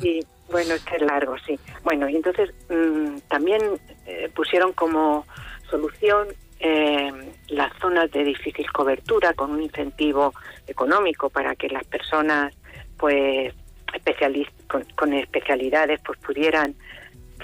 Sí, 0.00 0.20
bueno, 0.50 0.74
es 0.74 0.82
que 0.82 0.96
es 0.96 1.02
largo, 1.02 1.36
sí. 1.46 1.58
Bueno, 1.84 2.08
y 2.08 2.16
entonces 2.16 2.50
mm, 2.68 3.18
también 3.28 3.62
eh, 4.06 4.30
pusieron 4.34 4.72
como 4.72 5.26
solución 5.70 6.28
eh, 6.60 7.12
las 7.48 7.72
zonas 7.80 8.10
de 8.10 8.24
difícil 8.24 8.70
cobertura 8.72 9.34
con 9.34 9.50
un 9.50 9.62
incentivo 9.62 10.32
económico 10.66 11.28
para 11.28 11.54
que 11.54 11.68
las 11.68 11.84
personas 11.84 12.54
pues 12.96 13.52
con, 14.96 15.12
especialidades 15.12 16.00
pues 16.04 16.18
pudieran 16.18 16.74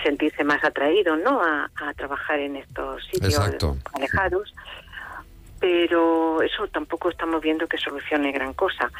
sentirse 0.02 0.44
más 0.44 0.64
atraídos 0.64 1.18
no 1.20 1.42
a, 1.42 1.68
trabajar 1.96 2.38
en 2.38 2.56
estos 2.56 3.04
sitios 3.06 3.38
alejados. 3.92 4.54
Pero 5.60 6.42
eso 6.42 6.66
tampoco 6.68 7.10
estamos 7.10 7.40
viendo 7.40 7.66
que 7.66 7.78
solucione 7.78 8.32
gran 8.32 8.54
cosa. 8.54 8.90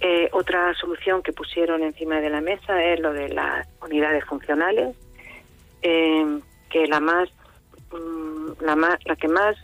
Eh, 0.00 0.28
otra 0.32 0.74
solución 0.74 1.22
que 1.22 1.32
pusieron 1.32 1.82
encima 1.82 2.20
de 2.20 2.30
la 2.30 2.40
mesa 2.40 2.82
es 2.82 2.98
lo 2.98 3.12
de 3.12 3.28
las 3.28 3.68
unidades 3.80 4.24
funcionales. 4.24 4.96
Eh, 5.82 6.40
que 6.74 6.88
la 6.88 6.98
más 6.98 7.28
mm, 7.92 8.64
la 8.64 8.74
más 8.74 8.98
la 9.04 9.14
que 9.14 9.28
más 9.28 9.56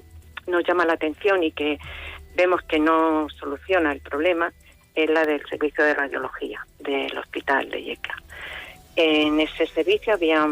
nos 0.47 0.63
llama 0.65 0.85
la 0.85 0.93
atención 0.93 1.43
y 1.43 1.51
que 1.51 1.77
vemos 2.37 2.63
que 2.63 2.79
no 2.79 3.27
soluciona 3.31 3.91
el 3.91 4.01
problema 4.01 4.53
es 4.95 5.11
la 5.11 5.25
del 5.25 5.45
servicio 5.47 5.85
de 5.85 5.95
radiología 5.95 6.65
del 6.79 7.19
hospital 7.19 7.69
de 7.69 7.83
Yeca. 7.83 8.15
En 8.95 9.41
ese 9.41 9.67
servicio 9.67 10.15
había 10.15 10.47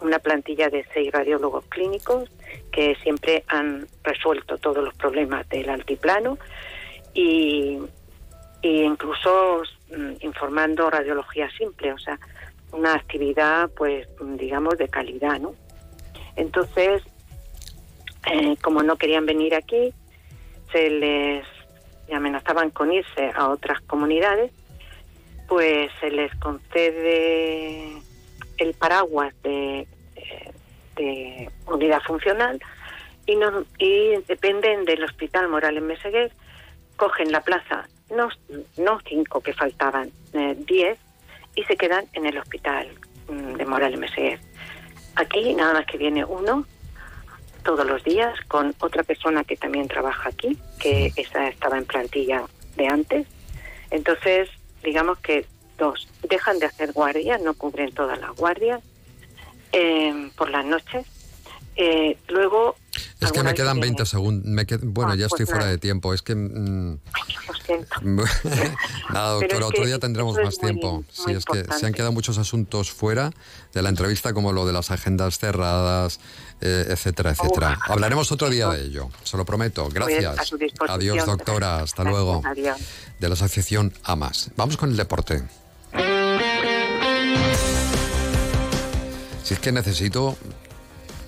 una 0.00 0.18
plantilla 0.18 0.68
de 0.68 0.84
seis 0.92 1.10
radiólogos 1.10 1.64
clínicos 1.66 2.30
que 2.70 2.94
siempre 2.96 3.44
han 3.48 3.86
resuelto 4.02 4.58
todos 4.58 4.84
los 4.84 4.94
problemas 4.94 5.48
del 5.48 5.70
altiplano 5.70 6.36
y, 7.14 7.78
incluso 8.62 9.62
mm, 9.96 10.12
informando 10.20 10.90
radiología 10.90 11.48
simple, 11.56 11.92
o 11.92 11.98
sea, 11.98 12.18
una 12.72 12.94
actividad, 12.94 13.70
pues, 13.70 14.06
digamos, 14.20 14.76
de 14.76 14.88
calidad, 14.88 15.38
¿no? 15.40 15.54
Entonces, 16.36 17.02
eh, 18.30 18.56
como 18.62 18.82
no 18.82 18.96
querían 18.96 19.26
venir 19.26 19.54
aquí, 19.54 19.92
se 20.72 20.90
les 20.90 21.46
amenazaban 22.12 22.70
con 22.70 22.92
irse 22.92 23.30
a 23.34 23.48
otras 23.48 23.80
comunidades, 23.82 24.52
pues 25.48 25.90
se 26.00 26.10
les 26.10 26.34
concede 26.36 27.92
el 28.58 28.74
paraguas 28.74 29.34
de, 29.42 29.86
de 30.96 31.50
unidad 31.66 32.00
funcional 32.02 32.60
y, 33.26 33.36
no, 33.36 33.64
y 33.78 34.16
dependen 34.28 34.84
del 34.84 35.04
Hospital 35.04 35.48
Morales 35.48 35.82
Meseguer, 35.82 36.32
cogen 36.96 37.32
la 37.32 37.40
plaza, 37.40 37.88
no, 38.10 38.28
no 38.76 39.00
cinco 39.08 39.40
que 39.40 39.52
faltaban, 39.54 40.10
eh, 40.34 40.54
diez, 40.58 40.98
y 41.54 41.64
se 41.64 41.76
quedan 41.76 42.04
en 42.12 42.26
el 42.26 42.38
Hospital 42.38 42.88
mm, 43.28 43.54
de 43.54 43.64
Morales 43.64 43.98
Meseguer. 43.98 44.40
Aquí 45.16 45.54
nada 45.54 45.74
más 45.74 45.86
que 45.86 45.98
viene 45.98 46.24
uno 46.24 46.66
todos 47.62 47.86
los 47.86 48.04
días 48.04 48.38
con 48.48 48.74
otra 48.80 49.02
persona 49.02 49.44
que 49.44 49.56
también 49.56 49.88
trabaja 49.88 50.28
aquí, 50.28 50.58
que 50.78 51.12
esa 51.16 51.48
estaba 51.48 51.78
en 51.78 51.86
plantilla 51.86 52.44
de 52.76 52.86
antes. 52.86 53.26
Entonces, 53.90 54.50
digamos 54.82 55.18
que 55.18 55.46
dos, 55.78 56.08
dejan 56.28 56.58
de 56.58 56.66
hacer 56.66 56.92
guardias, 56.92 57.40
no 57.40 57.54
cubren 57.54 57.92
todas 57.92 58.18
las 58.20 58.34
guardias 58.36 58.82
eh, 59.72 60.30
por 60.36 60.50
las 60.50 60.64
noches. 60.64 61.06
Eh, 61.76 62.16
luego 62.28 62.76
es 63.20 63.32
que 63.32 63.42
me 63.42 63.54
quedan 63.54 63.80
20 63.80 64.06
segundos. 64.06 64.44
bueno, 64.82 65.12
ah, 65.12 65.16
ya 65.16 65.28
pues 65.28 65.40
estoy 65.40 65.46
fuera 65.46 65.66
de 65.66 65.78
tiempo. 65.78 66.14
Es 66.14 66.22
que. 66.22 66.34
Mm, 66.34 66.98
lo 67.46 67.54
siento. 67.64 68.00
nada, 69.12 69.32
doctora, 69.32 69.66
otro 69.66 69.86
día 69.86 69.98
tendremos 69.98 70.36
más 70.36 70.58
tiempo. 70.58 71.04
sí, 71.10 71.32
es 71.32 71.44
que 71.44 71.64
se 71.64 71.86
han 71.86 71.92
quedado 71.92 72.12
muchos 72.12 72.38
asuntos 72.38 72.90
fuera 72.90 73.30
de 73.72 73.82
la 73.82 73.88
entrevista, 73.88 74.32
como 74.32 74.52
lo 74.52 74.66
de 74.66 74.72
las 74.72 74.90
agendas 74.90 75.38
cerradas, 75.38 76.20
eh, 76.60 76.86
etcétera, 76.88 77.30
etcétera. 77.30 77.78
Hablaremos 77.86 78.30
otro 78.30 78.50
día 78.50 78.68
de 78.68 78.84
ello, 78.84 79.08
se 79.22 79.36
lo 79.36 79.44
prometo. 79.44 79.88
Gracias. 79.88 80.52
Adiós, 80.88 81.24
doctora. 81.24 81.78
Hasta 81.78 82.04
luego. 82.04 82.42
Adiós. 82.44 82.78
De 83.18 83.28
la 83.28 83.34
asociación 83.34 83.92
AMAS. 84.04 84.50
Vamos 84.56 84.76
con 84.76 84.90
el 84.90 84.96
deporte. 84.96 85.42
Si 89.42 89.52
es 89.52 89.60
que 89.60 89.72
necesito 89.72 90.38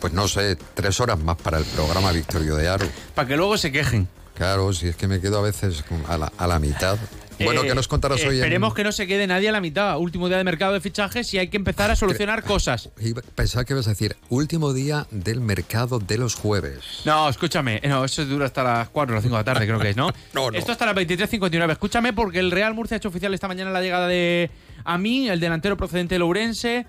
pues 0.06 0.14
no 0.14 0.28
sé, 0.28 0.56
tres 0.74 1.00
horas 1.00 1.18
más 1.18 1.36
para 1.36 1.58
el 1.58 1.64
programa 1.64 2.12
Victorio 2.12 2.54
de 2.54 2.68
Aro. 2.68 2.86
Para 3.16 3.26
que 3.26 3.36
luego 3.36 3.58
se 3.58 3.72
quejen. 3.72 4.06
Claro, 4.36 4.72
si 4.72 4.86
es 4.86 4.94
que 4.94 5.08
me 5.08 5.20
quedo 5.20 5.40
a 5.40 5.42
veces 5.42 5.82
a 6.06 6.16
la, 6.16 6.30
a 6.38 6.46
la 6.46 6.60
mitad. 6.60 6.96
Bueno, 7.40 7.62
¿qué 7.62 7.74
nos 7.74 7.88
contarás 7.88 8.24
hoy? 8.24 8.36
Esperemos 8.36 8.72
que 8.72 8.84
no 8.84 8.92
se 8.92 9.08
quede 9.08 9.26
nadie 9.26 9.48
a 9.48 9.52
la 9.52 9.60
mitad. 9.60 9.98
Último 9.98 10.28
día 10.28 10.38
de 10.38 10.44
mercado 10.44 10.74
de 10.74 10.80
fichajes 10.80 11.34
y 11.34 11.38
hay 11.38 11.48
que 11.48 11.56
empezar 11.56 11.90
a 11.90 11.96
solucionar 11.96 12.44
cosas. 12.44 12.90
Pensaba 13.34 13.64
que 13.64 13.72
ibas 13.72 13.88
a 13.88 13.90
decir 13.90 14.14
último 14.28 14.72
día 14.72 15.08
del 15.10 15.40
mercado 15.40 15.98
de 15.98 16.18
los 16.18 16.36
jueves. 16.36 17.00
No, 17.04 17.28
escúchame. 17.28 17.80
No, 17.82 18.04
eso 18.04 18.24
dura 18.26 18.46
hasta 18.46 18.62
las 18.62 18.88
4 18.90 19.12
o 19.12 19.16
las 19.16 19.24
5 19.24 19.34
de 19.34 19.40
la 19.40 19.44
tarde, 19.44 19.66
creo 19.66 19.80
que 19.80 19.90
es, 19.90 19.96
¿no? 19.96 20.12
no, 20.34 20.50
Esto 20.52 20.70
hasta 20.70 20.86
las 20.86 20.94
23.59. 20.94 21.72
Escúchame 21.72 22.12
porque 22.12 22.38
el 22.38 22.52
Real 22.52 22.74
Murcia 22.74 22.94
ha 22.94 22.98
hecho 22.98 23.08
oficial 23.08 23.34
esta 23.34 23.48
mañana 23.48 23.72
la 23.72 23.82
llegada 23.82 24.06
de 24.06 24.52
a 24.84 24.98
mí, 24.98 25.28
el 25.28 25.40
delantero 25.40 25.76
procedente 25.76 26.14
de 26.14 26.20
Lourense 26.20 26.86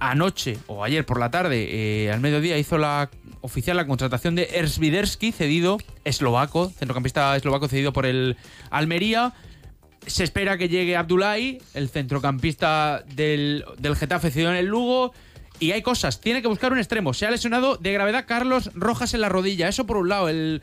anoche 0.00 0.58
o 0.66 0.84
ayer 0.84 1.04
por 1.04 1.18
la 1.20 1.30
tarde, 1.30 1.68
eh, 2.04 2.12
al 2.12 2.20
mediodía, 2.20 2.58
hizo 2.58 2.78
la 2.78 3.10
oficial 3.40 3.76
la 3.76 3.86
contratación 3.86 4.34
de 4.34 4.48
Ersviderski, 4.54 5.32
cedido 5.32 5.78
eslovaco, 6.04 6.70
centrocampista 6.70 7.36
eslovaco 7.36 7.68
cedido 7.68 7.92
por 7.92 8.06
el 8.06 8.36
Almería. 8.70 9.32
Se 10.06 10.24
espera 10.24 10.56
que 10.56 10.68
llegue 10.68 10.96
Abdullahi, 10.96 11.58
el 11.74 11.88
centrocampista 11.88 13.04
del, 13.14 13.64
del 13.78 13.96
Getafe 13.96 14.30
cedido 14.30 14.50
en 14.50 14.56
el 14.56 14.66
Lugo. 14.66 15.12
Y 15.60 15.72
hay 15.72 15.82
cosas, 15.82 16.20
tiene 16.20 16.40
que 16.40 16.48
buscar 16.48 16.72
un 16.72 16.78
extremo. 16.78 17.12
Se 17.12 17.26
ha 17.26 17.30
lesionado 17.30 17.76
de 17.76 17.92
gravedad 17.92 18.24
Carlos 18.26 18.70
Rojas 18.74 19.14
en 19.14 19.20
la 19.20 19.28
rodilla. 19.28 19.68
Eso 19.68 19.86
por 19.86 19.96
un 19.96 20.08
lado. 20.08 20.28
El, 20.28 20.62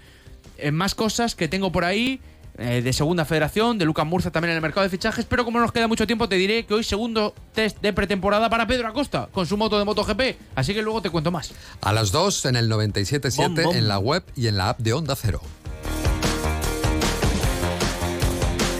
más 0.71 0.95
cosas 0.95 1.35
que 1.35 1.47
tengo 1.47 1.71
por 1.71 1.83
ahí. 1.83 2.21
Eh, 2.57 2.81
de 2.81 2.93
segunda 2.93 3.25
federación, 3.25 3.77
de 3.77 3.85
Lucas 3.85 4.05
Murcia 4.05 4.31
también 4.31 4.51
en 4.51 4.55
el 4.57 4.61
mercado 4.61 4.83
de 4.83 4.89
fichajes, 4.89 5.25
pero 5.25 5.43
como 5.45 5.59
no 5.59 5.65
nos 5.65 5.71
queda 5.73 5.87
mucho 5.87 6.07
tiempo 6.07 6.29
te 6.29 6.35
diré 6.35 6.65
que 6.65 6.73
hoy 6.73 6.83
segundo 6.83 7.33
test 7.53 7.81
de 7.81 7.91
pretemporada 7.93 8.49
para 8.49 8.65
Pedro 8.67 8.87
Acosta 8.87 9.27
con 9.31 9.45
su 9.45 9.57
moto 9.57 9.77
de 9.77 9.85
MotoGP, 9.85 10.21
así 10.55 10.73
que 10.73 10.81
luego 10.81 11.01
te 11.01 11.09
cuento 11.09 11.31
más. 11.31 11.51
A 11.81 11.91
las 11.93 12.11
2 12.11 12.45
en 12.45 12.55
el 12.55 12.69
97.7 12.69 13.75
en 13.75 13.87
la 13.87 13.99
web 13.99 14.23
y 14.35 14.47
en 14.47 14.57
la 14.57 14.69
app 14.69 14.79
de 14.79 14.93
Onda 14.93 15.15
Cero. 15.15 15.41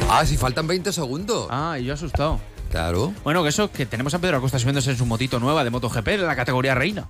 Ah, 0.10 0.26
si 0.26 0.38
faltan 0.38 0.68
20 0.68 0.94
segundos. 0.94 1.48
Ah, 1.50 1.78
y 1.80 1.86
yo 1.86 1.94
asustado. 1.96 2.40
Claro. 2.72 3.14
Bueno, 3.24 3.42
que 3.44 3.50
eso, 3.50 3.72
que 3.72 3.86
tenemos 3.86 4.14
a 4.14 4.20
Pedro 4.20 4.38
Acosta 4.38 4.60
subiéndose 4.60 4.92
en 4.92 4.98
su 4.98 5.06
motito 5.06 5.40
nueva 5.40 5.64
de 5.64 5.70
MotoGP 5.70 6.06
de 6.08 6.18
la 6.20 6.36
categoría 6.36 6.76
reina. 6.76 7.10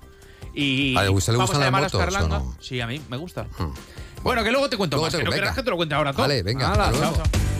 Y 0.54 0.96
¿A 0.96 1.02
le 1.02 1.08
gusta- 1.10 1.32
le 1.32 1.38
gustan 1.38 1.60
las 1.60 1.70
motos 1.70 1.94
o 2.16 2.28
no? 2.28 2.56
Sí, 2.60 2.80
a 2.80 2.86
mí 2.86 3.00
me 3.10 3.16
gusta. 3.18 3.46
Bueno, 4.26 4.42
que 4.44 4.50
luego 4.50 4.68
te 4.68 4.76
cuento 4.76 4.96
Luego 4.96 5.06
más. 5.06 5.12
te- 5.16 5.22
no 5.24 5.30
venga. 5.30 5.54
que 5.54 5.62
te 5.62 5.70
lo 5.70 5.76
cuente 5.76 5.94
ahora 5.94 6.12
todo. 6.12 6.22
Vale, 6.22 6.42
venga, 6.42 6.72
Hala, 6.72 6.86
hasta 6.88 6.98
luego. 6.98 7.16
chao, 7.16 7.24
chao. 7.26 7.55